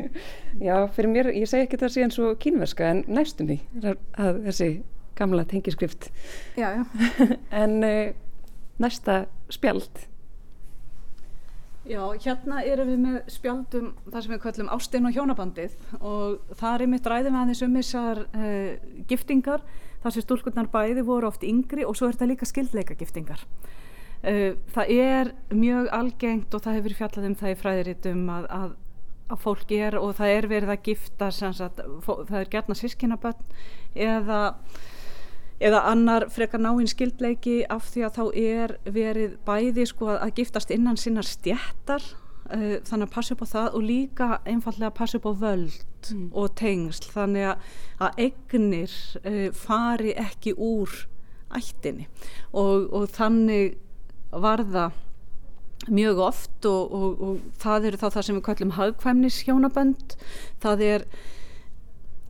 Já, 0.66 0.74
fyrir 0.96 1.12
mér, 1.12 1.30
ég 1.36 1.46
segi 1.50 1.66
ekki 1.66 1.78
það 1.78 1.92
sé 1.94 2.04
eins 2.07 2.18
og 2.22 2.38
kínverska 2.42 2.88
en 2.90 3.04
næstum 3.07 3.50
því 3.52 3.59
að 3.84 4.40
þessi 4.48 4.70
gamla 5.16 5.46
tengiskrift. 5.48 6.11
Já, 6.59 6.68
já. 6.80 6.82
En 7.62 7.78
uh, 7.86 8.11
næsta 8.82 9.24
spjald 9.54 10.02
Já, 11.87 12.03
hérna 12.18 12.62
erum 12.66 12.89
við 12.91 13.03
með 13.03 13.16
spjaldum 13.30 13.91
það 14.09 14.22
sem 14.24 14.32
við 14.34 14.41
kallum 14.43 14.70
ástinn 14.74 15.07
og 15.07 15.14
hjónabandið 15.14 15.74
og 16.01 16.55
það 16.59 16.80
er 16.80 16.91
mitt 16.91 17.11
ræðum 17.12 17.37
aðeins 17.39 17.62
um 17.62 17.76
þessar 17.78 18.22
uh, 18.26 18.72
giftingar 19.07 19.62
þar 20.03 20.14
sem 20.16 20.24
stúlkurnar 20.24 20.70
bæði 20.72 21.05
voru 21.07 21.30
oft 21.30 21.47
yngri 21.47 21.87
og 21.87 21.95
svo 21.99 22.09
er 22.09 22.16
þetta 22.16 22.30
líka 22.32 22.49
skildleika 22.51 22.97
giftingar 22.99 23.45
uh, 23.47 24.59
það 24.74 24.91
er 24.97 25.30
mjög 25.55 25.93
algengt 25.95 26.59
og 26.59 26.66
það 26.66 26.80
hefur 26.80 26.99
fjallað 27.03 27.30
um 27.30 27.39
það 27.39 27.55
í 27.55 27.61
fræðiritum 27.62 28.26
að, 28.34 28.51
að 28.59 28.74
að 29.26 29.41
fólk 29.43 29.72
er 29.74 29.97
og 29.99 30.12
það 30.18 30.32
er 30.32 30.47
verið 30.51 30.72
að 30.72 30.84
gifta 30.87 31.30
sagt, 31.34 31.80
það 32.07 32.37
er 32.39 32.51
gerna 32.53 32.76
sískinabönd 32.78 33.57
eða 34.07 34.41
eða 35.62 35.82
annar 35.90 36.28
frekar 36.32 36.61
náinn 36.61 36.90
skildleiki 36.90 37.62
af 37.72 37.88
því 37.92 38.04
að 38.07 38.18
þá 38.18 38.24
er 38.42 38.76
verið 38.84 39.36
bæði 39.46 39.86
sko 39.88 40.12
að 40.16 40.34
giftast 40.40 40.72
innan 40.74 40.98
sinnar 41.00 41.26
stjættar 41.26 42.04
uh, 42.50 42.76
þannig 42.86 43.07
að 43.07 43.14
passa 43.14 43.36
upp 43.36 43.46
á 43.46 43.52
það 43.54 43.78
og 43.78 43.86
líka 43.86 44.28
einfallega 44.44 44.92
passa 44.98 45.20
upp 45.20 45.30
á 45.30 45.34
völd 45.46 45.80
mm. 46.12 46.28
og 46.32 46.52
tengsl. 46.59 47.09
Þannig 47.14 47.48
að, 47.52 47.72
að 48.00 48.22
egnir 48.28 49.00
uh, 49.22 49.48
fari 49.57 50.14
ekki 50.20 50.57
úr 50.57 50.92
ættinni. 51.57 52.09
Og, 52.52 52.88
og 52.92 53.11
þannig 53.14 53.76
varða 54.36 54.90
mjög 55.92 56.20
oft 56.24 56.66
og, 56.66 56.92
og, 56.92 57.20
og 57.22 57.40
það 57.62 57.90
eru 57.90 58.00
þá 58.00 58.07
það 58.09 58.26
sem 58.26 58.38
við 58.38 58.44
kallum 58.48 58.76
hagkvæmnis 58.76 59.40
hjónabönd 59.46 60.16
það 60.62 60.84
er 60.86 61.04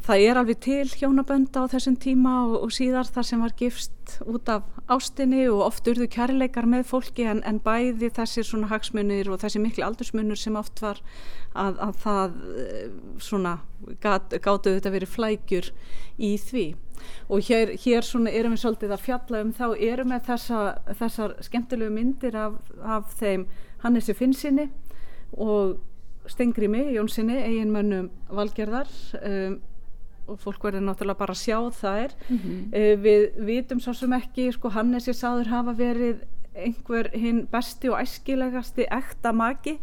það 0.06 0.22
er 0.22 0.38
alveg 0.38 0.58
til 0.62 0.86
hjónabönd 0.86 1.56
á 1.58 1.66
þessum 1.70 1.96
tíma 1.98 2.32
og, 2.44 2.56
og 2.66 2.72
síðar 2.74 3.08
þar 3.10 3.26
sem 3.26 3.40
var 3.42 3.54
gifst 3.58 4.12
út 4.22 4.50
af 4.52 4.66
ástinni 4.92 5.48
og 5.50 5.64
oft 5.66 5.88
urðu 5.90 6.06
kærleikar 6.12 6.68
með 6.70 6.86
fólki 6.92 7.26
en, 7.26 7.42
en 7.42 7.58
bæði 7.62 8.12
þessir 8.14 8.46
svona 8.46 8.70
hagsmunir 8.70 9.30
og 9.32 9.40
þessi 9.42 9.62
miklu 9.62 9.82
aldursmunur 9.86 10.38
sem 10.38 10.58
oft 10.58 10.82
var 10.84 11.02
að, 11.58 11.80
að 11.88 11.98
það 12.04 12.38
eh, 12.62 12.86
svona 13.18 13.56
gáttu 14.02 14.76
þetta 14.76 14.94
verið 14.94 15.14
flækjur 15.16 15.72
í 16.22 16.32
því. 16.38 16.66
Og 17.26 17.50
hér, 17.50 17.74
hér 17.82 18.06
svona 18.06 18.30
erum 18.30 18.54
við 18.54 18.62
svolítið 18.62 18.94
að 18.94 19.04
fjalla 19.08 19.42
um 19.42 19.52
þá 19.58 19.66
erum 19.74 20.14
við 20.14 20.26
þessa, 20.30 20.64
þessar 21.02 21.38
skemmtilegu 21.50 21.92
myndir 21.92 22.38
af, 22.46 22.60
af 22.82 23.10
þeim 23.18 23.48
Hannesi 23.82 24.14
Finnsinni 24.16 24.70
og 25.34 25.80
Stengrimi 26.30 26.92
Jónssoni, 26.94 27.36
eiginmönnum 27.42 28.08
Valgerðar 28.34 28.90
um, 29.20 29.58
og 30.26 30.40
fólk 30.42 30.64
verður 30.66 30.86
náttúrulega 30.86 31.18
bara 31.18 31.34
að 31.36 31.42
sjá 31.42 31.58
þær 31.80 32.14
mm 32.28 32.38
-hmm. 32.38 33.02
við 33.02 33.28
vitum 33.46 33.80
svo 33.80 33.92
sem 33.94 34.12
ekki 34.12 34.52
sko 34.52 34.68
Hannesi 34.68 35.12
sáður 35.12 35.52
hafa 35.52 35.72
verið 35.72 36.24
einhver 36.56 37.10
hinn 37.12 37.46
besti 37.52 37.90
og 37.92 38.00
æskilegasti 38.00 38.86
ekta 38.90 39.32
maki 39.32 39.78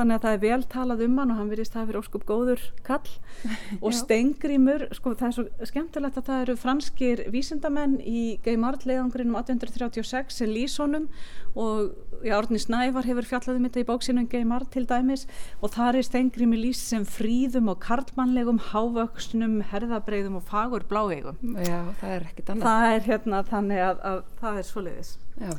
þannig 0.00 0.18
að 0.18 0.26
það 0.26 0.36
er 0.36 0.42
vel 0.44 0.66
talað 0.74 1.04
um 1.06 1.18
hann 1.20 1.34
og 1.34 1.40
hann 1.40 1.52
virðist 1.52 1.74
að 1.74 1.80
það 1.80 1.90
fyrir 1.90 2.00
óskup 2.00 2.26
góður 2.28 2.66
kall 2.86 3.12
og 3.84 3.96
Stengrimur, 3.96 4.86
sko 4.96 5.14
það 5.14 5.28
er 5.28 5.36
svo 5.36 5.68
skemmtilegt 5.70 6.20
að 6.20 6.30
það 6.30 6.44
eru 6.46 6.56
franskir 6.60 7.24
vísindamenn 7.32 7.98
í 8.02 8.24
geimartleiðangrinum 8.46 9.38
1836 9.40 10.40
sem 10.40 10.50
Lísónum 10.50 11.08
og 11.54 11.92
já, 12.22 12.36
Orni 12.36 12.60
Snævar 12.60 13.06
hefur 13.08 13.26
fjallaðum 13.26 13.66
þetta 13.68 13.82
í 13.82 13.86
bóksinum 13.88 14.28
geimart 14.30 14.70
til 14.74 14.84
dæmis 14.88 15.26
og 15.60 15.72
þar 15.74 16.00
er 16.00 16.06
Stengrimi 16.06 16.58
lýs 16.60 16.82
sem 16.90 17.06
fríðum 17.08 17.70
og 17.72 17.80
karlmannlegum 17.84 18.60
hávöksnum, 18.70 19.60
herðabreiðum 19.70 20.38
og 20.40 20.46
fagur 20.48 20.86
bláegum. 20.90 21.40
Já, 21.64 21.80
það 22.00 22.14
er 22.16 22.28
ekkit 22.30 22.52
annað. 22.54 22.68
Það 22.68 22.94
er 22.94 23.08
hérna 23.08 23.42
þannig 23.50 23.82
að, 23.86 24.04
að 24.12 24.22
það 24.42 24.60
er 24.60 24.70
svoliðis. 24.70 25.12
Já. 25.40 25.52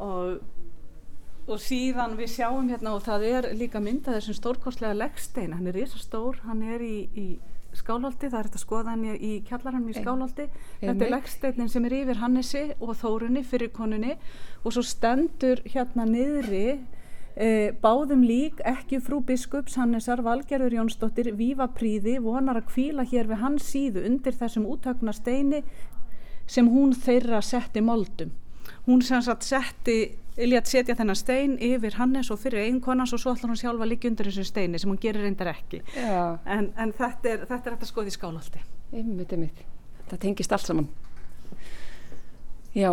Og 0.00 0.40
og 1.50 1.60
síðan 1.62 2.16
við 2.18 2.34
sjáum 2.36 2.68
hérna 2.70 2.94
og 2.96 3.04
það 3.06 3.24
er 3.30 3.48
líka 3.58 3.80
myndað 3.82 4.18
þessum 4.18 4.36
stórkostlega 4.38 4.98
leggstein, 4.98 5.54
hann 5.56 5.70
er 5.70 5.76
risastór, 5.78 6.38
hann 6.46 6.62
er 6.62 6.84
í, 6.84 6.96
í 7.14 7.26
skálhaldi, 7.76 8.30
það 8.30 8.38
er 8.38 8.48
þetta 8.48 8.62
skoðan 8.62 9.04
í 9.14 9.32
kjallarhamni 9.48 9.94
í 9.94 10.00
skálhaldi, 10.00 10.46
þetta 10.80 11.06
er 11.06 11.12
leggsteinin 11.14 11.70
sem 11.70 11.86
er 11.86 11.96
yfir 12.00 12.22
Hannesi 12.22 12.64
og 12.78 12.96
Þórunni 12.98 13.44
fyrir 13.46 13.70
konunni. 13.74 14.16
Og 14.64 14.74
svo 14.74 14.82
stendur 14.86 15.62
hérna 15.70 16.06
niðri 16.08 16.64
e, 17.36 17.70
báðum 17.82 18.24
lík 18.26 18.62
ekki 18.66 19.00
frú 19.04 19.20
biskups 19.26 19.78
Hannesar 19.78 20.24
Valgerður 20.26 20.80
Jónsdóttir 20.80 21.32
Víva 21.38 21.70
Príði 21.74 22.18
vonar 22.22 22.58
að 22.58 22.70
kvíla 22.72 23.06
hér 23.06 23.30
við 23.30 23.42
hans 23.44 23.70
síðu 23.70 24.04
undir 24.08 24.36
þessum 24.36 24.66
úttökna 24.70 25.14
steini 25.16 25.62
sem 26.50 26.66
hún 26.70 26.94
þeirra 26.96 27.42
setti 27.46 27.82
moldum 27.84 28.34
hún 28.86 29.02
sem 29.06 29.22
sagt 29.22 29.46
setti 29.46 29.98
létt 30.36 30.70
setja 30.70 30.94
þennan 30.96 31.18
stein 31.18 31.56
yfir 31.60 31.96
Hannes 31.98 32.30
og 32.32 32.40
fyrir 32.40 32.64
einn 32.64 32.80
konans 32.80 33.12
og 33.12 33.20
svo 33.20 33.34
ætlar 33.34 33.52
hún 33.52 33.60
sjálfa 33.60 33.84
að 33.84 33.92
liggja 33.92 34.10
undir 34.10 34.30
þessu 34.30 34.46
steini 34.48 34.80
sem 34.80 34.90
hún 34.90 35.00
gerir 35.00 35.26
reyndar 35.26 35.52
ekki. 35.52 35.82
En, 35.96 36.70
en 36.76 36.94
þetta 36.96 37.34
er 37.34 37.46
þetta 37.48 37.60
er 37.64 37.76
þetta 37.76 37.90
skoði 37.90 38.14
skálaldi 38.14 38.62
einmitt, 38.92 39.32
einmitt. 39.32 39.64
það 40.10 40.22
tengist 40.24 40.52
allt 40.52 40.66
saman. 40.66 40.88
Já 42.74 42.92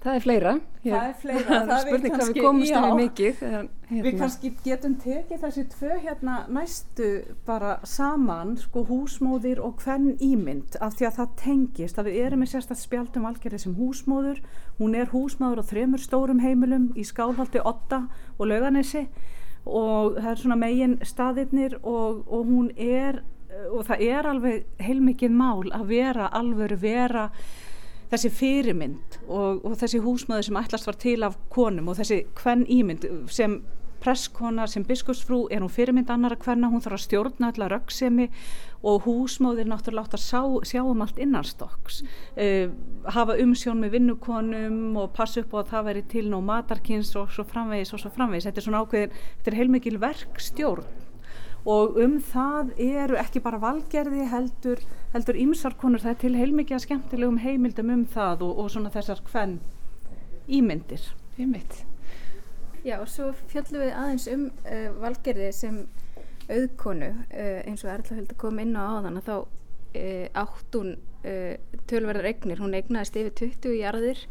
Það 0.00 0.14
er 0.16 0.22
fleira. 0.24 0.52
Hér. 0.80 0.94
Það 0.94 1.06
er 1.06 1.16
fleira. 1.20 1.56
Það 1.68 1.72
er 1.74 1.82
spurning 1.84 2.14
hvað 2.14 2.30
við 2.30 2.38
komumst 2.40 2.76
um 2.78 2.84
í 2.86 3.02
mikið. 3.02 3.40
Hérna. 3.44 3.80
Við 3.90 4.14
kannski 4.20 4.50
getum 4.64 4.94
tekið 5.02 5.42
þessi 5.42 5.64
tvö 5.74 5.96
hérna 6.00 6.36
næstu 6.48 7.08
bara 7.44 7.74
saman, 7.84 8.54
sko 8.62 8.84
húsmóðir 8.88 9.60
og 9.60 9.82
hvern 9.84 10.14
ímynd 10.24 10.78
af 10.80 10.96
því 10.96 11.08
að 11.08 11.18
það 11.18 11.34
tengist 11.42 12.00
að 12.00 12.08
við 12.08 12.20
erum 12.22 12.40
með 12.40 12.52
sérstaklega 12.54 12.86
spjaldum 12.86 13.28
algjörði 13.28 13.60
sem 13.66 13.76
húsmóður. 13.76 14.40
Hún 14.78 14.96
er 14.96 15.12
húsmóður 15.12 15.60
á 15.60 15.70
þremur 15.74 16.04
stórum 16.06 16.40
heimilum 16.40 16.88
í 16.96 17.04
Skálhaldi 17.04 17.60
8 17.60 18.00
og 18.38 18.48
Lauganesi 18.48 19.04
og 19.68 20.16
það 20.16 20.30
er 20.30 20.40
svona 20.40 20.56
megin 20.56 20.96
staðirnir 21.04 21.76
og, 21.82 22.22
og 22.24 22.46
hún 22.48 22.70
er, 22.80 23.20
og 23.68 23.84
það 23.90 24.06
er 24.06 24.28
alveg 24.30 24.80
heilmikið 24.80 25.34
mál 25.36 25.68
að 25.76 25.90
vera 25.92 26.30
alveg 26.32 26.78
vera 26.80 27.28
þessi 28.10 28.30
fyrirmynd 28.34 29.20
og, 29.28 29.60
og 29.64 29.76
þessi 29.80 30.00
húsmaður 30.04 30.48
sem 30.48 30.62
ætlast 30.62 30.88
var 30.88 30.98
til 31.00 31.20
af 31.26 31.36
konum 31.52 31.92
og 31.92 32.00
þessi 32.00 32.24
hvern 32.40 32.66
ímynd 32.66 33.06
sem 33.30 33.60
presskona, 34.00 34.66
sem 34.70 34.84
biskupsfrú 34.88 35.42
er 35.52 35.60
hún 35.60 35.72
fyrirmynd 35.72 36.10
annara 36.12 36.38
hverna, 36.40 36.70
hún 36.72 36.82
þarf 36.84 36.96
að 36.96 37.02
stjórna 37.04 37.50
allar 37.52 37.74
röggsemi 37.74 38.28
og 38.80 39.04
húsmáðir 39.04 39.68
náttúrulega 39.68 40.08
átt 40.08 40.16
að 40.16 40.24
sjá, 40.24 40.40
sjá 40.70 40.80
um 40.88 41.02
allt 41.04 41.20
innanstokks. 41.20 42.00
Uh, 42.32 42.72
hafa 43.12 43.36
umsjón 43.42 43.82
með 43.82 43.98
vinnukonum 43.98 44.96
og 45.02 45.12
passa 45.16 45.44
upp 45.44 45.52
á 45.52 45.60
að 45.60 45.70
það 45.74 45.86
veri 45.90 46.06
til 46.14 46.26
ná 46.32 46.38
matarkins 46.40 47.12
og 47.20 47.28
svo 47.34 47.44
framvegis 47.44 47.92
og 47.92 48.02
svo 48.02 48.14
framvegis. 48.14 48.48
Þetta 48.48 48.62
er 48.62 48.68
svona 48.68 48.82
ákveðin, 48.86 49.22
þetta 49.36 49.52
er 49.52 49.60
heilmikil 49.60 50.00
verkstjórn 50.00 50.99
og 51.68 51.98
um 52.00 52.16
það 52.24 52.72
eru 52.80 53.18
ekki 53.20 53.42
bara 53.44 53.60
valgerði 53.60 54.24
heldur, 54.30 54.80
heldur 55.12 55.36
ímsarkonur 55.36 56.00
það 56.00 56.14
er 56.14 56.20
til 56.22 56.32
heilmikið 56.38 56.78
að 56.78 56.84
skemmtilegum 56.86 57.40
heimildum 57.42 57.92
um 57.92 58.04
það 58.08 58.46
og, 58.46 58.58
og 58.64 58.70
svona 58.72 58.92
þessar 58.94 59.20
hvern 59.28 59.58
ímyndir. 60.48 61.04
Ímynd 61.40 61.84
Já 62.84 62.96
og 62.96 63.08
svo 63.12 63.30
fjallum 63.50 63.82
við 63.84 63.90
aðeins 63.92 64.26
um 64.32 64.46
uh, 64.64 64.86
valgerði 65.02 65.50
sem 65.52 65.80
auðkonu 66.50 67.10
uh, 67.12 67.58
eins 67.68 67.84
og 67.84 67.92
Erla 67.92 68.16
held 68.16 68.32
að 68.32 68.40
koma 68.40 68.64
inn 68.64 68.72
á 68.72 68.82
áðan 68.96 69.20
að 69.20 69.28
þá 69.28 69.34
uh, 69.36 70.26
átt 70.44 70.80
hún 70.80 70.98
tölverðar 71.20 72.30
egnir, 72.30 72.62
hún 72.62 72.72
egnaðist 72.72 73.18
yfir 73.20 73.34
20 73.36 73.74
jarðir 73.76 74.22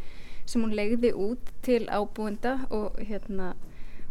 sem 0.49 0.63
hún 0.65 0.71
legði 0.73 1.11
út 1.13 1.51
til 1.61 1.83
ábúenda 1.85 2.55
og 2.73 2.95
hérna 3.05 3.51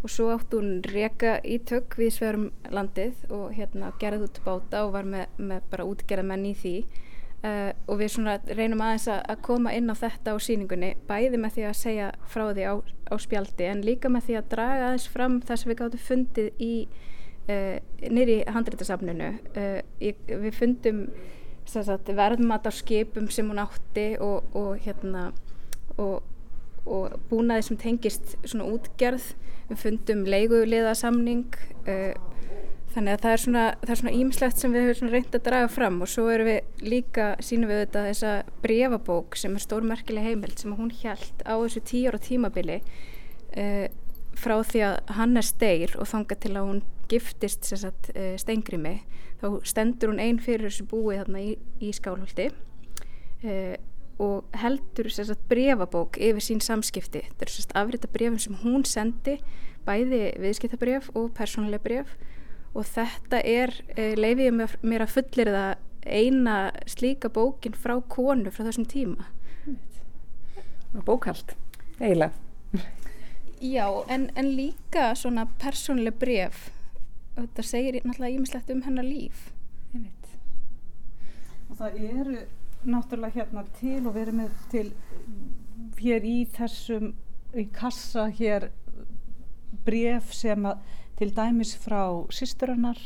og 0.03 0.13
svo 0.13 0.31
átt 0.35 0.55
hún 0.55 0.79
reyka 0.87 1.39
í 1.43 1.59
tök 1.67 1.97
við 1.99 2.15
sverum 2.15 2.49
landið 2.71 3.27
og 3.35 3.53
hérna 3.57 3.91
gerði 4.01 4.29
út 4.29 4.41
báta 4.45 4.85
og 4.87 4.95
var 4.95 5.09
með, 5.09 5.27
með 5.39 5.69
bara 5.73 5.87
útgerða 5.89 6.27
menn 6.31 6.47
í 6.49 6.55
því. 6.59 6.75
Uh, 7.39 7.71
og 7.87 8.01
við 8.01 8.09
svona 8.17 8.33
reynum 8.51 8.81
aðeins 8.83 9.05
að 9.15 9.43
koma 9.47 9.71
inn 9.79 9.87
á 9.87 9.95
þetta 9.95 10.33
á 10.35 10.43
síningunni 10.43 10.89
bæði 11.07 11.39
með 11.39 11.53
því 11.55 11.67
að 11.69 11.77
segja 11.79 12.09
frá 12.27 12.49
því 12.49 12.65
á, 12.67 12.75
á 12.83 13.15
spjaldi 13.23 13.69
en 13.71 13.85
líka 13.87 14.11
með 14.11 14.25
því 14.27 14.39
að 14.41 14.49
draga 14.57 14.89
aðeins 14.89 15.07
fram 15.13 15.37
það 15.47 15.61
sem 15.61 15.71
við 15.71 15.79
gáttum 15.79 16.03
fundið 16.09 16.49
í 16.59 16.73
uh, 17.47 17.77
nýri 18.11 18.41
handreitasafninu 18.43 19.31
uh, 19.55 19.79
við 20.03 20.59
fundum 20.59 21.05
sagt, 21.69 22.11
verðmat 22.11 22.67
á 22.67 22.73
skipum 22.75 23.29
sem 23.31 23.47
hún 23.47 23.63
átti 23.63 24.09
og, 24.19 24.51
og 24.59 24.83
hérna 24.83 25.29
og, 25.95 26.25
og 26.89 27.19
búnaði 27.31 27.69
sem 27.69 27.81
tengist 27.81 28.37
svona 28.45 28.69
útgerð. 28.73 29.35
Við 29.69 29.83
fundum 29.83 30.25
leiguliðasamning 30.25 31.59
uh, 31.85 32.15
þannig 32.95 33.15
að 33.15 33.23
það 33.25 33.35
er 33.35 33.43
svona 33.43 33.65
það 33.83 33.93
er 33.93 34.01
svona 34.01 34.17
ímslegt 34.17 34.63
sem 34.63 34.75
við 34.75 34.87
höfum 34.89 35.13
reynd 35.13 35.37
að 35.37 35.45
draga 35.47 35.69
fram 35.71 35.99
og 36.03 36.11
svo 36.11 36.25
erum 36.33 36.49
við 36.49 36.87
líka 36.89 37.29
sínum 37.45 37.71
við 37.71 37.83
þetta 37.85 38.05
þessa 38.09 38.33
brefabók 38.65 39.37
sem 39.39 39.55
er 39.55 39.65
stórmerkileg 39.65 40.29
heimild 40.31 40.61
sem 40.61 40.75
hún 40.79 40.93
hjælt 41.03 41.45
á 41.45 41.55
þessu 41.61 41.85
tíu 41.91 42.09
ára 42.09 42.23
tímabili 42.25 42.79
uh, 42.81 43.87
frá 44.39 44.57
því 44.65 44.85
að 44.89 45.13
hann 45.19 45.37
er 45.37 45.47
steir 45.47 45.95
og 45.99 46.09
þanga 46.09 46.39
til 46.41 46.55
að 46.55 46.71
hún 46.71 46.83
giftist 47.13 47.69
sagt, 47.69 48.11
uh, 48.15 48.33
steingrimi 48.41 48.97
þá 49.43 49.49
stendur 49.69 50.13
hún 50.13 50.23
einn 50.23 50.41
fyrir 50.43 50.69
þessu 50.71 50.89
búi 50.89 51.19
þarna 51.19 51.45
í, 51.45 51.53
í 51.85 51.93
skálholti. 51.95 52.49
Og 53.39 53.77
heldur 54.59 55.11
sagt, 55.13 55.45
brefabók 55.51 56.19
yfir 56.19 56.43
sín 56.43 56.63
samskipti. 56.65 57.23
Þetta 57.29 57.47
er 57.47 57.53
sérst 57.55 57.75
afrita 57.79 58.11
brefum 58.11 58.39
sem 58.43 58.57
hún 58.63 58.85
sendi 58.89 59.39
bæði 59.87 60.33
viðskiptabref 60.43 61.11
og 61.17 61.31
persónuleg 61.39 61.83
bref 61.85 62.17
og 62.75 62.87
þetta 62.89 63.41
er 63.47 63.73
eh, 63.97 64.17
leifið 64.19 64.59
mér 64.83 65.05
að 65.05 65.15
fullir 65.15 65.53
það 65.55 65.71
eina 66.09 66.57
slíka 66.89 67.31
bókin 67.33 67.77
frá 67.77 67.97
konu 68.11 68.53
frá 68.53 68.67
þessum 68.69 68.89
tíma. 68.89 69.29
Bókald, 71.05 71.55
eiginlega. 72.01 72.33
Já, 73.61 73.87
en, 74.09 74.29
en 74.39 74.53
líka 74.55 75.13
svona 75.19 75.49
persónuleg 75.61 76.15
bref 76.19 76.69
þetta 77.39 77.65
segir 77.67 77.99
náttúrulega 78.03 78.35
ímislegt 78.35 78.71
um 78.75 78.85
hennar 78.87 79.07
líf. 79.07 79.49
Ég 79.95 80.05
veit 80.05 80.19
og 81.69 81.77
það 81.77 81.99
eru 82.09 82.39
náttúrulega 82.93 83.43
hérna 83.43 83.65
til 83.79 84.01
og 84.07 84.17
verið 84.17 84.39
með 84.41 84.65
til 84.73 84.87
hér 85.99 86.27
í 86.27 86.39
þessum 86.57 87.13
í 87.59 87.67
kassa 87.75 88.29
hér 88.39 88.71
bref 89.87 90.33
sem 90.37 90.67
að 90.69 90.83
til 91.19 91.31
dæmis 91.35 91.75
frá 91.81 92.03
sýsturinnar 92.35 93.01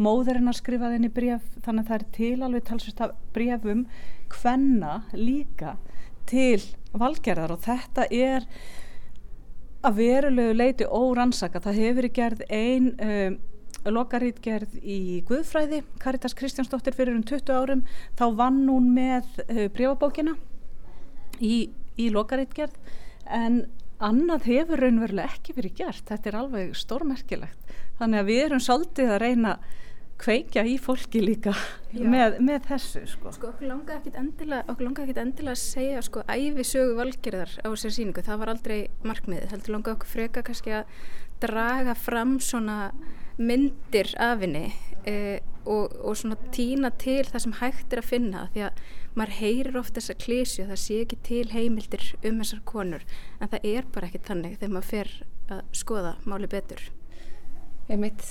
móðurinnar 0.00 0.56
skrifaði 0.58 0.98
henni 0.98 1.10
bref 1.14 1.44
þannig 1.64 1.84
að 1.84 1.90
það 1.90 1.98
er 1.98 2.06
til 2.16 2.36
alveg 2.42 2.64
talsvist 2.68 3.02
af 3.04 3.12
brefum 3.34 3.84
hvenna 4.34 4.94
líka 5.14 5.76
til 6.26 6.62
valgerðar 6.94 7.54
og 7.54 7.62
þetta 7.64 8.08
er 8.10 8.48
að 9.84 9.98
verulegu 10.00 10.54
leiti 10.56 10.86
órannsaka. 10.88 11.60
Það 11.60 11.80
hefur 11.82 12.08
gerð 12.16 12.44
einn 12.48 12.92
um, 12.96 13.36
lokarítgerð 13.92 14.78
í 14.80 15.20
Guðfræði, 15.28 15.82
Karitas 16.02 16.36
Kristjánsdóttir 16.38 16.96
fyrir 16.96 17.16
um 17.16 17.24
20 17.26 17.54
árum, 17.54 17.84
þá 18.18 18.26
vann 18.38 18.64
hún 18.70 18.90
með 18.96 19.28
uh, 19.44 19.66
breyfabókina 19.74 20.36
í, 21.40 21.70
í 22.00 22.10
lokarítgerð 22.14 22.76
en 23.28 23.64
annað 24.04 24.50
hefur 24.50 24.82
raunverulega 24.84 25.32
ekki 25.32 25.54
verið 25.56 25.78
gert. 25.80 26.04
Þetta 26.08 26.30
er 26.30 26.40
alveg 26.40 26.76
stórmerkilegt. 26.76 27.74
Þannig 28.00 28.20
að 28.20 28.30
við 28.30 28.44
erum 28.48 28.62
svolítið 28.62 29.14
að 29.14 29.22
reyna 29.22 29.56
kveikja 30.20 30.62
í 30.68 30.76
fólki 30.78 31.20
líka 31.22 31.52
með, 31.92 32.38
með 32.44 32.68
þessu 32.68 33.02
sko. 33.10 33.32
Sko 33.34 33.50
okkur 33.50 33.68
langar 33.70 33.98
ekkit 33.98 34.18
endilega, 34.20 34.76
endilega 34.76 35.54
að 35.54 35.60
segja 35.60 36.04
sko 36.06 36.22
æfi 36.30 36.66
sögu 36.68 36.94
valgerðar 37.00 37.56
á 37.60 37.66
þessari 37.66 37.96
síningu, 37.98 38.24
það 38.24 38.40
var 38.42 38.52
aldrei 38.54 38.78
markmiðið, 39.06 39.50
heldur 39.52 39.74
langar 39.74 39.96
okkur 39.96 40.12
freka 40.12 40.44
kannski 40.46 40.76
að 40.78 40.94
draga 41.42 41.96
fram 41.98 42.38
svona 42.40 42.78
myndir 43.38 44.12
af 44.22 44.42
henni 44.44 44.68
eh, 45.08 45.40
og, 45.64 45.94
og 46.04 46.16
svona 46.18 46.36
týna 46.54 46.90
til 47.00 47.24
það 47.26 47.44
sem 47.44 47.56
hægt 47.60 47.94
er 47.94 48.02
að 48.02 48.10
finna 48.10 48.46
því 48.54 48.66
að 48.68 48.82
maður 49.14 49.36
heyrir 49.38 49.78
ofta 49.80 50.00
þessa 50.00 50.16
klísju 50.24 50.66
það 50.68 50.80
sé 50.82 51.00
ekki 51.04 51.18
til 51.26 51.44
heimildir 51.54 52.06
um 52.20 52.40
þessar 52.42 52.62
konur 52.68 53.04
en 53.40 53.50
það 53.52 53.68
er 53.70 53.90
bara 53.94 54.10
ekkit 54.10 54.30
þannig 54.30 54.56
þegar 54.58 54.74
maður 54.76 54.90
fer 54.90 55.12
að 55.54 55.60
skoða 55.76 56.14
máli 56.24 56.48
betur. 56.50 56.80
Einmitt. 57.92 58.24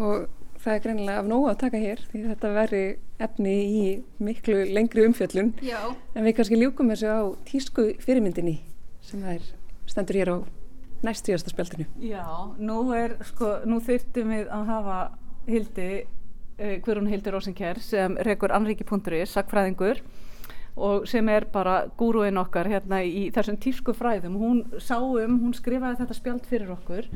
Og 0.00 0.26
það 0.64 0.74
er 0.74 0.84
greinilega 0.86 1.22
af 1.22 1.28
nógu 1.28 1.48
að 1.50 1.60
taka 1.60 1.80
hér 1.82 2.02
því 2.10 2.22
þetta 2.30 2.52
veri 2.54 2.84
efni 3.24 3.54
í 3.64 3.82
miklu 4.24 4.64
lengri 4.74 5.04
umfjöllun. 5.08 5.52
Já. 5.62 5.92
en 6.14 6.24
við 6.24 6.36
kannski 6.38 6.60
ljúkum 6.60 6.90
þessu 6.92 7.12
á 7.12 7.22
tísku 7.48 7.88
fyrirmyndinni 8.02 8.58
sem 9.04 9.24
er 9.28 9.44
stendur 9.86 10.20
hér 10.20 10.32
á 10.32 10.36
næstríðasta 11.04 11.52
spjaldinu. 11.52 11.86
Já, 12.02 12.24
nú 12.58 12.80
er 12.96 13.18
sko, 13.28 13.58
nú 13.68 13.80
þurftum 13.84 14.34
við 14.34 14.50
að 14.52 14.68
hafa 14.72 14.98
Hildi, 15.46 15.88
eh, 16.58 16.76
hverjum 16.80 17.08
Hildi 17.10 17.32
Rosenkjær 17.34 17.80
sem 17.84 18.16
rekur 18.24 18.54
anriki.is 18.56 19.34
sakfræðingur 19.36 20.00
og 20.76 21.06
sem 21.06 21.28
er 21.28 21.46
bara 21.52 21.84
gúruinn 21.98 22.40
okkar 22.40 22.66
hérna 22.66 23.02
í 23.04 23.28
þessum 23.34 23.58
tísku 23.62 23.94
fræðum. 23.94 24.38
Hún 24.40 24.64
sáum, 24.82 25.38
hún 25.42 25.54
skrifaði 25.54 26.00
þetta 26.00 26.16
spjald 26.18 26.48
fyrir 26.50 26.72
okkur. 26.74 27.06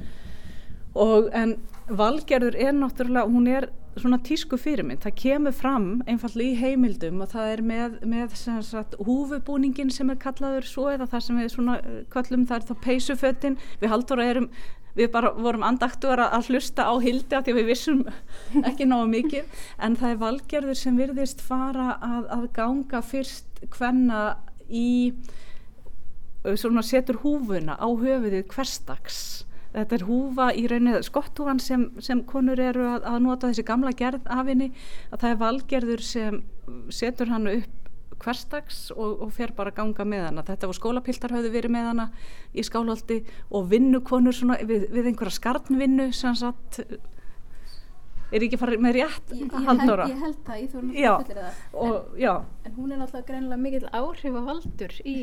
Og 0.99 1.29
en 1.35 1.57
valgerður 1.89 2.57
er 2.59 2.73
náttúrulega, 2.77 3.27
hún 3.27 3.49
er 3.51 3.69
svona 4.03 4.19
tísku 4.25 4.59
fyrirmynd, 4.61 5.03
það 5.05 5.15
kemur 5.23 5.55
fram 5.57 5.87
einfallega 6.09 6.55
í 6.55 6.59
heimildum 6.63 7.23
og 7.25 7.31
það 7.33 7.53
er 7.53 7.63
með, 7.71 8.01
með 8.09 8.35
sagt, 8.67 8.97
húfubúningin 9.05 9.93
sem 9.95 10.11
er 10.13 10.21
kallaður 10.23 10.67
svo 10.69 10.89
eða 10.93 11.09
það 11.11 11.25
sem 11.27 11.41
við 11.43 11.53
svona 11.55 11.79
eh, 11.83 12.03
kallum 12.13 12.45
það 12.49 12.61
er 12.61 12.67
þá 12.69 12.75
peysuföttin, 12.85 13.59
við 13.83 13.95
haldur 13.95 14.23
að 14.23 14.33
erum 14.33 14.51
við 14.99 15.11
bara 15.15 15.31
vorum 15.37 15.63
andaktuðar 15.67 16.25
að 16.27 16.49
hlusta 16.51 16.89
á 16.91 16.95
hildi 16.99 17.37
að 17.37 17.45
því 17.47 17.53
að 17.53 17.59
við 17.61 17.69
vissum 17.71 18.01
ekki 18.69 18.89
náðu 18.89 19.11
mikið. 19.13 19.61
En 19.87 19.99
það 19.99 20.15
er 20.15 20.23
valgerður 20.25 20.81
sem 20.81 20.99
virðist 20.99 21.45
fara 21.45 21.93
að, 22.03 22.25
að 22.35 22.47
ganga 22.57 23.03
fyrst 23.07 23.63
hvenna 23.77 24.23
í 24.69 24.89
svona 26.59 26.83
setur 26.87 27.21
húfuna 27.23 27.77
á 27.79 27.87
höfuðið 27.87 28.47
hverstags 28.53 29.45
þetta 29.73 29.99
er 29.99 30.07
húfa 30.09 30.51
í 30.57 30.67
rauninni 30.71 31.03
skotthúfan 31.07 31.61
sem, 31.63 31.89
sem 32.05 32.23
konur 32.29 32.61
eru 32.63 32.87
að, 32.89 33.09
að 33.11 33.19
nota 33.25 33.51
þessi 33.51 33.67
gamla 33.69 33.93
gerð 33.97 34.31
af 34.33 34.47
henni 34.49 34.71
að 35.11 35.19
það 35.19 35.31
er 35.31 35.43
valgerður 35.43 36.07
sem 36.07 36.41
setur 36.95 37.33
hann 37.35 37.51
upp 37.53 37.75
hverstags 38.19 38.89
og, 38.97 39.21
og 39.23 39.31
fer 39.35 39.53
bara 39.55 39.71
að 39.71 39.77
ganga 39.77 40.07
með 40.09 40.25
hana. 40.27 40.43
Þetta 40.47 40.71
var 40.71 40.79
skólapiltar 40.79 41.35
hafði 41.37 41.53
verið 41.55 41.75
með 41.77 41.87
hana 41.93 42.09
í 42.51 42.65
skálhaldi 42.67 43.21
og 43.55 43.69
vinnukonur 43.71 44.35
svona, 44.35 44.59
við, 44.67 44.89
við 44.95 45.13
einhverja 45.13 45.37
skarnvinnu 45.39 46.09
sem 46.17 46.35
satt 46.39 46.81
er 48.29 48.45
ekki 48.45 48.59
farið 48.61 48.83
með 48.85 48.99
rétt 48.99 49.33
ég, 49.33 49.47
ég 49.47 49.69
haldóra 49.71 50.09
ég 50.11 50.21
held 50.21 50.41
það, 50.45 50.61
ég 50.61 50.73
þú 50.73 50.81
erum 50.81 50.91
að 50.93 51.29
fyrir 51.31 51.43
það. 51.47 51.61
og, 51.73 51.95
en, 52.19 52.49
en 52.69 52.75
hún 52.77 52.91
er 52.93 53.01
náttúrulega 53.01 53.29
greinilega 53.31 53.63
mikill 53.63 53.89
áhrifavaldur 53.89 54.97
í, 55.01 55.17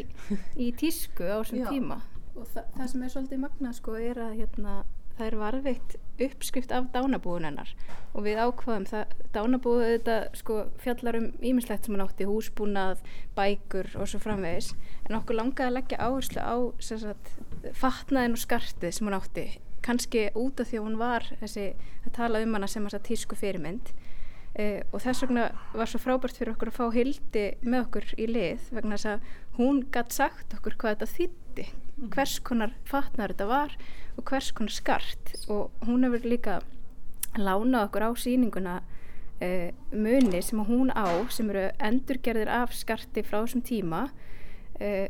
í 0.57 0.71
tísku 0.79 1.27
á 1.29 1.37
þessum 1.43 1.67
tíma 1.69 1.99
og 2.35 2.47
þa 2.51 2.63
það 2.75 2.91
sem 2.91 3.03
er 3.03 3.13
svolítið 3.13 3.41
magna 3.41 3.73
sko 3.75 3.95
er 3.99 4.19
að 4.21 4.37
hérna, 4.39 4.75
það 5.15 5.27
er 5.27 5.37
varveitt 5.39 5.95
uppskrift 6.25 6.71
af 6.75 6.87
dánabúðunennar 6.93 7.71
og 8.15 8.25
við 8.25 8.39
ákvaðum 8.39 8.87
það, 8.89 9.13
dánabúðu 9.35 9.85
þetta 9.89 10.17
sko 10.39 10.57
fjallar 10.83 11.19
um 11.19 11.27
ímislegt 11.43 11.87
sem 11.87 11.95
hann 11.95 12.05
átti 12.05 12.27
húsbúnað, 12.29 13.03
bækur 13.35 13.91
og 13.99 14.09
svo 14.11 14.21
framvegis. 14.23 14.73
En 15.07 15.17
okkur 15.19 15.39
langaði 15.39 15.67
að 15.69 15.77
leggja 15.77 16.01
áherslu 16.03 16.43
á 16.43 16.55
sagt, 16.83 17.31
fatnaðin 17.75 18.35
og 18.37 18.43
skartið 18.43 18.95
sem 18.95 19.09
hann 19.09 19.19
átti. 19.19 19.45
Kannski 19.85 20.27
út 20.33 20.59
af 20.59 20.71
því 20.71 20.79
að 20.79 20.87
hún 20.87 20.99
var 20.99 21.27
þessi 21.43 21.69
að 22.05 22.15
tala 22.15 22.41
um 22.43 22.55
hana 22.57 22.71
sem 22.71 22.87
þess 22.87 22.99
að 22.99 23.07
tísku 23.09 23.39
fyrirmynd. 23.39 23.91
Eh, 24.55 24.83
og 24.95 25.03
þess 25.03 25.25
vegna 25.25 25.49
var 25.75 25.89
svo 25.91 25.99
frábært 25.99 26.37
fyrir 26.39 26.53
okkur 26.53 26.71
að 26.71 26.77
fá 26.77 26.85
hildi 26.95 27.47
með 27.67 27.81
okkur 27.89 28.13
í 28.15 28.27
lið 28.29 28.69
vegna 28.71 28.95
þess 28.95 29.09
að 29.11 29.25
hún 29.57 29.81
gætt 29.91 30.15
sagt 30.15 30.55
okkur 30.55 30.77
hvað 30.79 30.95
þetta 30.95 31.09
þýtti 31.11 31.44
Mhm. 31.63 32.09
hvers 32.11 32.39
konar 32.39 32.73
fatnar 32.83 33.33
þetta 33.33 33.47
var 33.47 33.77
og 34.17 34.23
hvers 34.23 34.51
konar 34.51 34.71
skart 34.71 35.35
og 35.47 35.71
hún 35.87 36.03
hefur 36.03 36.27
líka 36.27 36.61
lánað 37.37 37.87
okkur 37.87 38.07
á 38.07 38.11
síninguna 38.15 38.75
uh, 39.41 39.69
muni 39.91 40.41
sem 40.41 40.59
hún 40.59 40.91
á 40.91 41.07
sem 41.29 41.49
eru 41.49 41.71
endurgerðir 41.79 42.51
af 42.51 42.73
skarti 42.73 43.23
frá 43.23 43.41
þessum 43.41 43.63
tíma 43.63 44.09
uh, 44.81 45.07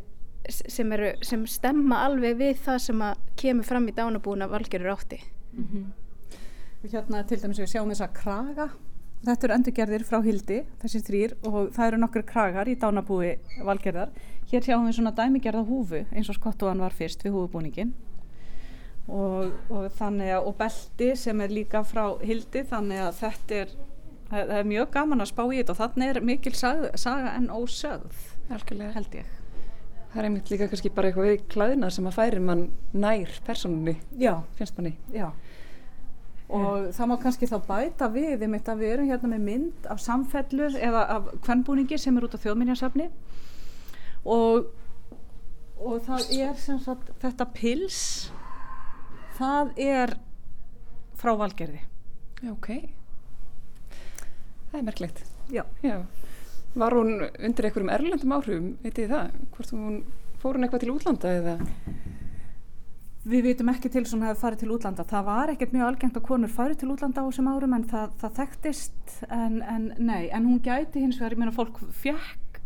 sem, 0.49 0.91
eru, 0.93 1.13
sem 1.25 1.45
stemma 1.49 2.03
alveg 2.05 2.37
við 2.37 2.57
það 2.65 2.81
sem 2.87 3.05
kemur 3.35 3.65
fram 3.65 3.87
í 3.89 3.95
dánabúna 3.95 4.49
valgerur 4.49 4.93
átti 4.93 5.21
mm 5.53 5.67
-hmm. 5.71 5.85
Hérna 6.85 7.23
til 7.23 7.41
dæmis 7.41 7.59
við 7.59 7.71
sjáum 7.71 7.89
þess 7.89 8.01
að 8.01 8.13
kraga 8.13 8.69
Þetta 9.25 9.47
eru 9.47 9.53
endurgerðir 9.55 10.03
frá 10.05 10.19
Hildi, 10.21 10.59
þessi 10.83 10.99
þrýr 11.07 11.31
og 11.49 11.71
það 11.73 11.87
eru 11.87 11.99
nokkur 12.01 12.25
kragar 12.29 12.69
í 12.69 12.75
dánabúi 12.77 13.31
valgerðar. 13.65 14.11
Hér 14.51 14.67
sjáum 14.67 14.85
við 14.85 14.99
svona 14.99 15.15
dæmigerða 15.17 15.63
húfu 15.65 16.03
eins 16.11 16.29
og 16.29 16.37
skottuðan 16.37 16.83
var 16.83 16.93
fyrst 16.93 17.25
við 17.25 17.33
húfubúningin 17.33 17.95
og, 19.07 19.55
og, 19.69 19.87
að, 19.89 20.35
og 20.37 20.53
belti 20.59 21.09
sem 21.17 21.41
er 21.41 21.53
líka 21.53 21.81
frá 21.85 22.03
Hildi 22.21 22.61
þannig 22.69 23.01
að 23.01 23.17
þetta 23.23 23.57
er, 23.63 23.73
það 24.29 24.53
er 24.59 24.69
mjög 24.69 24.93
gaman 24.93 25.25
að 25.25 25.31
spá 25.31 25.43
í 25.47 25.57
þetta 25.57 25.73
og 25.73 25.81
þannig 25.81 26.13
er 26.13 26.21
mikil 26.29 26.53
saga, 26.57 26.93
saga 26.93 27.33
en 27.39 27.49
ósögð, 27.49 28.21
Alkjörlega. 28.53 28.93
held 28.99 29.19
ég. 29.23 29.33
Það 30.13 30.21
er 30.21 30.29
einmitt 30.29 30.53
líka 30.53 30.69
kannski 30.69 30.93
bara 30.93 31.09
eitthvað 31.09 31.31
við 31.31 31.47
klæðina 31.51 31.89
sem 31.91 32.05
að 32.05 32.17
færi 32.21 32.45
mann 32.45 32.67
nær 32.93 33.33
personunni, 33.47 33.97
finnst 34.59 34.77
manni. 34.77 34.93
Já 35.13 35.31
og 36.55 36.87
það 36.95 37.11
má 37.11 37.15
kannski 37.23 37.49
þá 37.51 37.57
bæta 37.67 38.09
við 38.13 38.45
einmitt 38.47 38.71
að 38.71 38.81
við 38.83 38.93
erum 38.95 39.11
hérna 39.11 39.31
með 39.33 39.45
mynd 39.49 39.89
af 39.91 40.01
samfellur 40.03 40.79
eða 40.79 41.03
af 41.17 41.29
kvennbúningi 41.45 41.99
sem 42.01 42.17
er 42.17 42.27
út 42.27 42.37
á 42.37 42.43
þjóðminjarsafni 42.45 43.09
og 44.25 44.71
og 45.75 46.01
það 46.07 46.31
er 46.39 46.55
sem 46.59 46.79
sagt 46.79 47.11
þetta 47.21 47.49
pils 47.53 48.01
það 49.35 49.73
er 49.85 50.15
frá 51.19 51.35
valgerði 51.35 51.83
ok 52.55 52.69
það 54.71 54.79
er 54.79 54.85
merklegt 54.89 55.25
Já. 55.49 55.63
Já. 55.83 56.01
Var 56.75 56.91
hún 56.91 57.21
undir 57.21 57.67
einhverjum 57.67 57.89
erlendum 57.93 58.33
áhrifum, 58.35 58.71
veitir 58.83 59.09
það? 59.11 59.35
Hvort 59.53 59.73
hún 59.75 59.99
fór 60.41 60.57
hún 60.57 60.65
eitthvað 60.65 60.83
til 60.83 60.93
útlanda 60.95 61.33
eða? 61.37 61.53
Við 63.25 63.47
vitum 63.47 63.69
ekki 63.71 63.89
til 63.89 64.03
svona 64.05 64.29
að 64.29 64.35
það 64.35 64.41
farið 64.43 64.59
til 64.61 64.73
útlanda. 64.75 65.03
Það 65.09 65.23
var 65.25 65.51
ekkert 65.55 65.71
mjög 65.73 65.87
algengt 65.87 66.17
að 66.19 66.25
konur 66.27 66.51
farið 66.53 66.81
til 66.81 66.89
útlanda 66.93 67.23
á 67.25 67.27
þessum 67.27 67.47
árum 67.49 67.73
en 67.73 67.85
það, 67.89 68.11
það 68.21 68.35
þekktist 68.39 69.15
en, 69.33 69.55
en 69.65 69.87
nei, 69.97 70.27
en 70.29 70.45
hún 70.45 70.59
gæti 70.61 71.01
hins 71.01 71.17
vegar, 71.17 71.33
ég 71.33 71.41
meina 71.41 71.55
fólk 71.55 71.79
fjekk 72.03 72.59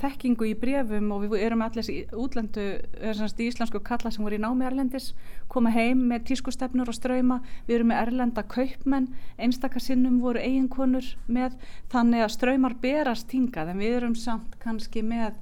þekkingu 0.00 0.46
í 0.50 0.54
brefum 0.60 1.10
og 1.14 1.24
við 1.24 1.42
erum 1.46 1.62
allir 1.64 1.88
í 1.90 1.96
útlandu, 2.12 2.64
í 2.84 3.46
íslensku 3.48 3.80
kalla 3.84 4.12
sem 4.12 4.24
voru 4.24 4.36
í 4.36 4.42
námi 4.42 4.66
Erlendis, 4.68 5.12
koma 5.52 5.72
heim 5.72 6.02
með 6.10 6.26
tískustefnur 6.30 6.90
og 6.92 6.96
ströyma, 6.96 7.40
við 7.68 7.78
erum 7.78 7.90
með 7.92 8.02
Erlenda 8.04 8.44
kaupmenn, 8.44 9.08
einstakarsinnum 9.40 10.20
voru 10.22 10.42
eiginkonur 10.42 11.08
með, 11.26 11.56
þannig 11.92 12.26
að 12.26 12.34
ströymar 12.36 12.76
berast 12.82 13.32
hingað. 13.32 13.72
En 13.72 13.80
við 13.82 13.96
erum 14.02 14.18
samt 14.20 14.58
kannski 14.62 15.02
með 15.06 15.40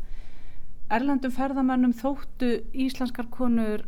Erlendum 0.93 1.35
ferðamönnum 1.35 1.97
þóttu 1.97 2.61
íslenskar 2.87 3.27
konur 3.33 3.87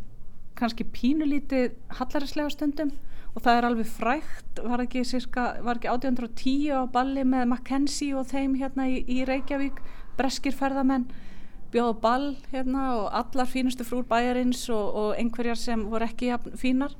kannski 0.57 0.87
pínulítið 0.93 1.77
hallarislega 1.99 2.53
stundum 2.53 2.91
og 3.37 3.43
það 3.45 3.59
er 3.59 3.67
alveg 3.67 3.89
frækt, 3.93 4.59
var 4.65 4.81
ekki, 4.81 5.03
cirka, 5.05 5.45
var 5.61 5.77
ekki 5.77 5.91
1810 5.93 6.73
á 6.73 6.81
balli 6.89 7.23
með 7.27 7.51
Mackenzie 7.53 8.17
og 8.17 8.25
þeim 8.31 8.57
hérna 8.57 8.87
í, 8.89 9.03
í 9.05 9.21
Reykjavík, 9.29 9.77
breskir 10.17 10.55
ferðamenn 10.57 11.05
bjóðu 11.71 11.97
ball 12.01 12.27
hérna 12.51 12.83
og 12.95 13.07
allar 13.19 13.49
fínustu 13.49 13.85
frúr 13.85 14.07
bæjarins 14.07 14.63
og, 14.73 14.85
og 15.01 15.09
einhverjar 15.19 15.59
sem 15.59 15.83
voru 15.91 16.07
ekki 16.07 16.31
fínar. 16.57 16.95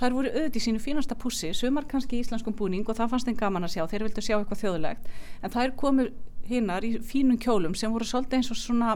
Þær 0.00 0.16
voru 0.16 0.30
auðvitað 0.30 0.56
í 0.60 0.64
sínu 0.64 0.80
fínasta 0.80 1.16
pussi 1.18 1.50
sumar 1.56 1.84
kannski 1.88 2.16
í 2.16 2.24
íslenskum 2.24 2.54
búning 2.56 2.86
og 2.88 2.96
það 2.96 3.10
fannst 3.12 3.28
þeim 3.28 3.40
gaman 3.40 3.66
að 3.66 3.74
sjá 3.74 3.82
þeir 3.90 4.04
vildu 4.06 4.24
sjá 4.24 4.36
eitthvað 4.38 4.62
þjóðulegt 4.62 5.10
en 5.42 5.52
þær 5.52 5.74
komu 5.82 6.06
hinnar 6.48 6.86
í 6.86 6.94
fínum 7.04 7.36
kjólum 7.40 7.74
sem 7.76 7.92
voru 7.92 8.06
svolítið 8.08 8.38
eins 8.38 8.52
og 8.54 8.60
svona 8.60 8.94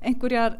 einhverjar 0.00 0.56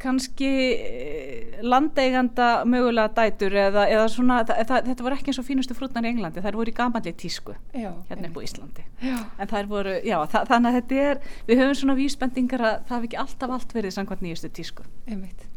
kannski 0.00 0.48
eh, 0.74 1.58
landeiganda 1.62 2.48
mögulega 2.68 3.12
dætur 3.16 3.54
eða, 3.58 3.86
eða 3.90 4.08
svona, 4.12 4.40
það, 4.48 4.88
þetta 4.88 5.06
voru 5.06 5.18
ekki 5.18 5.32
eins 5.32 5.40
og 5.42 5.46
fínustu 5.46 5.76
frútnar 5.76 6.06
í 6.06 6.10
Englandi, 6.12 6.42
þær 6.44 6.58
voru 6.58 6.72
í 6.72 6.76
gamanlega 6.76 7.18
tísku 7.20 7.54
já, 7.72 7.90
hérna 8.10 8.30
upp 8.30 8.40
á 8.40 8.46
Íslandi 8.46 8.84
já. 9.04 9.16
en 9.38 9.52
þær 9.52 9.70
voru, 9.70 9.94
já, 10.00 10.16
það, 10.32 10.50
þannig 10.52 10.70
að 10.70 10.78
þetta 10.80 11.00
er 11.04 11.22
við 11.48 11.62
höfum 11.62 11.78
svona 11.80 11.98
vísbendingar 12.00 12.66
að 12.66 12.76
það 12.88 12.96
hef 12.96 13.08
ekki 13.08 13.22
alltaf 13.24 13.56
allt 13.56 13.74
verið 13.78 13.96
samkvæmt 13.98 14.26
nýjustu 14.26 14.52
tísku 14.58 14.86
Einmitt. 15.06 15.48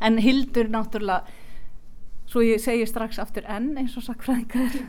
en 0.00 0.20
Hildur 0.22 0.70
náttúrulega 0.72 1.44
svo 2.26 2.42
ég 2.42 2.62
segi 2.62 2.86
strax 2.90 3.20
aftur 3.22 3.46
enn 3.48 3.74
eins 3.78 3.96
og 3.98 4.06
sakfræðingar 4.06 4.80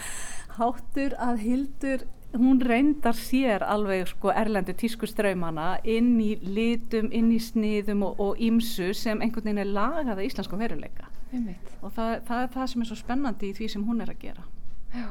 háttur 0.60 1.14
að 1.22 1.44
Hildur 1.46 2.08
hún 2.36 2.60
reyndar 2.62 3.16
sér 3.18 3.64
alveg 3.66 4.06
sko 4.12 4.30
erlendu 4.30 4.74
tískustraumana 4.78 5.80
inn 5.84 6.12
í 6.22 6.36
litum, 6.42 7.08
inn 7.12 7.32
í 7.34 7.40
sniðum 7.42 8.04
og 8.10 8.38
ímsu 8.38 8.92
sem 8.94 9.20
einhvern 9.20 9.50
veginn 9.50 9.64
er 9.64 9.72
lagað 9.74 10.14
að 10.14 10.28
íslenskum 10.28 10.62
veruleika 10.62 11.10
Einmitt. 11.32 11.74
og 11.82 11.92
það, 11.96 12.14
það 12.28 12.44
er 12.44 12.54
það 12.54 12.70
sem 12.72 12.84
er 12.84 12.90
svo 12.90 13.00
spennandi 13.00 13.50
í 13.50 13.56
því 13.58 13.68
sem 13.74 13.88
hún 13.88 14.04
er 14.04 14.14
að 14.14 14.22
gera 14.22 14.46
Já 14.94 15.10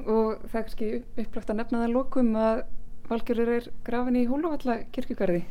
og 0.00 0.44
það 0.48 0.54
er 0.58 0.62
kannski 0.66 0.92
upplagt 1.20 1.50
að 1.52 1.58
nefna 1.58 1.82
það 1.82 1.96
lókum 1.96 2.30
að 2.40 2.62
Valgjörður 3.10 3.50
er 3.52 3.66
grafin 3.84 4.16
í 4.16 4.22
Hóluvalla 4.30 4.78
kirkugarði 4.94 5.42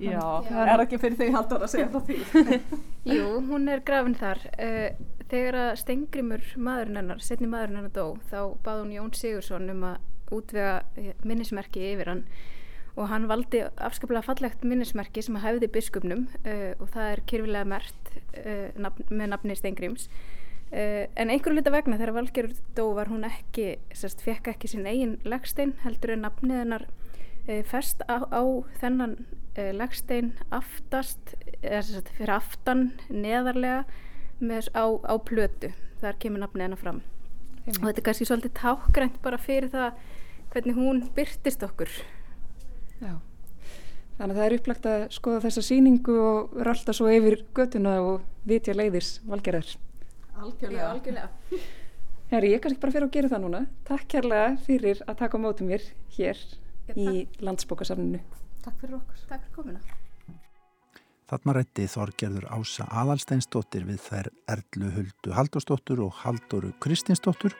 Já, 0.00 0.22
það 0.46 0.70
er 0.72 0.82
ekki 0.86 0.98
fyrir 1.02 1.18
því 1.18 1.26
haldur 1.34 1.64
að 1.66 1.72
segja 1.74 1.88
það 1.92 2.06
því. 2.08 2.58
Jú, 3.16 3.24
hún 3.50 3.66
er 3.68 3.82
grafin 3.84 4.14
þar. 4.16 4.38
Eh, 4.56 4.94
þegar 5.30 5.58
að 5.64 5.72
Stengrimur 5.84 6.46
maðurinn 6.58 7.00
hennar, 7.00 7.20
setni 7.24 7.48
maðurinn 7.50 7.80
hennar 7.80 7.94
dó, 7.94 8.16
þá 8.30 8.56
bað 8.64 8.84
hún 8.84 8.94
Jón 8.96 9.12
Sigursson 9.16 9.70
um 9.72 9.84
að 9.92 10.34
útvega 10.34 10.80
eh, 10.98 11.12
minnismerki 11.26 11.82
yfir 11.92 12.10
hann 12.12 12.24
og 12.98 13.08
hann 13.10 13.28
valdi 13.30 13.62
afskaplega 13.80 14.24
fallegt 14.26 14.64
minnismerki 14.66 15.22
sem 15.24 15.38
að 15.38 15.46
hefði 15.46 15.70
biskupnum 15.76 16.26
uh, 16.42 16.72
og 16.82 16.90
það 16.92 17.12
er 17.14 17.24
kyrfilega 17.32 17.68
mert 17.70 18.12
uh, 18.42 18.68
nafn, 18.76 19.06
með 19.08 19.32
nafni 19.32 19.56
Stengrims. 19.58 20.08
Uh, 20.70 21.06
en 21.18 21.32
einhverju 21.32 21.58
lita 21.58 21.72
vegna 21.74 21.98
þegar 21.98 22.16
Valgerur 22.18 22.56
dó 22.76 22.84
var 22.98 23.10
hún 23.10 23.26
ekki, 23.26 23.72
sérst, 23.96 24.22
fekk 24.26 24.52
ekki 24.52 24.70
sinn 24.70 24.88
eigin 24.90 25.18
legstein 25.26 25.76
heldur 25.84 26.14
en 26.16 26.26
nafnið 26.26 26.64
hennar 26.64 26.88
fest 27.66 28.04
á, 28.06 28.22
á 28.30 28.42
þennan 28.78 29.16
legstein 29.74 30.34
aftast 30.54 31.32
eða 31.64 31.80
sagt 31.88 32.12
fyrir 32.14 32.36
aftan 32.36 32.84
neðarlega 33.08 33.80
með, 34.40 34.70
á, 34.74 34.84
á 35.06 35.14
plötu. 35.20 35.72
Þar 36.00 36.20
kemur 36.22 36.44
nafnið 36.44 36.66
hennar 36.66 36.80
fram. 36.80 37.00
Heim. 37.66 37.76
og 37.76 37.90
þetta 37.90 38.00
er 38.00 38.06
kannski 38.06 38.26
svolítið 38.28 38.54
tákgrænt 38.56 39.18
bara 39.24 39.38
fyrir 39.40 39.68
það 39.72 39.98
hvernig 40.54 40.78
hún 40.78 41.02
byrtist 41.16 41.62
okkur. 41.66 41.90
Já. 43.00 43.12
Þannig 44.16 44.34
að 44.34 44.38
það 44.38 44.46
er 44.46 44.56
upplagt 44.56 44.88
að 44.88 45.04
skoða 45.16 45.42
þessa 45.46 45.64
síningu 45.64 46.16
og 46.20 46.56
rölda 46.66 46.94
svo 46.96 47.08
yfir 47.12 47.44
götuna 47.56 47.94
og 48.04 48.24
vitja 48.48 48.74
leiðis 48.76 49.14
valgerðar. 49.28 49.70
Algjörlega, 50.40 50.90
algjörlega. 50.90 51.62
Herri, 52.32 52.52
ég 52.54 52.60
kannski 52.64 52.82
bara 52.82 52.94
fyrir 52.96 53.08
að 53.08 53.16
gera 53.16 53.32
það 53.32 53.46
núna. 53.46 53.62
Takk 53.88 54.04
kærlega 54.12 54.50
fyrir 54.66 55.00
að 55.06 55.22
taka 55.22 55.40
á 55.40 55.44
mótum 55.44 55.72
mér 55.72 55.88
hér 56.16 56.44
í 56.96 57.24
landsbókasafninu. 57.42 58.22
Takk 58.64 58.78
fyrir 58.82 59.00
okkur. 59.00 59.26
Takk 59.26 59.42
fyrir 59.46 59.56
komina. 59.56 59.99
Þarna 61.30 61.52
rætti 61.54 61.84
Þorgerður 61.86 62.48
Ása 62.50 62.88
Adalsteinsdóttir 62.90 63.84
við 63.86 64.00
þær 64.02 64.28
Erlu 64.50 64.88
Huldu 64.96 65.34
Haldósdóttur 65.36 66.00
og 66.02 66.16
Halldóru 66.24 66.72
Kristinsdóttur 66.82 67.54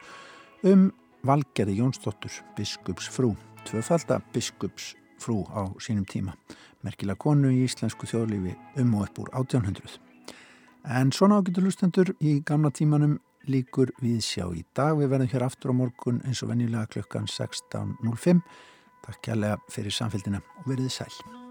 um 0.66 0.88
Valgerði 1.22 1.76
Jónsdóttur, 1.78 2.32
biskupsfrú, 2.56 3.34
tvöfalda 3.68 4.18
biskupsfrú 4.34 5.44
á 5.54 5.70
sínum 5.78 6.02
tíma, 6.08 6.34
merkilega 6.82 7.20
konu 7.20 7.52
í 7.52 7.60
íslensku 7.68 8.08
þjóðlífi 8.10 8.56
um 8.82 8.96
og 8.98 9.04
upp 9.06 9.20
úr 9.22 9.30
1800. 9.38 10.00
En 10.90 11.12
svona 11.14 11.38
ágættu 11.38 11.62
lustendur 11.62 12.10
í 12.18 12.40
gamla 12.42 12.72
tímanum 12.74 13.20
líkur 13.46 13.92
við 14.00 14.18
sjá 14.24 14.48
í 14.50 14.64
dag. 14.74 14.96
Við 14.98 15.12
verðum 15.12 15.30
hér 15.30 15.46
aftur 15.46 15.76
á 15.76 15.78
morgun 15.78 16.18
eins 16.24 16.42
og 16.42 16.50
venjulega 16.50 16.90
klukkan 16.96 17.30
16.05. 17.30 18.42
Takk 19.06 19.22
kærlega 19.28 19.60
fyrir 19.70 19.94
samfélgina 19.94 20.42
og 20.42 20.72
verið 20.72 20.90
sæl. 20.96 21.49